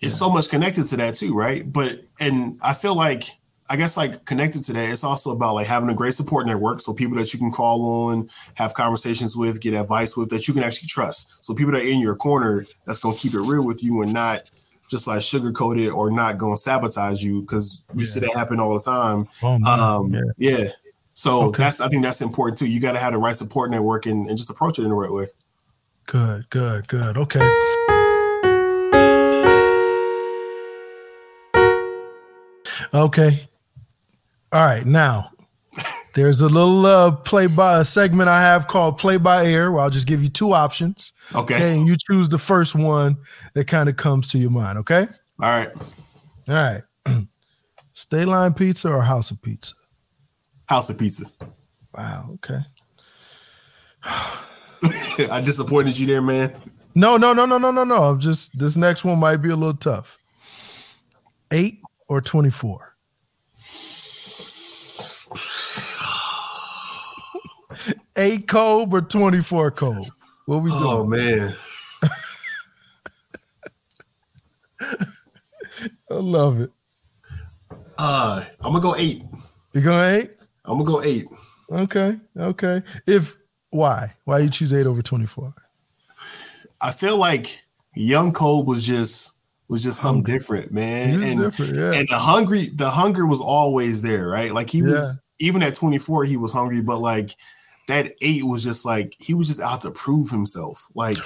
it's 0.00 0.18
so 0.18 0.30
much 0.30 0.48
connected 0.48 0.86
to 0.88 0.96
that 0.96 1.14
too, 1.14 1.34
right? 1.34 1.70
But 1.70 2.00
and 2.18 2.58
I 2.62 2.72
feel 2.72 2.94
like 2.94 3.24
I 3.68 3.76
guess 3.76 3.96
like 3.96 4.24
connected 4.24 4.64
to 4.64 4.72
that, 4.72 4.90
it's 4.90 5.04
also 5.04 5.30
about 5.30 5.54
like 5.54 5.66
having 5.66 5.90
a 5.90 5.94
great 5.94 6.14
support 6.14 6.46
network. 6.46 6.80
So 6.80 6.92
people 6.92 7.16
that 7.18 7.32
you 7.32 7.38
can 7.38 7.52
call 7.52 8.08
on, 8.08 8.28
have 8.54 8.74
conversations 8.74 9.36
with, 9.36 9.60
get 9.60 9.74
advice 9.74 10.16
with 10.16 10.30
that 10.30 10.48
you 10.48 10.54
can 10.54 10.62
actually 10.62 10.88
trust. 10.88 11.44
So 11.44 11.54
people 11.54 11.72
that 11.72 11.82
are 11.82 11.86
in 11.86 12.00
your 12.00 12.16
corner 12.16 12.66
that's 12.84 12.98
gonna 12.98 13.16
keep 13.16 13.34
it 13.34 13.40
real 13.40 13.64
with 13.64 13.84
you 13.84 14.02
and 14.02 14.12
not 14.12 14.42
just 14.90 15.06
like 15.06 15.20
sugarcoat 15.20 15.80
it 15.80 15.90
or 15.90 16.10
not 16.10 16.38
gonna 16.38 16.56
sabotage 16.56 17.22
you 17.22 17.42
because 17.42 17.84
we 17.94 18.02
yeah. 18.02 18.08
see 18.10 18.20
that 18.20 18.34
happen 18.34 18.58
all 18.58 18.72
the 18.72 18.80
time. 18.80 19.28
Oh, 19.42 19.62
um, 19.64 20.14
yeah. 20.14 20.22
yeah. 20.36 20.68
So 21.14 21.48
okay. 21.48 21.62
that's 21.62 21.80
I 21.80 21.88
think 21.88 22.02
that's 22.02 22.22
important 22.22 22.58
too. 22.58 22.66
You 22.66 22.80
got 22.80 22.92
to 22.92 22.98
have 22.98 23.12
the 23.12 23.18
right 23.18 23.36
support 23.36 23.70
network 23.70 24.06
and, 24.06 24.26
and 24.26 24.38
just 24.38 24.48
approach 24.48 24.78
it 24.78 24.84
in 24.84 24.88
the 24.88 24.94
right 24.94 25.12
way. 25.12 25.28
Good, 26.06 26.48
good, 26.48 26.88
good. 26.88 27.18
Okay. 27.18 27.88
Okay. 32.92 33.48
All 34.52 34.64
right. 34.64 34.84
Now, 34.84 35.30
there's 36.14 36.40
a 36.40 36.48
little 36.48 36.86
uh, 36.86 37.12
play 37.12 37.46
by 37.46 37.78
a 37.80 37.84
segment 37.84 38.28
I 38.28 38.40
have 38.40 38.66
called 38.66 38.98
play 38.98 39.16
by 39.16 39.46
ear 39.46 39.70
where 39.70 39.82
I'll 39.82 39.90
just 39.90 40.06
give 40.06 40.22
you 40.22 40.28
two 40.28 40.52
options. 40.52 41.12
Okay. 41.34 41.54
okay 41.54 41.76
and 41.78 41.86
you 41.86 41.96
choose 41.96 42.28
the 42.28 42.38
first 42.38 42.74
one 42.74 43.16
that 43.54 43.66
kind 43.66 43.88
of 43.88 43.96
comes 43.96 44.28
to 44.28 44.38
your 44.38 44.50
mind. 44.50 44.78
Okay. 44.78 45.06
All 45.40 45.48
right. 45.48 45.70
All 46.48 46.54
right. 46.54 46.82
State 47.92 48.26
line 48.26 48.54
pizza 48.54 48.90
or 48.90 49.02
house 49.02 49.30
of 49.30 49.40
pizza? 49.40 49.74
House 50.66 50.90
of 50.90 50.98
pizza. 50.98 51.26
Wow. 51.94 52.30
Okay. 52.34 52.60
I 55.30 55.40
disappointed 55.44 55.98
you 55.98 56.06
there, 56.06 56.22
man. 56.22 56.54
No, 56.94 57.16
no, 57.16 57.32
no, 57.32 57.46
no, 57.46 57.58
no, 57.58 57.70
no, 57.70 57.84
no. 57.84 58.04
I'm 58.04 58.18
just 58.18 58.58
this 58.58 58.76
next 58.76 59.04
one 59.04 59.18
might 59.18 59.36
be 59.36 59.50
a 59.50 59.56
little 59.56 59.76
tough. 59.76 60.18
Eight 61.52 61.79
or 62.10 62.20
24? 62.20 62.96
Eight 68.16 68.48
Kobe 68.48 68.96
or 68.96 69.00
24 69.00 69.70
Kobe? 69.76 70.08
What 70.46 70.62
we 70.64 70.70
doing? 70.70 70.82
Oh 70.84 71.04
man. 71.04 71.54
I 74.80 76.14
love 76.14 76.60
it. 76.60 76.72
Uh 77.96 78.44
I'm 78.60 78.72
gonna 78.72 78.80
go 78.80 78.96
eight. 78.96 79.22
You 79.72 79.80
going 79.80 80.22
eight? 80.22 80.32
I'm 80.64 80.78
gonna 80.78 80.90
go 80.90 81.02
eight. 81.02 81.26
Okay. 81.70 82.18
Okay. 82.36 82.82
If 83.06 83.36
why? 83.70 84.14
Why 84.24 84.40
you 84.40 84.50
choose 84.50 84.72
eight 84.72 84.88
over 84.88 85.00
24? 85.02 85.54
I 86.82 86.90
feel 86.90 87.16
like 87.16 87.62
young 87.94 88.32
Kobe 88.32 88.66
was 88.66 88.84
just 88.84 89.36
was 89.70 89.84
just 89.84 90.00
something 90.00 90.24
different, 90.24 90.72
man. 90.72 91.22
And 91.22 91.40
different, 91.40 91.76
yeah. 91.76 91.92
and 91.92 92.08
the 92.08 92.18
hungry, 92.18 92.70
the 92.74 92.90
hunger 92.90 93.24
was 93.24 93.40
always 93.40 94.02
there, 94.02 94.26
right? 94.26 94.52
Like 94.52 94.68
he 94.68 94.78
yeah. 94.78 94.90
was 94.90 95.20
even 95.38 95.62
at 95.62 95.76
24, 95.76 96.24
he 96.24 96.36
was 96.36 96.52
hungry, 96.52 96.82
but 96.82 96.98
like 96.98 97.30
that 97.86 98.12
eight 98.20 98.44
was 98.44 98.64
just 98.64 98.84
like 98.84 99.14
he 99.20 99.32
was 99.32 99.46
just 99.46 99.60
out 99.60 99.82
to 99.82 99.92
prove 99.92 100.30
himself, 100.30 100.88
like 100.96 101.18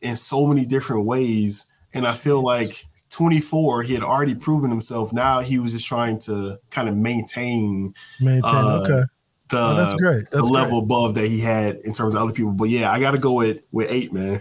in 0.00 0.16
so 0.16 0.46
many 0.46 0.64
different 0.64 1.04
ways. 1.04 1.70
And 1.92 2.06
I 2.06 2.14
feel 2.14 2.42
like 2.42 2.86
24, 3.10 3.82
he 3.82 3.92
had 3.92 4.02
already 4.02 4.34
proven 4.34 4.70
himself. 4.70 5.12
Now 5.12 5.40
he 5.40 5.58
was 5.58 5.72
just 5.72 5.86
trying 5.86 6.18
to 6.20 6.58
kind 6.70 6.88
of 6.88 6.96
maintain, 6.96 7.94
maintain. 8.18 8.54
Uh, 8.54 8.80
okay. 8.84 9.02
The, 9.50 9.58
oh, 9.58 9.76
that's 9.76 10.00
great. 10.00 10.30
That's 10.30 10.46
the 10.46 10.50
level 10.50 10.80
great. 10.80 10.84
above 10.84 11.14
that 11.16 11.26
he 11.26 11.40
had 11.40 11.76
in 11.84 11.92
terms 11.92 12.14
of 12.14 12.22
other 12.22 12.32
people. 12.32 12.52
But 12.52 12.70
yeah, 12.70 12.90
I 12.90 13.00
got 13.00 13.10
to 13.10 13.18
go 13.18 13.34
with 13.34 13.60
with 13.70 13.92
eight, 13.92 14.14
man. 14.14 14.40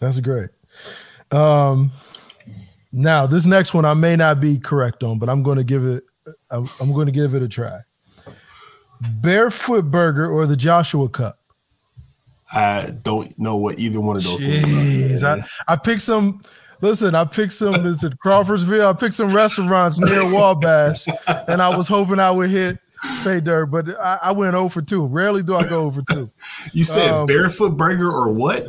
That's 0.00 0.20
great. 0.20 0.50
Um, 1.30 1.90
now, 2.94 3.26
this 3.26 3.44
next 3.44 3.74
one 3.74 3.84
I 3.84 3.94
may 3.94 4.14
not 4.14 4.40
be 4.40 4.56
correct 4.58 5.02
on, 5.02 5.18
but 5.18 5.28
I'm 5.28 5.42
going 5.42 5.58
to 5.58 5.64
give 5.64 5.84
it. 5.84 6.04
I'm, 6.48 6.66
I'm 6.80 6.92
going 6.92 7.06
to 7.06 7.12
give 7.12 7.34
it 7.34 7.42
a 7.42 7.48
try. 7.48 7.80
Barefoot 9.20 9.90
Burger 9.90 10.30
or 10.30 10.46
the 10.46 10.56
Joshua 10.56 11.08
Cup? 11.08 11.40
I 12.52 12.94
don't 13.02 13.36
know 13.36 13.56
what 13.56 13.80
either 13.80 14.00
one 14.00 14.16
of 14.16 14.22
those 14.22 14.42
Jeez, 14.44 14.62
things 14.62 15.24
are. 15.24 15.38
I, 15.38 15.72
I 15.72 15.76
picked 15.76 16.02
some. 16.02 16.40
Listen, 16.82 17.16
I 17.16 17.24
picked 17.24 17.54
some. 17.54 17.74
Is 17.84 18.04
it 18.04 18.16
Crawfordsville? 18.18 18.88
I 18.88 18.92
picked 18.92 19.14
some 19.14 19.34
restaurants 19.34 19.98
near 19.98 20.32
Wabash, 20.32 21.04
and 21.48 21.60
I 21.60 21.76
was 21.76 21.88
hoping 21.88 22.20
I 22.20 22.30
would 22.30 22.50
hit 22.50 22.78
pay 23.24 23.40
dirt, 23.40 23.66
but 23.66 23.88
I, 23.98 24.18
I, 24.24 24.32
went 24.32 24.54
over 24.54 24.80
two. 24.80 25.04
Rarely 25.04 25.42
do 25.42 25.54
I 25.54 25.68
go 25.68 25.82
over 25.82 26.02
two. 26.10 26.30
You 26.72 26.84
said 26.84 27.10
um, 27.10 27.26
barefoot 27.26 27.76
burger 27.76 28.10
or 28.10 28.32
what? 28.32 28.66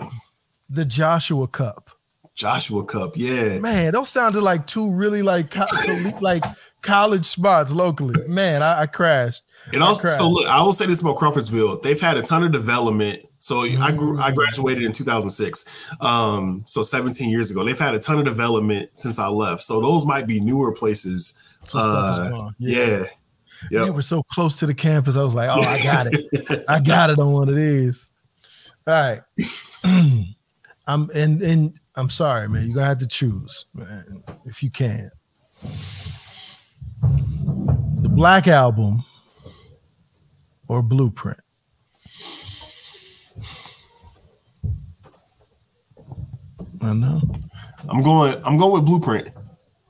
The 0.69 0.83
Joshua 0.83 1.47
Cup. 1.47 1.94
Joshua 2.35 2.83
Cup, 2.85 3.13
yeah. 3.15 3.59
Man, 3.59 3.93
those 3.93 4.09
sounded 4.09 4.41
like 4.41 4.67
two 4.67 4.89
really 4.91 5.21
like 5.21 5.51
co- 5.51 5.65
like 6.21 6.43
college 6.81 7.25
spots 7.25 7.71
locally. 7.71 8.15
Man, 8.27 8.61
I, 8.61 8.81
I 8.81 8.85
crashed. 8.87 9.41
And 9.73 9.81
also, 9.81 10.09
so 10.09 10.29
look, 10.29 10.47
I 10.47 10.61
will 10.61 10.73
say 10.73 10.85
this 10.85 11.01
about 11.01 11.17
Crawfordsville: 11.17 11.81
they've 11.81 11.99
had 11.99 12.17
a 12.17 12.21
ton 12.21 12.43
of 12.43 12.51
development 12.51 13.25
So 13.45 13.61
I 13.61 13.91
grew, 13.91 14.19
I 14.19 14.31
graduated 14.31 14.83
in 14.83 14.91
2006. 14.91 15.65
Um, 16.01 16.63
so 16.65 16.81
17 16.81 17.29
years 17.29 17.51
ago. 17.51 17.63
They've 17.63 17.77
had 17.77 17.93
a 17.93 17.99
ton 17.99 18.17
of 18.17 18.25
development 18.25 18.97
since 18.97 19.19
I 19.19 19.27
left. 19.27 19.61
So 19.61 19.81
those 19.81 20.03
might 20.03 20.25
be 20.25 20.39
newer 20.39 20.71
places. 20.71 21.39
Uh, 21.71 22.49
yeah. 22.57 23.03
yeah. 23.69 23.85
They 23.85 23.91
were 23.91 24.01
so 24.01 24.23
close 24.23 24.57
to 24.59 24.65
the 24.65 24.73
campus. 24.73 25.15
I 25.15 25.23
was 25.23 25.35
like, 25.35 25.49
oh, 25.49 25.61
I 25.61 25.83
got 25.83 26.07
it. 26.09 26.65
I 26.67 26.79
got 26.79 27.11
it 27.11 27.19
on 27.19 27.33
one 27.33 27.47
of 27.47 27.55
these. 27.55 28.13
All 28.87 28.93
right. 28.93 29.21
I'm 30.87 31.09
and 31.13 31.41
and 31.43 31.79
I'm 31.97 32.09
sorry, 32.09 32.49
man. 32.49 32.65
You're 32.65 32.75
gonna 32.75 32.87
have 32.87 32.99
to 32.99 33.07
choose, 33.07 33.65
man, 33.73 34.23
if 34.45 34.61
you 34.61 34.69
can. 34.69 35.09
The 35.61 35.69
Black 38.09 38.47
Album 38.47 39.03
or 40.67 40.81
Blueprint? 40.81 41.39
I 46.81 46.93
know. 46.93 47.21
I'm 47.89 48.03
going. 48.03 48.41
I'm 48.43 48.57
going 48.57 48.73
with 48.73 48.85
Blueprint. 48.85 49.29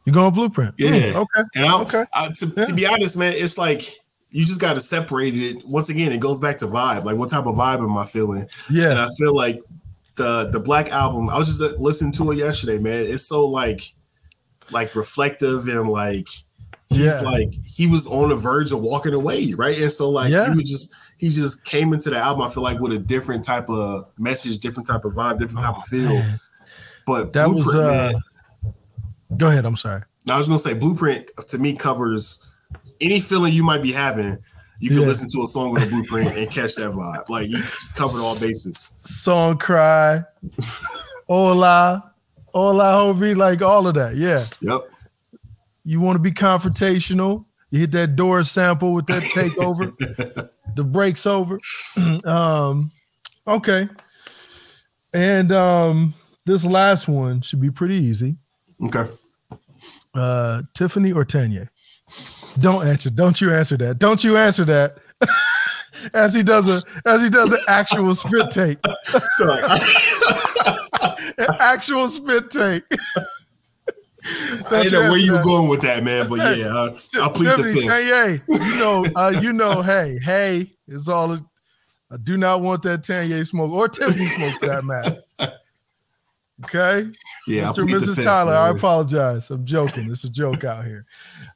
You're 0.05 0.13
going 0.13 0.33
Blueprint. 0.33 0.75
Yeah. 0.77 0.91
Mm, 0.91 1.15
okay. 1.15 1.43
And 1.55 1.65
I, 1.65 1.81
okay. 1.81 2.05
I, 2.13 2.29
to, 2.29 2.53
yeah. 2.55 2.65
to 2.65 2.73
be 2.73 2.85
honest, 2.85 3.17
man, 3.17 3.33
it's 3.35 3.57
like 3.57 3.91
you 4.29 4.45
just 4.45 4.61
got 4.61 4.73
to 4.73 4.81
separate 4.81 5.35
it. 5.35 5.63
Once 5.65 5.89
again, 5.89 6.11
it 6.11 6.19
goes 6.19 6.39
back 6.39 6.59
to 6.59 6.67
vibe. 6.67 7.03
Like, 7.03 7.17
what 7.17 7.29
type 7.29 7.47
of 7.47 7.55
vibe 7.55 7.79
am 7.79 7.97
I 7.97 8.05
feeling? 8.05 8.47
Yeah. 8.69 8.91
And 8.91 8.99
I 8.99 9.07
feel 9.17 9.35
like 9.35 9.61
the 10.15 10.49
the 10.51 10.59
Black 10.59 10.89
album. 10.91 11.29
I 11.29 11.37
was 11.37 11.57
just 11.57 11.79
listening 11.79 12.11
to 12.13 12.31
it 12.31 12.37
yesterday, 12.37 12.79
man. 12.79 13.05
It's 13.05 13.27
so 13.27 13.45
like 13.45 13.93
like 14.71 14.95
reflective 14.95 15.67
and 15.67 15.89
like 15.89 16.27
he's 16.89 17.05
yeah. 17.05 17.21
like 17.21 17.53
he 17.53 17.87
was 17.87 18.07
on 18.07 18.29
the 18.29 18.35
verge 18.35 18.71
of 18.71 18.81
walking 18.81 19.13
away, 19.13 19.53
right? 19.53 19.77
And 19.77 19.91
so 19.91 20.09
like 20.09 20.31
yeah. 20.31 20.49
he 20.49 20.57
was 20.57 20.69
just 20.69 20.93
he 21.17 21.29
just 21.29 21.65
came 21.65 21.93
into 21.93 22.09
the 22.09 22.17
album. 22.17 22.43
I 22.43 22.49
feel 22.49 22.63
like 22.63 22.79
with 22.79 22.93
a 22.93 22.99
different 22.99 23.45
type 23.45 23.69
of 23.69 24.09
message, 24.17 24.59
different 24.59 24.87
type 24.87 25.05
of 25.05 25.13
vibe, 25.13 25.39
different 25.39 25.61
type 25.61 25.75
oh, 25.75 25.79
of 25.79 25.85
feel. 25.85 26.09
Man. 26.09 26.39
But 27.05 27.33
that 27.33 27.49
was 27.49 27.73
uh, 27.73 28.13
man, 28.63 28.73
go 29.37 29.49
ahead. 29.49 29.65
I'm 29.65 29.77
sorry. 29.77 30.03
Now, 30.25 30.35
I 30.35 30.37
was 30.37 30.47
gonna 30.47 30.59
say 30.59 30.73
Blueprint 30.73 31.29
to 31.49 31.57
me 31.57 31.75
covers 31.75 32.39
any 32.99 33.19
feeling 33.19 33.53
you 33.53 33.63
might 33.63 33.83
be 33.83 33.91
having. 33.91 34.39
You 34.79 34.89
can 34.89 34.99
yeah. 34.99 35.05
listen 35.05 35.29
to 35.29 35.41
a 35.41 35.47
song 35.47 35.71
with 35.71 35.83
a 35.83 35.87
blueprint 35.87 36.35
and 36.35 36.51
catch 36.51 36.75
that 36.75 36.91
vibe. 36.91 37.29
Like 37.29 37.47
you 37.47 37.57
just 37.57 37.95
covered 37.95 38.19
all 38.19 38.35
bases. 38.41 38.91
Song 39.05 39.57
cry, 39.57 40.23
hola, 41.27 42.13
hola, 42.53 42.91
Hovey, 42.91 43.35
like 43.35 43.61
all 43.61 43.87
of 43.87 43.95
that. 43.95 44.15
Yeah. 44.15 44.45
Yep. 44.61 44.89
You 45.83 46.01
want 46.01 46.15
to 46.15 46.21
be 46.21 46.31
confrontational? 46.31 47.45
You 47.69 47.81
hit 47.81 47.91
that 47.91 48.15
door 48.15 48.43
sample 48.43 48.93
with 48.93 49.07
that 49.07 49.23
takeover. 49.23 49.93
the 50.75 50.83
break's 50.83 51.25
over. 51.25 51.59
um, 52.25 52.89
okay. 53.47 53.89
And 55.13 55.51
um, 55.51 56.13
this 56.45 56.65
last 56.65 57.07
one 57.07 57.41
should 57.41 57.61
be 57.61 57.71
pretty 57.71 57.95
easy. 57.95 58.35
Okay. 58.83 59.05
Uh, 60.13 60.63
Tiffany 60.73 61.11
or 61.11 61.25
Tanya? 61.25 61.69
Don't 62.59 62.87
answer. 62.87 63.09
Don't 63.09 63.39
you 63.41 63.53
answer 63.53 63.77
that. 63.77 63.99
Don't 63.99 64.23
you 64.23 64.37
answer 64.37 64.65
that. 64.65 64.97
as 66.13 66.33
he 66.33 66.43
does 66.43 66.69
a 66.69 66.81
as 67.07 67.21
he 67.21 67.29
does 67.29 67.51
an 67.51 67.59
actual 67.67 68.15
spit 68.15 68.51
take. 68.51 68.77
an 71.37 71.55
actual 71.59 72.07
spit 72.09 72.49
take. 72.49 72.83
I 74.71 74.83
didn't 74.83 74.93
know 74.93 75.11
where 75.11 75.19
you 75.19 75.33
were 75.33 75.43
going 75.43 75.67
with 75.69 75.81
that, 75.81 76.03
man. 76.03 76.27
But 76.27 76.57
yeah, 76.57 76.95
I'll 77.21 77.29
plead 77.29 77.49
the 77.49 77.63
fifth. 77.63 77.83
Hey, 77.83 78.41
you 78.47 78.79
know, 78.79 79.05
uh, 79.15 79.29
you 79.39 79.53
know, 79.53 79.83
hey, 79.83 80.17
hey, 80.23 80.71
it's 80.87 81.07
all. 81.07 81.37
I 82.11 82.17
do 82.17 82.37
not 82.37 82.61
want 82.61 82.81
that 82.83 83.03
Tanya 83.03 83.43
smoke 83.45 83.71
or 83.71 83.87
Tiffany 83.87 84.25
smoke 84.25 84.59
for 84.59 84.67
that 84.67 84.83
matter. 84.83 85.17
Okay. 86.63 87.11
Yeah. 87.47 87.65
Mr. 87.65 87.87
Mrs. 87.87 88.23
Tyler. 88.23 88.53
I 88.53 88.69
apologize. 88.69 89.49
I'm 89.49 89.65
joking. 89.65 90.09
It's 90.09 90.23
a 90.23 90.29
joke 90.29 90.63
out 90.63 90.85
here. 90.85 91.05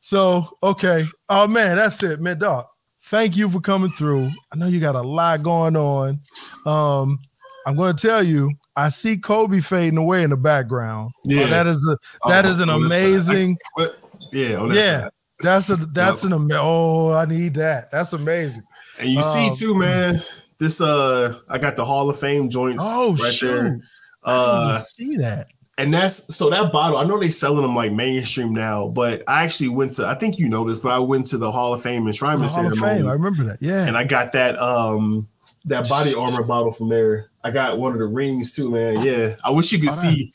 So, 0.02 0.58
okay. 0.64 1.04
Oh 1.30 1.48
man, 1.48 1.78
that's 1.78 2.02
it, 2.04 2.20
man. 2.20 2.40
Dog. 2.40 2.66
Thank 3.04 3.38
you 3.38 3.50
for 3.50 3.60
coming 3.60 3.90
through. 3.90 4.32
I 4.52 4.56
know 4.56 4.68
you 4.68 4.80
got 4.80 4.96
a 4.96 5.02
lot 5.02 5.42
going 5.42 5.76
on. 5.76 6.20
Um, 6.66 7.18
I'm 7.66 7.76
going 7.76 7.96
to 7.96 8.08
tell 8.08 8.22
you, 8.22 8.52
I 8.76 8.90
see 8.90 9.18
Kobe 9.18 9.60
fading 9.62 9.98
away 9.98 10.24
in 10.24 10.30
the 10.30 10.38
background. 10.38 11.12
Yeah, 11.24 11.44
oh, 11.44 11.48
that 11.48 11.68
is 11.68 11.88
a 11.88 11.98
that 12.28 12.46
oh, 12.46 12.50
is 12.50 12.60
an 12.60 12.70
amazing. 12.70 13.58
I, 13.78 13.90
yeah, 14.32 14.66
yeah, 14.68 15.02
side. 15.02 15.12
that's 15.40 15.70
a 15.70 15.76
that's 15.78 16.24
yep. 16.24 16.34
an 16.34 16.52
oh, 16.54 17.14
I 17.14 17.26
need 17.26 17.56
that. 17.56 17.92
That's 17.92 18.14
amazing. 18.14 18.64
And 19.00 19.10
you 19.10 19.20
um, 19.20 19.56
see 19.56 19.66
too, 19.66 19.76
man. 19.76 20.22
This 20.60 20.82
uh, 20.82 21.40
I 21.50 21.58
got 21.58 21.76
the 21.76 21.86
Hall 21.86 22.10
of 22.10 22.20
Fame 22.20 22.50
joints. 22.50 22.84
Oh, 22.86 23.16
right 23.16 23.34
shoot. 23.34 23.48
there. 23.48 23.82
Uh, 24.24 24.80
see 24.80 25.18
that. 25.18 25.48
And 25.80 25.94
that's 25.94 26.36
so 26.36 26.50
that 26.50 26.74
bottle. 26.74 26.98
I 26.98 27.06
know 27.06 27.18
they 27.18 27.30
selling 27.30 27.62
them 27.62 27.74
like 27.74 27.94
mainstream 27.94 28.52
now, 28.52 28.90
but 28.90 29.24
I 29.30 29.46
actually 29.46 29.70
went 29.70 29.94
to. 29.94 30.06
I 30.06 30.16
think 30.16 30.38
you 30.38 30.50
know 30.50 30.66
this, 30.66 30.80
but 30.80 30.92
I 30.92 31.00
went 31.00 31.28
to 31.28 31.38
the 31.38 31.52
Hall 31.52 31.74
of 31.74 31.82
Fame 31.82 32.04
enshrinement 32.04 32.50
ceremony. 32.50 33.08
I 33.08 33.14
remember 33.14 33.46
that. 33.46 33.62
Yeah, 33.62 33.86
and 33.86 33.98
I 33.98 34.04
got 34.04 34.34
that 34.34 34.60
um 34.60 35.30
that 35.66 35.88
body 35.88 36.14
armor 36.14 36.44
bottle 36.44 36.74
from 36.74 36.90
there. 36.90 37.30
I 37.46 37.52
got 37.52 37.78
one 37.78 37.94
of 37.94 38.00
the 38.00 38.06
rings 38.08 38.54
too, 38.54 38.70
man. 38.70 39.04
Yeah, 39.04 39.36
I 39.42 39.52
wish 39.52 39.72
you 39.72 39.80
could 39.80 39.98
see. 39.98 40.34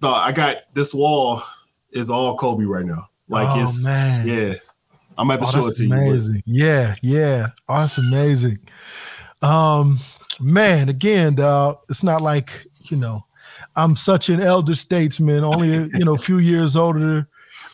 Thought 0.00 0.28
I 0.28 0.32
got 0.32 0.56
this 0.74 0.92
wall 0.92 1.44
is 1.92 2.10
all 2.10 2.36
Kobe 2.36 2.64
right 2.64 2.84
now. 2.84 3.10
Like 3.28 3.48
oh, 3.56 3.62
it's 3.62 3.84
man. 3.84 4.26
yeah. 4.26 4.54
I'm 5.16 5.30
at 5.30 5.38
the 5.38 5.46
oh, 5.46 5.50
show 5.50 5.68
it 5.68 5.76
to 5.76 5.86
amazing. 5.86 6.42
you. 6.46 6.64
Yeah, 6.64 6.96
yeah. 7.00 7.48
Oh, 7.68 7.76
that's 7.76 7.98
amazing. 7.98 8.58
Um, 9.40 10.00
man, 10.40 10.88
again, 10.88 11.34
dog, 11.34 11.78
it's 11.88 12.02
not 12.02 12.22
like 12.22 12.66
you 12.90 12.96
know, 12.96 13.24
I'm 13.76 13.96
such 13.96 14.28
an 14.28 14.40
elder 14.40 14.74
statesman, 14.74 15.44
only 15.44 15.88
you 15.94 16.04
know, 16.04 16.14
a 16.14 16.18
few 16.18 16.38
years 16.38 16.76
older, 16.76 17.26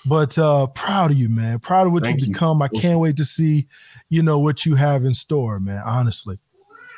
but 0.06 0.38
uh 0.38 0.66
proud 0.68 1.10
of 1.10 1.18
you, 1.18 1.28
man. 1.28 1.58
Proud 1.58 1.86
of 1.86 1.92
what 1.92 2.02
Thank 2.02 2.20
you've 2.20 2.28
you. 2.28 2.32
become. 2.32 2.62
I 2.62 2.68
can't 2.68 3.00
wait 3.00 3.16
to 3.16 3.24
see, 3.24 3.66
you 4.08 4.22
know, 4.22 4.38
what 4.38 4.64
you 4.64 4.74
have 4.76 5.04
in 5.04 5.14
store, 5.14 5.58
man. 5.60 5.82
Honestly. 5.84 6.38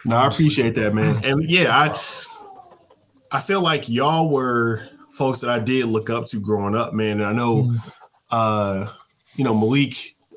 No, 0.04 0.16
I 0.16 0.26
appreciate 0.26 0.74
that, 0.76 0.94
man. 0.94 1.20
And 1.24 1.42
yeah, 1.48 1.76
I 1.76 2.00
I 3.32 3.40
feel 3.40 3.62
like 3.62 3.88
y'all 3.88 4.28
were 4.28 4.88
folks 5.10 5.40
that 5.40 5.50
I 5.50 5.58
did 5.58 5.86
look 5.86 6.10
up 6.10 6.26
to 6.26 6.40
growing 6.40 6.74
up, 6.74 6.92
man. 6.92 7.20
And 7.20 7.26
I 7.26 7.32
know 7.32 7.64
mm. 7.64 7.92
uh, 8.30 8.88
you 9.36 9.44
know, 9.44 9.54
Malik 9.54 9.94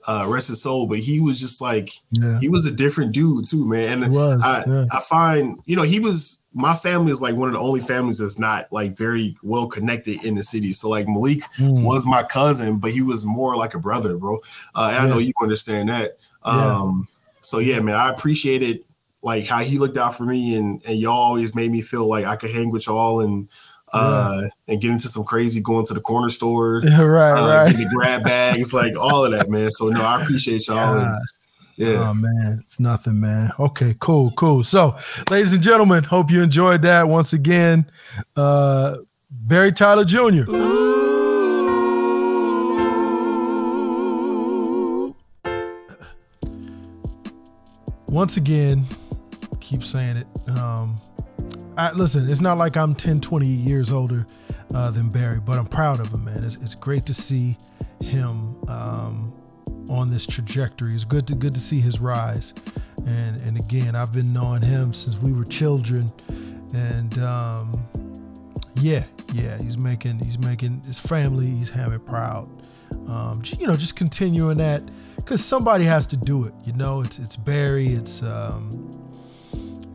uh 0.08 0.26
rest 0.28 0.50
his 0.50 0.62
soul, 0.62 0.88
but 0.88 1.00
he 1.00 1.20
was 1.20 1.40
just 1.40 1.62
like 1.62 1.90
yeah. 2.12 2.40
he 2.40 2.50
was 2.50 2.66
a 2.66 2.72
different 2.72 3.14
dude 3.14 3.48
too, 3.48 3.66
man. 3.66 4.04
And 4.04 4.14
was, 4.14 4.42
I 4.42 4.64
yeah. 4.66 4.86
I 4.92 5.00
find, 5.00 5.60
you 5.66 5.76
know, 5.76 5.84
he 5.84 6.00
was 6.00 6.43
my 6.54 6.76
family 6.76 7.12
is 7.12 7.22
like 7.22 7.36
one 7.36 7.50
of 7.50 7.54
the 7.54 7.60
only 7.60 7.80
families 7.80 8.20
that's 8.20 8.38
not 8.38 8.72
like 8.72 8.96
very 8.96 9.36
well 9.42 9.68
connected 9.68 10.24
in 10.24 10.36
the 10.36 10.44
city. 10.44 10.72
So 10.74 10.90
like 10.90 11.08
Malik 11.08 11.42
mm. 11.58 11.84
was 11.84 12.06
my 12.06 12.24
cousin, 12.24 12.78
but 12.78 12.92
he 12.92 13.02
was 13.02 13.26
more 13.26 13.56
like 13.56 13.74
a 13.74 13.80
brother, 13.80 14.18
bro. 14.18 14.40
Uh, 14.76 14.92
and 14.92 14.96
yeah. 14.96 15.04
I 15.04 15.08
know 15.08 15.18
you 15.18 15.34
understand 15.42 15.90
that. 15.90 16.18
Um, 16.44 17.08
so 17.42 17.60
yeah, 17.60 17.80
man, 17.80 17.96
I 17.96 18.10
appreciate 18.10 18.62
it 18.62 18.86
like 19.24 19.46
how 19.48 19.60
he 19.60 19.80
looked 19.80 19.98
out 19.98 20.16
for 20.16 20.26
me 20.26 20.56
and 20.56 20.82
and 20.86 21.00
y'all 21.00 21.14
always 21.14 21.56
made 21.56 21.72
me 21.72 21.82
feel 21.82 22.08
like 22.08 22.26
I 22.26 22.36
could 22.36 22.52
hang 22.52 22.70
with 22.70 22.88
y'all 22.88 23.22
and 23.22 23.48
uh 23.94 24.42
yeah. 24.42 24.50
and 24.74 24.82
get 24.82 24.92
into 24.92 25.08
some 25.08 25.24
crazy 25.24 25.62
going 25.62 25.86
to 25.86 25.94
the 25.94 26.02
corner 26.02 26.30
store 26.30 26.82
right 27.00 27.32
uh, 27.32 27.72
right 27.72 27.88
grab 27.94 28.24
bags 28.24 28.74
like 28.74 28.98
all 29.00 29.26
of 29.26 29.32
that 29.32 29.50
man 29.50 29.72
so 29.72 29.88
no 29.88 30.02
I 30.02 30.22
appreciate 30.22 30.68
y'all 30.68 31.00
and, 31.00 31.26
yeah 31.76 32.10
oh 32.10 32.14
man 32.14 32.60
it's 32.62 32.80
nothing 32.80 33.20
man 33.20 33.52
okay 33.60 33.96
cool 34.00 34.32
cool 34.32 34.64
so 34.64 34.96
ladies 35.30 35.54
and 35.54 35.64
gentlemen 35.64 36.04
hope 36.04 36.30
you 36.30 36.42
enjoyed 36.42 36.82
that 36.82 37.08
once 37.08 37.34
again 37.34 37.90
uh 38.36 38.98
Barry 39.36 39.74
Tyler 39.74 40.06
Jr. 40.06 40.44
Once 48.08 48.38
again, 48.38 48.86
keep 49.60 49.84
saying 49.84 50.18
it. 50.18 50.28
Um, 50.50 50.96
I, 51.78 51.92
listen, 51.94 52.30
it's 52.30 52.42
not 52.42 52.60
like 52.60 52.78
I'm 52.78 52.94
10, 52.94 53.22
20 53.22 53.48
years 53.48 53.92
older 53.92 54.28
uh, 54.74 54.92
than 54.92 55.10
Barry, 55.10 55.40
but 55.40 55.58
I'm 55.58 55.66
proud 55.66 56.00
of 56.00 56.14
him, 56.14 56.26
man. 56.26 56.44
It's, 56.44 56.56
it's 56.58 56.76
great 56.76 57.08
to 57.08 57.14
see 57.14 57.58
him 58.00 58.56
um, 58.70 59.34
on 59.90 60.08
this 60.08 60.26
trajectory. 60.26 60.94
It's 60.94 61.04
good 61.04 61.28
to 61.28 61.36
good 61.36 61.54
to 61.54 61.60
see 61.60 61.80
his 61.80 62.00
rise. 62.00 62.54
And 63.06 63.42
and 63.42 63.58
again, 63.58 63.96
I've 63.96 64.12
been 64.12 64.32
knowing 64.32 64.62
him 64.62 64.94
since 64.94 65.18
we 65.18 65.34
were 65.34 65.44
children, 65.44 66.10
and 66.74 67.18
um, 67.20 67.72
yeah, 68.76 69.04
yeah, 69.34 69.58
he's 69.62 69.78
making 69.78 70.20
he's 70.20 70.40
making 70.40 70.84
his 70.86 71.00
family, 71.00 71.48
he's 71.48 71.70
having 71.70 72.00
proud. 72.00 72.50
Um, 73.08 73.42
you 73.58 73.68
know, 73.68 73.76
just 73.76 73.96
continuing 73.96 74.58
that 74.58 74.84
because 75.18 75.44
somebody 75.44 75.84
has 75.86 76.06
to 76.08 76.18
do 76.18 76.46
it. 76.46 76.54
You 76.66 76.74
know, 76.74 77.02
it's 77.02 77.20
it's 77.20 77.36
Barry, 77.36 77.88
it's 77.88 78.24
um, 78.24 78.70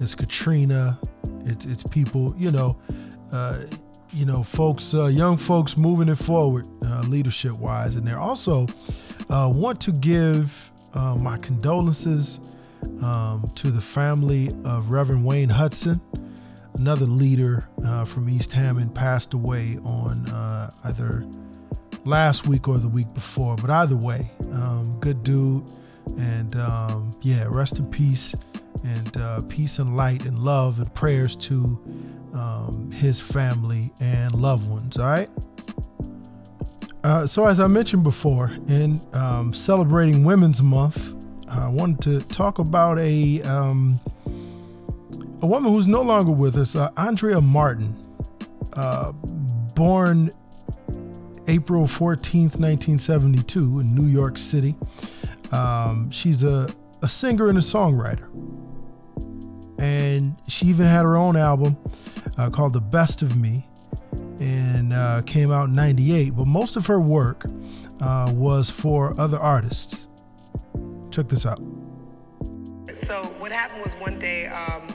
it's 0.01 0.15
Katrina, 0.15 0.99
it's 1.45 1.65
it's 1.65 1.83
people, 1.83 2.35
you 2.37 2.51
know, 2.51 2.79
uh, 3.33 3.63
you 4.13 4.27
know, 4.27 4.43
folks, 4.43 4.95
uh, 4.95 5.07
young 5.07 5.37
folks 5.37 5.77
moving 5.77 6.09
it 6.09 6.17
forward, 6.17 6.67
uh, 6.87 7.03
leadership 7.03 7.53
wise, 7.59 7.97
and 7.97 8.07
they're 8.07 8.19
also 8.19 8.67
uh, 9.31 9.53
want 9.55 9.81
to 9.83 9.93
give 9.93 10.71
uh, 10.95 11.17
my 11.17 11.37
condolences 11.39 12.57
um, 13.03 13.45
to 13.57 13.71
the 13.71 13.81
family 13.81 14.51
of 14.65 14.91
Reverend 14.91 15.25
Wayne 15.25 15.49
Hudson, 15.49 16.01
another 16.75 17.07
leader 17.07 17.69
uh, 17.85 18.05
from 18.05 18.29
East 18.29 18.53
Hammond, 18.53 18.95
passed 18.95 19.35
away 19.35 19.79
on 19.85 20.29
uh, 20.29 20.71
either 20.85 21.27
last 22.05 22.47
week 22.47 22.69
or 22.69 22.79
the 22.79 22.89
week 22.89 23.13
before. 23.15 23.57
But 23.57 23.71
either 23.71 23.97
way, 23.97 24.31
um, 24.53 24.99
good 25.01 25.23
dude. 25.23 25.69
And 26.17 26.57
um, 26.57 27.11
yeah, 27.21 27.45
rest 27.49 27.79
in 27.79 27.87
peace 27.91 28.35
and 28.85 29.17
uh, 29.17 29.41
peace 29.49 29.79
and 29.79 29.97
light 29.97 30.25
and 30.25 30.39
love 30.39 30.79
and 30.79 30.93
prayers 30.95 31.37
to 31.37 31.79
um, 32.33 32.91
his 32.93 33.21
family 33.21 33.93
and 34.01 34.35
loved 34.41 34.69
ones. 34.69 34.97
All 34.97 35.07
right. 35.07 35.29
Uh, 37.09 37.27
so, 37.27 37.47
as 37.47 37.59
I 37.59 37.67
mentioned 37.69 38.05
before, 38.05 38.51
in 38.69 39.01
um, 39.15 39.55
celebrating 39.55 40.25
Women's 40.25 40.63
Month, 40.63 41.15
I 41.49 41.67
wanted 41.67 42.03
to 42.03 42.29
talk 42.29 42.59
about 42.59 42.99
a 42.99 43.41
um, 43.45 43.99
a 45.41 45.47
woman 45.47 45.73
who's 45.73 45.87
no 45.87 46.03
longer 46.03 46.33
with 46.33 46.59
us, 46.59 46.77
uh, 46.77 46.91
Andrea 46.99 47.41
Martin, 47.41 47.97
uh, 48.75 49.13
born 49.75 50.31
April 51.47 51.85
14th, 51.85 52.61
1972, 52.61 53.81
in 53.81 53.95
New 53.95 54.11
York 54.11 54.37
City. 54.37 54.75
Um, 55.51 56.11
she's 56.11 56.45
a, 56.45 56.71
a 57.01 57.09
singer 57.09 57.49
and 57.49 57.57
a 57.57 57.63
songwriter. 57.63 58.29
And 59.79 60.37
she 60.47 60.67
even 60.67 60.85
had 60.85 61.07
her 61.07 61.17
own 61.17 61.39
album 61.39 61.79
uh, 62.37 62.51
called 62.51 62.75
The 62.75 62.83
Best 62.83 63.23
of 63.23 63.41
Me 63.41 63.68
and 64.41 64.93
uh, 64.93 65.23
came 65.23 65.53
out 65.53 65.69
in 65.69 65.75
98. 65.75 66.31
But 66.31 66.47
most 66.47 66.77
of 66.77 66.87
her 66.87 67.01
work 67.01 67.45
uh, 68.01 68.33
was 68.35 68.71
for 68.71 69.19
other 69.21 69.39
artists. 69.39 70.07
Check 71.11 71.29
this 71.29 71.47
out. 71.47 71.61
So, 72.97 73.25
what 73.39 73.53
happened 73.53 73.83
was 73.83 73.95
one 73.95 74.19
day, 74.19 74.47
um, 74.47 74.89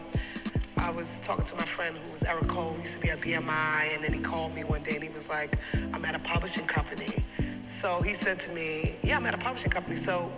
I 0.78 0.90
was 0.90 1.22
talking 1.22 1.46
to 1.46 1.56
my 1.56 1.64
friend 1.64 1.96
who 1.96 2.12
was 2.12 2.24
Eric 2.24 2.48
Cole, 2.48 2.74
who 2.74 2.82
used 2.82 2.96
to 2.96 3.00
be 3.00 3.10
at 3.10 3.22
BMI, 3.22 3.96
and 3.96 4.04
then 4.04 4.12
he 4.12 4.20
called 4.20 4.54
me 4.54 4.66
one 4.66 4.84
day 4.84 4.96
and 4.96 5.04
he 5.04 5.10
was 5.10 5.30
like, 5.30 5.58
I'm 5.94 6.04
at 6.04 6.14
a 6.14 6.20
publishing 6.20 6.66
company. 6.66 7.24
So 7.62 8.02
he 8.02 8.14
said 8.14 8.40
to 8.42 8.52
me, 8.52 8.98
Yeah, 9.02 9.16
I'm 9.16 9.26
at 9.26 9.34
a 9.34 9.38
publishing 9.38 9.72
company. 9.72 9.96
So 9.96 10.30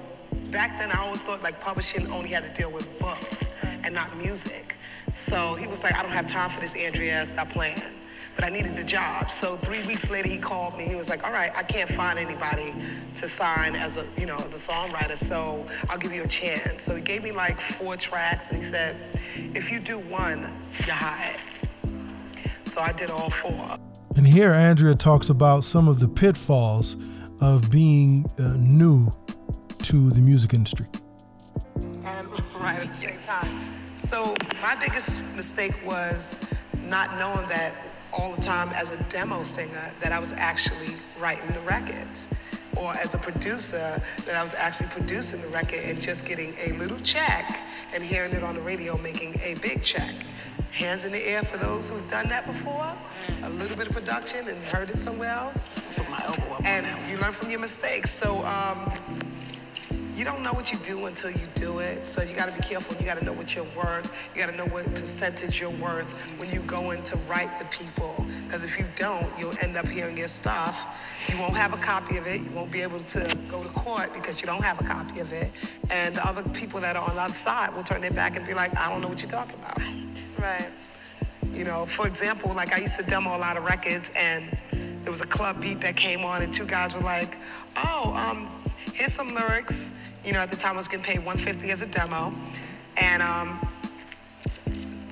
back 0.52 0.78
then 0.78 0.92
I 0.92 1.00
always 1.00 1.24
thought 1.24 1.42
like 1.42 1.60
publishing 1.60 2.10
only 2.12 2.30
had 2.30 2.44
to 2.44 2.62
deal 2.62 2.72
with 2.72 3.00
books 3.00 3.50
and 3.84 3.94
not 3.96 4.16
music. 4.18 4.76
So 5.12 5.56
he 5.56 5.66
was 5.66 5.84
like, 5.84 5.98
I 5.98 6.04
don't 6.04 6.12
have 6.12 6.28
time 6.28 6.50
for 6.50 6.62
this, 6.62 6.76
Andrea, 6.76 7.26
stop 7.26 7.50
playing. 7.50 7.82
But 8.36 8.46
I 8.46 8.50
needed 8.50 8.78
a 8.78 8.84
job. 8.84 9.32
So 9.32 9.56
three 9.58 9.86
weeks 9.88 10.10
later 10.10 10.28
he 10.28 10.38
called 10.38 10.78
me. 10.78 10.86
He 10.86 10.96
was 10.96 11.10
like, 11.10 11.24
All 11.24 11.32
right, 11.32 11.52
I 11.56 11.64
can't 11.64 11.90
find 11.90 12.20
anybody 12.20 12.74
to 13.16 13.28
sign 13.28 13.76
as 13.76 13.98
a 13.98 14.06
you 14.18 14.26
know, 14.26 14.38
as 14.38 14.54
a 14.54 14.72
songwriter, 14.72 15.18
so 15.18 15.66
I'll 15.90 15.98
give 15.98 16.12
you 16.12 16.24
a 16.24 16.28
chance. 16.28 16.82
So 16.82 16.96
he 16.96 17.02
gave 17.02 17.24
me 17.24 17.32
like 17.32 17.56
four 17.56 17.96
tracks 17.96 18.50
and 18.50 18.58
he 18.58 18.64
said, 18.64 19.02
if 19.36 19.72
you 19.72 19.80
do 19.80 20.00
one, 20.00 20.42
you're 20.86 20.96
hired. 20.96 21.40
So 22.64 22.82
I 22.82 22.92
did 22.92 23.10
all 23.10 23.30
four. 23.30 23.78
And 24.16 24.26
here 24.26 24.54
Andrea 24.54 24.96
talks 24.96 25.30
about 25.30 25.64
some 25.64 25.88
of 25.88 26.00
the 26.00 26.08
pitfalls 26.08 26.96
of 27.42 27.70
being 27.70 28.26
uh, 28.40 28.54
new 28.58 29.10
to 29.84 30.10
the 30.12 30.22
music 30.22 30.54
industry. 30.54 30.86
And 32.04 32.28
right 32.56 32.80
at 32.82 32.88
the 32.88 32.94
same 32.94 33.20
time. 33.20 33.96
So 33.96 34.36
my 34.62 34.76
biggest 34.80 35.20
mistake 35.36 35.74
was 35.86 36.46
not 36.84 37.18
knowing 37.18 37.48
that 37.50 37.88
all 38.18 38.32
the 38.32 38.42
time 38.42 38.70
as 38.70 38.94
a 38.94 39.04
demo 39.04 39.44
singer 39.44 39.94
that 40.00 40.12
I 40.12 40.20
was 40.20 40.34
actually 40.34 40.98
writing 41.20 41.50
the 41.52 41.60
records. 41.62 42.30
Or 42.78 42.94
as 42.94 43.14
a 43.14 43.18
producer, 43.18 44.02
that 44.26 44.36
I 44.36 44.42
was 44.42 44.54
actually 44.54 44.90
producing 44.90 45.42
the 45.42 45.48
record 45.48 45.80
and 45.86 46.00
just 46.00 46.26
getting 46.26 46.54
a 46.60 46.74
little 46.74 47.00
check 47.00 47.66
and 47.94 48.04
hearing 48.04 48.34
it 48.34 48.44
on 48.44 48.56
the 48.56 48.62
radio 48.62 48.98
making 48.98 49.40
a 49.42 49.56
big 49.56 49.82
check. 49.82 50.14
Hands 50.74 51.06
in 51.06 51.14
the 51.14 51.26
air 51.26 51.42
for 51.44 51.58
those 51.58 51.90
who've 51.90 52.10
done 52.10 52.28
that 52.28 52.46
before. 52.46 52.94
A 53.44 53.50
little 53.50 53.78
bit 53.78 53.88
of 53.88 53.94
production 53.94 54.48
and 54.50 54.58
heard 54.66 54.90
it 54.90 54.98
somewhere 54.98 55.30
else. 55.30 55.74
And 56.66 56.86
you 57.10 57.18
learn 57.18 57.32
from 57.32 57.50
your 57.50 57.62
mistakes. 57.62 58.12
So 58.12 58.44
um, 58.44 58.92
you 60.16 60.24
don't 60.24 60.42
know 60.42 60.54
what 60.54 60.72
you 60.72 60.78
do 60.80 61.06
until 61.08 61.30
you 61.30 61.48
do 61.56 61.80
it. 61.80 62.06
So 62.06 62.22
you 62.22 62.36
got 62.36 62.46
to 62.46 62.54
be 62.54 62.62
careful. 62.62 62.96
You 62.98 63.06
got 63.06 63.18
to 63.18 63.26
know 63.26 63.34
what 63.34 63.54
you're 63.54 63.68
worth. 63.76 64.32
You 64.34 64.42
got 64.42 64.50
to 64.50 64.58
know 64.58 64.66
what 64.66 64.86
percentage 64.94 65.60
you're 65.60 65.70
worth 65.70 66.14
when 66.40 66.50
you 66.52 66.62
go 66.62 66.92
in 66.92 67.04
to 67.04 67.18
write 67.30 67.60
the 67.60 67.66
people. 67.66 68.26
Because 68.44 68.64
if 68.64 68.80
you 68.80 68.86
don't, 68.96 69.28
you'll 69.38 69.58
end 69.62 69.76
up 69.76 69.88
hearing 69.88 70.18
your 70.18 70.30
stuff. 70.30 71.28
You 71.28 71.38
won't 71.38 71.58
have 71.58 71.74
a 71.74 71.78
copy 71.78 72.18
of 72.18 72.28
it. 72.28 72.42
You 72.42 72.50
won't 72.52 72.72
be 72.72 72.82
able 72.82 73.00
to 73.00 73.38
go 73.50 73.62
to 73.62 73.70
court 73.70 74.14
because 74.14 74.40
you 74.40 74.48
don't 74.48 74.64
have 74.64 74.80
a 74.80 74.86
copy 74.86 75.20
of 75.20 75.34
it. 75.34 75.52
And 75.92 76.16
the 76.16 76.26
other 76.26 76.44
people 76.50 76.80
that 76.80 76.96
are 76.96 77.08
on 77.08 77.16
the 77.16 77.22
other 77.22 77.34
side 77.34 77.76
will 77.76 77.84
turn 77.84 78.02
their 78.02 78.12
back 78.12 78.38
and 78.38 78.48
be 78.48 78.54
like, 78.54 78.76
I 78.78 78.90
don't 78.90 79.02
know 79.02 79.10
what 79.10 79.22
you're 79.22 79.30
talking 79.30 79.60
about. 79.60 79.78
Right. 80.40 80.70
You 81.52 81.66
know, 81.66 81.86
for 81.86 82.08
example, 82.08 82.54
like 82.54 82.74
I 82.74 82.80
used 82.80 82.98
to 82.98 83.04
demo 83.04 83.36
a 83.36 83.40
lot 83.40 83.58
of 83.58 83.64
records, 83.64 84.12
and 84.16 84.50
there 84.72 85.12
was 85.12 85.22
a 85.22 85.28
club 85.28 85.62
beat 85.62 85.80
that 85.82 85.96
came 85.96 86.26
on, 86.26 86.42
and 86.42 86.54
two 86.54 86.66
guys 86.66 86.94
were 86.94 87.00
like, 87.00 87.38
"Oh, 87.78 88.14
um, 88.14 88.50
here's 88.94 89.14
some 89.14 89.34
lyrics." 89.34 89.92
You 90.26 90.34
know, 90.34 90.40
at 90.40 90.50
the 90.50 90.58
time 90.58 90.76
I 90.76 90.80
was 90.80 90.88
getting 90.88 91.06
paid 91.06 91.20
150 91.24 91.72
as 91.72 91.82
a 91.82 91.86
demo, 91.86 92.34
and 92.98 93.22
um, 93.22 93.60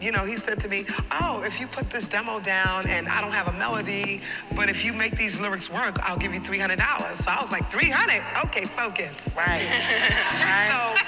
you 0.01 0.11
know, 0.11 0.25
he 0.25 0.35
said 0.37 0.59
to 0.61 0.69
me, 0.69 0.85
"Oh, 1.11 1.43
if 1.45 1.59
you 1.59 1.67
put 1.67 1.87
this 1.87 2.05
demo 2.05 2.39
down, 2.39 2.87
and 2.87 3.07
I 3.07 3.21
don't 3.21 3.31
have 3.31 3.47
a 3.53 3.57
melody, 3.57 4.21
but 4.55 4.69
if 4.69 4.83
you 4.83 4.91
make 4.93 5.15
these 5.15 5.39
lyrics 5.39 5.69
work, 5.69 5.99
I'll 6.01 6.17
give 6.17 6.33
you 6.33 6.39
$300." 6.39 7.13
So 7.23 7.29
I 7.31 7.39
was 7.39 7.51
like, 7.51 7.69
"300? 7.71 8.23
Okay, 8.45 8.65
focus." 8.65 9.15
Right. 9.35 9.61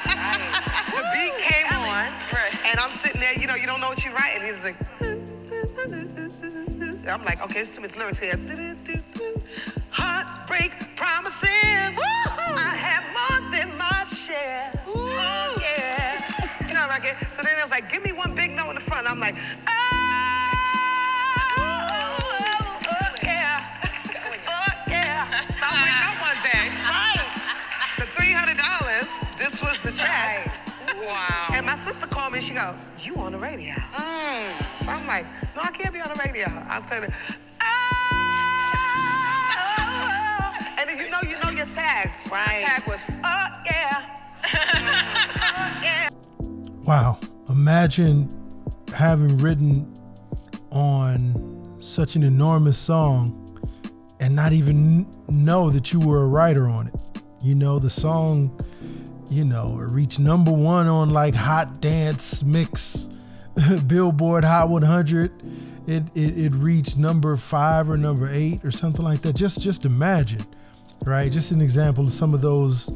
So 0.95 1.01
the 1.01 1.03
beat 1.13 1.33
came 1.43 1.65
on, 1.73 2.11
Right. 2.31 2.53
and 2.65 2.79
I'm 2.79 2.91
sitting 2.91 3.19
there, 3.19 3.33
you 3.33 3.47
know, 3.47 3.55
you 3.55 3.65
don't 3.67 3.79
know 3.81 3.89
what 3.89 4.03
you're 4.03 4.13
writing. 4.13 4.43
He's 4.43 4.63
like, 4.63 4.77
I'm 7.07 7.23
like, 7.25 7.41
okay, 7.43 7.59
it's 7.61 7.75
too 7.75 7.81
much 7.81 7.95
lyrics 7.97 8.19
here. 8.19 8.35
Heartbreak 9.89 10.95
promises. 10.95 11.99
I 12.57 12.75
have 12.75 13.03
more 13.13 13.39
than 13.51 13.77
my 13.77 14.05
share. 14.13 14.71
Oh, 14.87 15.57
yeah. 15.61 16.23
You 16.67 16.73
know, 16.73 16.85
like 16.87 17.05
it. 17.05 17.17
So 17.27 17.43
then 17.43 17.57
it 17.57 17.61
was 17.61 17.71
like, 17.71 17.91
give 17.91 18.03
me 18.03 18.11
one 18.11 18.33
big 18.35 18.53
note 18.53 18.69
in 18.69 18.75
the 18.75 18.81
front. 18.81 19.07
I'm 19.09 19.19
like, 19.19 19.35
oh, 19.35 19.71
oh, 21.57 21.61
oh, 21.61 23.15
yeah. 23.23 23.67
Oh, 24.47 24.73
yeah. 24.89 25.41
So 25.59 25.65
I 25.65 25.73
went 25.83 25.97
out 26.05 26.17
one 26.21 26.39
day. 26.43 26.69
Right. 26.85 27.27
The 27.99 28.07
$300, 28.15 29.37
this 29.37 29.61
was 29.61 29.77
the 29.83 29.91
check. 29.91 30.51
Wow. 31.05 31.49
And 31.53 31.65
my 31.65 31.77
sister 31.77 32.07
called 32.07 32.33
me. 32.33 32.41
She 32.41 32.53
go, 32.53 32.75
"You 32.99 33.15
on 33.17 33.31
the 33.33 33.37
radio?" 33.37 33.75
So 33.75 34.89
I'm 34.89 35.05
like, 35.07 35.25
"No, 35.55 35.61
I 35.63 35.71
can't 35.71 35.93
be 35.93 36.01
on 36.01 36.09
the 36.09 36.15
radio." 36.15 36.47
I'm 36.47 36.81
telling 36.83 37.11
her, 37.11 37.17
"Oh," 37.61 37.65
and 38.11 39.13
then 39.13 39.24
you 41.69 41.75
know, 41.75 41.81
you 41.81 41.87
know 41.87 41.91
your 41.91 42.03
tags. 42.03 42.27
My 42.29 42.37
Right. 42.37 42.61
tag 42.61 42.87
was, 42.87 42.99
"Oh 43.23 43.47
yeah." 43.65 44.05
oh 44.43 45.79
yeah. 45.83 46.09
Wow. 46.83 47.19
Imagine 47.49 48.29
having 48.93 49.37
written 49.37 49.93
on 50.71 51.77
such 51.79 52.15
an 52.15 52.23
enormous 52.23 52.77
song 52.77 53.41
and 54.19 54.35
not 54.35 54.53
even 54.53 55.05
know 55.29 55.69
that 55.69 55.93
you 55.93 55.99
were 55.99 56.23
a 56.23 56.27
writer 56.27 56.67
on 56.67 56.87
it. 56.87 56.95
You 57.43 57.53
know, 57.55 57.77
the 57.79 57.89
song, 57.89 58.57
you 59.29 59.45
know, 59.45 59.79
it 59.81 59.91
reached 59.91 60.19
number 60.19 60.51
one 60.51 60.87
on 60.87 61.11
like 61.11 61.35
Hot 61.35 61.81
Dance 61.81 62.43
Mix, 62.43 63.07
Billboard 63.87 64.43
Hot 64.43 64.69
100. 64.69 65.31
It, 65.87 66.03
it, 66.15 66.37
it 66.37 66.53
reached 66.53 66.97
number 66.97 67.35
five 67.35 67.89
or 67.89 67.97
number 67.97 68.27
eight 68.27 68.65
or 68.65 68.71
something 68.71 69.03
like 69.05 69.21
that. 69.21 69.35
Just 69.35 69.61
just 69.61 69.85
imagine, 69.85 70.43
right? 71.05 71.31
Just 71.31 71.51
an 71.51 71.61
example 71.61 72.05
of 72.05 72.11
some 72.11 72.33
of 72.33 72.41
those 72.41 72.89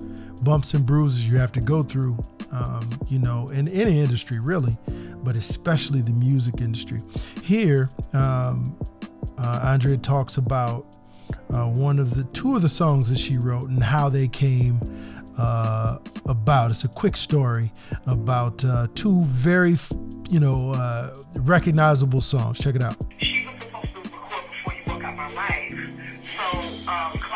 bumps 0.43 0.74
and 0.74 0.86
bruises 0.86 1.30
you 1.30 1.38
have 1.38 1.51
to 1.51 1.62
go 1.62 1.84
through, 1.84 2.18
um, 2.51 2.88
you 3.07 3.20
know, 3.20 3.47
in 3.49 3.68
any 3.68 3.99
industry 3.99 4.39
really, 4.39 4.78
but 5.24 5.36
especially 5.36 6.01
the 6.01 6.12
music 6.12 6.62
industry. 6.62 6.99
Here, 7.43 7.89
um, 8.14 8.78
uh, 9.38 9.60
Andrea 9.64 9.97
talks 9.97 10.38
about 10.38 10.97
uh, 11.53 11.66
one 11.66 11.99
of 11.99 12.16
the 12.16 12.24
two 12.26 12.55
of 12.55 12.62
the 12.62 12.70
songs 12.70 13.10
that 13.10 13.20
she 13.20 13.38
wrote 13.38 13.70
and 13.70 13.84
how 13.84 14.10
they 14.10 14.28
came 14.28 14.80
uh, 15.38 15.99
about. 16.26 16.72
It's 16.72 16.84
a 16.84 16.89
quick 16.89 17.16
story 17.16 17.72
about 18.05 18.64
uh, 18.66 18.88
two 18.95 19.24
very, 19.26 19.78
you 20.30 20.39
know, 20.39 20.72
uh, 20.72 21.16
recognizable 21.36 22.22
songs. 22.22 22.60
Check 22.60 22.76
it 22.76 22.82
out. 22.82 22.97
she 23.20 23.45
was 23.45 23.64
supposed 23.64 23.95
to 23.95 24.01
record 24.01 24.43
before 24.66 24.95
you 24.95 25.16
my 25.16 25.34
life. 25.34 25.72
So 26.12 26.60
um, 26.89 27.28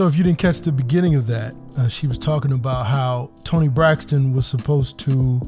So 0.00 0.06
if 0.06 0.16
you 0.16 0.24
didn't 0.24 0.38
catch 0.38 0.62
the 0.62 0.72
beginning 0.72 1.14
of 1.14 1.26
that, 1.26 1.54
uh, 1.76 1.86
she 1.86 2.06
was 2.06 2.16
talking 2.16 2.52
about 2.52 2.86
how 2.86 3.30
Toni 3.44 3.68
Braxton 3.68 4.32
was 4.32 4.46
supposed 4.46 4.98
to 5.00 5.42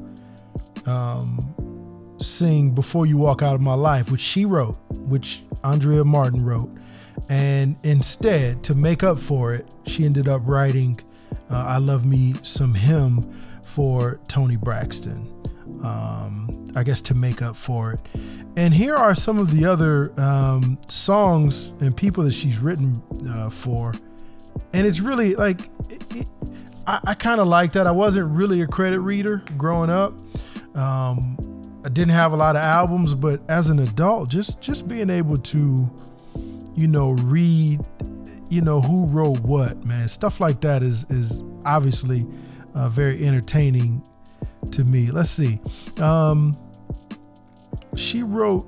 um, 0.85 2.15
sing 2.21 2.75
"Before 2.75 3.07
You 3.07 3.17
Walk 3.17 3.41
Out 3.41 3.55
of 3.55 3.63
My 3.63 3.73
Life," 3.73 4.11
which 4.11 4.21
she 4.21 4.45
wrote, 4.45 4.77
which 4.99 5.43
Andrea 5.65 6.05
Martin 6.05 6.45
wrote, 6.45 6.71
and 7.31 7.77
instead, 7.83 8.63
to 8.65 8.75
make 8.75 9.03
up 9.03 9.19
for 9.19 9.55
it, 9.55 9.75
she 9.87 10.05
ended 10.05 10.29
up 10.29 10.43
writing 10.45 11.01
uh, 11.51 11.57
"I 11.57 11.79
Love 11.79 12.05
Me 12.05 12.35
Some 12.43 12.75
Him" 12.75 13.23
for 13.65 14.21
Toni 14.29 14.59
Braxton. 14.59 15.33
Um, 15.83 16.51
I 16.77 16.83
guess 16.83 17.01
to 17.03 17.15
make 17.15 17.41
up 17.41 17.57
for 17.57 17.93
it. 17.93 18.03
And 18.59 18.75
here 18.75 18.97
are 18.97 19.15
some 19.15 19.39
of 19.39 19.51
the 19.51 19.65
other 19.65 20.13
um, 20.21 20.79
songs 20.89 21.71
and 21.81 21.97
people 21.97 22.23
that 22.25 22.33
she's 22.33 22.59
written 22.59 23.03
uh, 23.31 23.49
for. 23.49 23.95
And 24.73 24.87
it's 24.87 25.01
really 25.01 25.35
like, 25.35 25.61
it, 25.91 26.17
it, 26.17 26.31
I, 26.87 27.01
I 27.05 27.15
kind 27.15 27.41
of 27.41 27.47
like 27.47 27.73
that. 27.73 27.87
I 27.87 27.93
wasn't 27.93 28.31
really 28.31 28.63
a 28.63 28.67
credit 28.67 29.01
reader 29.01 29.43
growing 29.57 29.91
up. 29.91 30.19
Um, 30.75 31.37
I 31.85 31.89
didn't 31.89 32.13
have 32.13 32.33
a 32.33 32.37
lot 32.37 32.57
of 32.57 32.63
albums, 32.63 33.15
but 33.15 33.41
as 33.51 33.69
an 33.69 33.81
adult, 33.81 34.31
just 34.31 34.61
just 34.61 34.87
being 34.87 35.11
able 35.11 35.37
to, 35.37 35.91
you 36.75 36.87
know, 36.87 37.11
read, 37.11 37.81
you 38.51 38.61
know, 38.61 38.81
who 38.81 39.07
wrote 39.07 39.41
what, 39.41 39.85
man, 39.85 40.09
stuff 40.09 40.41
like 40.41 40.61
that 40.61 40.83
is 40.83 41.05
is 41.11 41.43
obviously 41.65 42.27
uh, 42.75 42.89
very 42.89 43.25
entertaining 43.27 44.07
to 44.71 44.85
me. 44.85 45.11
Let's 45.11 45.31
see. 45.31 45.61
Um, 46.01 46.55
she 47.97 48.23
wrote 48.23 48.63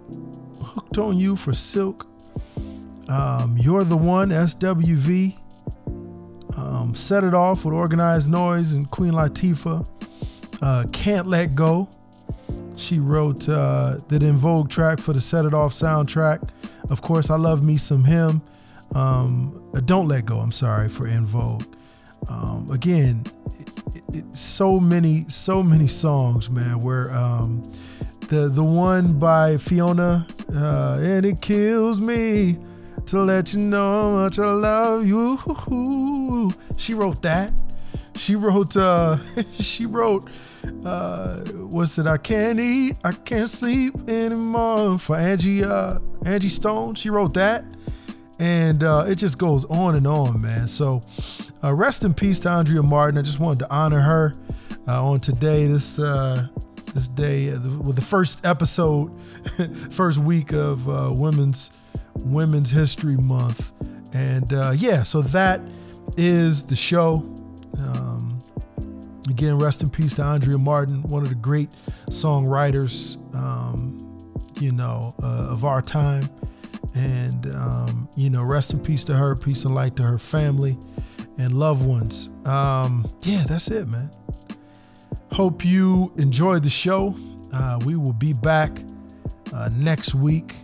"Hooked 0.61 0.99
on 0.99 1.16
You" 1.16 1.37
for 1.37 1.53
Silk. 1.53 2.07
Um, 3.09 3.57
You're 3.59 3.85
the 3.85 3.97
One, 3.97 4.30
SWV. 4.30 5.39
Um, 6.57 6.94
Set 6.94 7.24
It 7.24 7.34
Off 7.34 7.64
with 7.64 7.74
Organized 7.74 8.30
Noise 8.30 8.74
and 8.74 8.90
Queen 8.90 9.12
Latifah. 9.12 9.88
Uh, 10.62 10.84
Can't 10.92 11.26
Let 11.26 11.55
Go. 11.55 11.88
She 12.76 12.98
wrote 12.98 13.48
uh, 13.48 13.98
the 14.09 14.16
En 14.16 14.36
Vogue 14.36 14.68
track 14.68 15.00
for 15.00 15.12
the 15.12 15.20
Set 15.20 15.44
It 15.44 15.55
Off 15.55 15.72
soundtrack. 15.72 16.50
Of 16.90 17.02
course, 17.02 17.30
I 17.30 17.36
love 17.36 17.62
me 17.62 17.76
some 17.76 18.05
him. 18.05 18.42
Um, 18.94 19.70
uh, 19.74 19.80
Don't 19.80 20.09
Let 20.09 20.26
Go, 20.26 20.38
I'm 20.38 20.52
sorry, 20.52 20.88
for 20.88 21.07
En 21.07 21.24
Vogue. 21.24 21.64
Um, 22.28 22.66
again, 22.70 23.24
it, 23.94 24.16
it, 24.16 24.34
so 24.34 24.80
many, 24.80 25.26
so 25.28 25.62
many 25.62 25.88
songs, 25.88 26.48
man. 26.48 26.80
Where 26.80 27.14
um, 27.14 27.62
the 28.28 28.48
the 28.48 28.64
one 28.64 29.18
by 29.18 29.57
Fiona, 29.57 30.26
uh, 30.55 30.98
and 31.00 31.26
it 31.26 31.40
kills 31.42 32.00
me 32.00 32.59
to 33.07 33.22
let 33.22 33.52
you 33.52 33.61
know 33.61 34.02
how 34.02 34.11
much 34.11 34.38
I 34.38 34.50
love 34.50 35.07
you. 35.07 36.52
She 36.76 36.94
wrote 36.94 37.22
that. 37.22 37.52
She 38.16 38.36
wrote. 38.36 38.76
Uh, 38.76 39.18
she 39.52 39.86
wrote. 39.86 40.30
Uh, 40.84 41.40
what's 41.70 41.98
it? 41.98 42.07
I 42.07 42.16
can't 42.16 42.59
eat. 42.59 42.98
I 43.05 43.12
can't 43.12 43.48
sleep 43.48 43.94
anymore. 44.09 44.98
For 44.98 45.16
Angie. 45.16 45.64
Uh, 45.64 45.98
Angie 46.24 46.48
Stone. 46.48 46.94
She 46.94 47.11
wrote 47.11 47.34
that. 47.34 47.64
And 48.38 48.82
uh, 48.82 49.05
it 49.07 49.16
just 49.16 49.38
goes 49.38 49.64
on 49.66 49.94
and 49.94 50.07
on, 50.07 50.42
man. 50.42 50.66
So, 50.66 51.02
uh, 51.62 51.72
rest 51.72 52.02
in 52.02 52.14
peace 52.14 52.40
to 52.40 52.50
Andrea 52.50 52.82
Martin. 52.82 53.18
I 53.18 53.22
just 53.22 53.38
wanted 53.38 53.61
to 53.61 53.70
honor 53.70 54.00
her 54.00 54.32
uh, 54.88 55.05
on 55.05 55.20
today, 55.20 55.66
this 55.66 56.00
uh, 56.00 56.48
this 56.94 57.07
day, 57.07 57.50
uh, 57.50 57.61
with 57.61 57.94
the 57.94 58.02
first 58.02 58.44
episode, 58.44 59.12
first 59.90 60.18
week 60.18 60.52
of 60.52 60.88
uh, 60.88 61.12
Women's 61.14 61.70
Women's 62.24 62.70
History 62.70 63.16
Month. 63.16 63.72
And 64.14 64.50
yeah, 64.78 65.02
so 65.02 65.22
that 65.22 65.60
is 66.16 66.64
the 66.64 66.76
show. 66.76 67.16
Um, 67.78 68.38
again, 69.28 69.58
rest 69.58 69.82
in 69.82 69.90
peace 69.90 70.14
to 70.14 70.22
Andrea 70.22 70.58
Martin, 70.58 71.02
one 71.02 71.22
of 71.22 71.28
the 71.28 71.34
great 71.34 71.70
songwriters, 72.10 73.16
um, 73.34 73.98
you 74.60 74.72
know, 74.72 75.14
of 75.18 75.64
our 75.64 75.82
time. 75.82 76.28
And, 76.94 77.52
um, 77.54 78.08
you 78.16 78.30
know, 78.30 78.44
rest 78.44 78.72
in 78.72 78.78
peace 78.78 79.02
to 79.04 79.16
her, 79.16 79.34
peace 79.34 79.64
and 79.64 79.74
light 79.74 79.96
to 79.96 80.04
her 80.04 80.18
family 80.18 80.78
and 81.38 81.58
loved 81.58 81.84
ones. 81.84 82.30
Um, 82.44 83.04
yeah, 83.22 83.44
that's 83.48 83.68
it, 83.68 83.88
man. 83.88 84.10
Hope 85.32 85.64
you 85.64 86.12
enjoyed 86.16 86.62
the 86.62 86.70
show. 86.70 87.16
Uh, 87.52 87.80
we 87.84 87.96
will 87.96 88.12
be 88.12 88.32
back 88.32 88.84
uh, 89.52 89.70
next 89.76 90.14
week. 90.14 90.60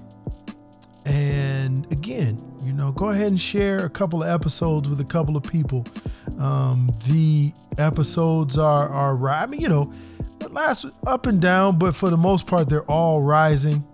And 1.07 1.90
again, 1.90 2.38
you 2.62 2.72
know, 2.72 2.92
go 2.92 3.11
ahead 3.11 3.28
and 3.28 3.40
share 3.40 3.84
a 3.84 3.90
couple 3.90 4.22
of 4.22 4.28
episodes 4.28 4.88
with 4.88 5.01
a 5.01 5.05
couple 5.05 5.36
of 5.36 5.42
people. 5.42 5.86
Um, 6.38 6.90
the 7.07 7.53
episodes 7.78 8.59
are 8.59 8.88
are 8.88 9.28
I 9.28 9.46
mean, 9.46 9.61
you 9.61 9.68
know, 9.68 9.92
last 10.51 10.86
up 11.07 11.26
and 11.26 11.40
down, 11.40 11.78
but 11.78 11.94
for 11.94 12.11
the 12.11 12.16
most 12.16 12.46
part, 12.46 12.68
they're 12.68 12.90
all 12.90 13.22
rising 13.22 13.84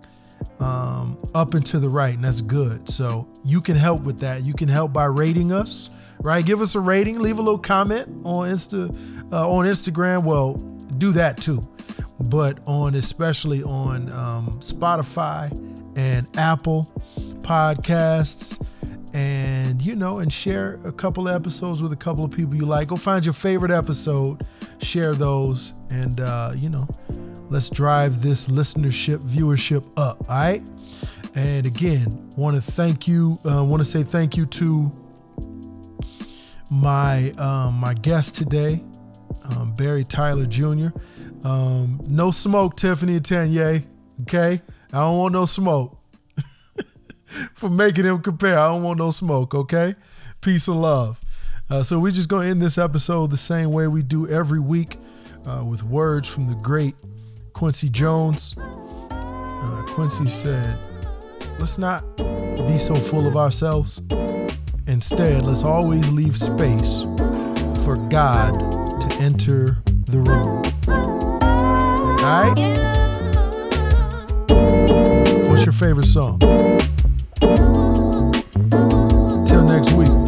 um, 0.59 1.17
up 1.33 1.53
and 1.53 1.65
to 1.67 1.79
the 1.79 1.89
right, 1.89 2.13
and 2.13 2.23
that's 2.23 2.41
good. 2.41 2.89
So 2.89 3.27
you 3.43 3.61
can 3.61 3.75
help 3.75 4.03
with 4.03 4.19
that. 4.19 4.43
You 4.43 4.53
can 4.53 4.67
help 4.67 4.91
by 4.91 5.05
rating 5.05 5.51
us, 5.51 5.89
right? 6.21 6.45
Give 6.45 6.61
us 6.61 6.75
a 6.75 6.79
rating, 6.79 7.19
leave 7.19 7.37
a 7.37 7.41
little 7.41 7.59
comment 7.59 8.07
on 8.23 8.49
Insta 8.49 9.31
uh, 9.31 9.49
on 9.49 9.65
Instagram. 9.65 10.25
Well, 10.25 10.55
do 10.97 11.11
that 11.13 11.39
too, 11.39 11.61
but 12.29 12.59
on 12.65 12.95
especially 12.95 13.63
on 13.63 14.11
um, 14.13 14.49
Spotify 14.59 15.51
and 15.97 16.27
Apple 16.37 16.83
Podcasts. 17.39 18.65
And 19.13 19.81
you 19.81 19.95
know, 19.95 20.19
and 20.19 20.31
share 20.31 20.79
a 20.83 20.91
couple 20.91 21.27
episodes 21.27 21.81
with 21.81 21.91
a 21.91 21.95
couple 21.97 22.23
of 22.23 22.31
people 22.31 22.55
you 22.55 22.65
like. 22.65 22.89
Go 22.89 22.97
find 22.97 23.25
your 23.25 23.33
favorite 23.33 23.71
episode, 23.71 24.47
share 24.79 25.13
those, 25.13 25.73
and 25.89 26.19
uh, 26.19 26.51
you 26.55 26.69
know, 26.69 26.87
Let's 27.49 27.69
drive 27.69 28.21
this 28.21 28.47
listenership, 28.47 29.23
viewership 29.23 29.87
up. 29.95 30.29
All 30.29 30.35
right. 30.35 30.69
And 31.35 31.65
again, 31.65 32.29
want 32.35 32.55
to 32.55 32.61
thank 32.61 33.07
you. 33.07 33.37
Uh, 33.45 33.63
want 33.63 33.79
to 33.79 33.85
say 33.85 34.03
thank 34.03 34.35
you 34.35 34.45
to 34.47 34.91
my 36.69 37.31
um, 37.37 37.75
my 37.75 37.93
guest 37.93 38.35
today, 38.35 38.83
um, 39.45 39.73
Barry 39.75 40.03
Tyler 40.03 40.45
Jr. 40.45 40.87
Um, 41.45 42.01
no 42.07 42.31
smoke, 42.31 42.75
Tiffany 42.75 43.15
and 43.15 43.25
Tanya. 43.25 43.83
Okay, 44.23 44.61
I 44.93 44.99
don't 44.99 45.17
want 45.17 45.33
no 45.33 45.45
smoke. 45.45 45.97
For 47.53 47.69
making 47.69 48.05
him 48.05 48.21
compare, 48.21 48.57
I 48.57 48.71
don't 48.71 48.83
want 48.83 48.99
no 48.99 49.11
smoke. 49.11 49.53
Okay, 49.53 49.95
peace 50.41 50.67
and 50.67 50.81
love. 50.81 51.19
Uh, 51.69 51.83
so 51.83 51.99
we're 51.99 52.11
just 52.11 52.29
gonna 52.29 52.47
end 52.47 52.61
this 52.61 52.77
episode 52.77 53.31
the 53.31 53.37
same 53.37 53.71
way 53.71 53.87
we 53.87 54.01
do 54.01 54.27
every 54.29 54.59
week, 54.59 54.97
uh, 55.45 55.63
with 55.63 55.83
words 55.83 56.27
from 56.27 56.47
the 56.47 56.55
great 56.55 56.95
Quincy 57.53 57.89
Jones. 57.89 58.55
Uh, 58.57 59.83
Quincy 59.87 60.29
said, 60.29 60.77
let's 61.59 61.77
not 61.77 62.03
be 62.17 62.77
so 62.77 62.95
full 62.95 63.27
of 63.27 63.35
ourselves. 63.35 63.99
Instead, 64.87 65.43
let's 65.43 65.63
always 65.63 66.09
leave 66.11 66.37
space 66.37 67.01
for 67.83 67.97
God 68.09 68.57
to 69.01 69.17
enter 69.19 69.79
the 70.05 70.19
room. 70.19 70.63
All 70.87 72.15
right? 72.17 72.96
Your 75.67 75.73
favorite 75.73 76.05
song? 76.05 76.39
Till 79.45 79.63
next 79.65 79.91
week. 79.91 80.26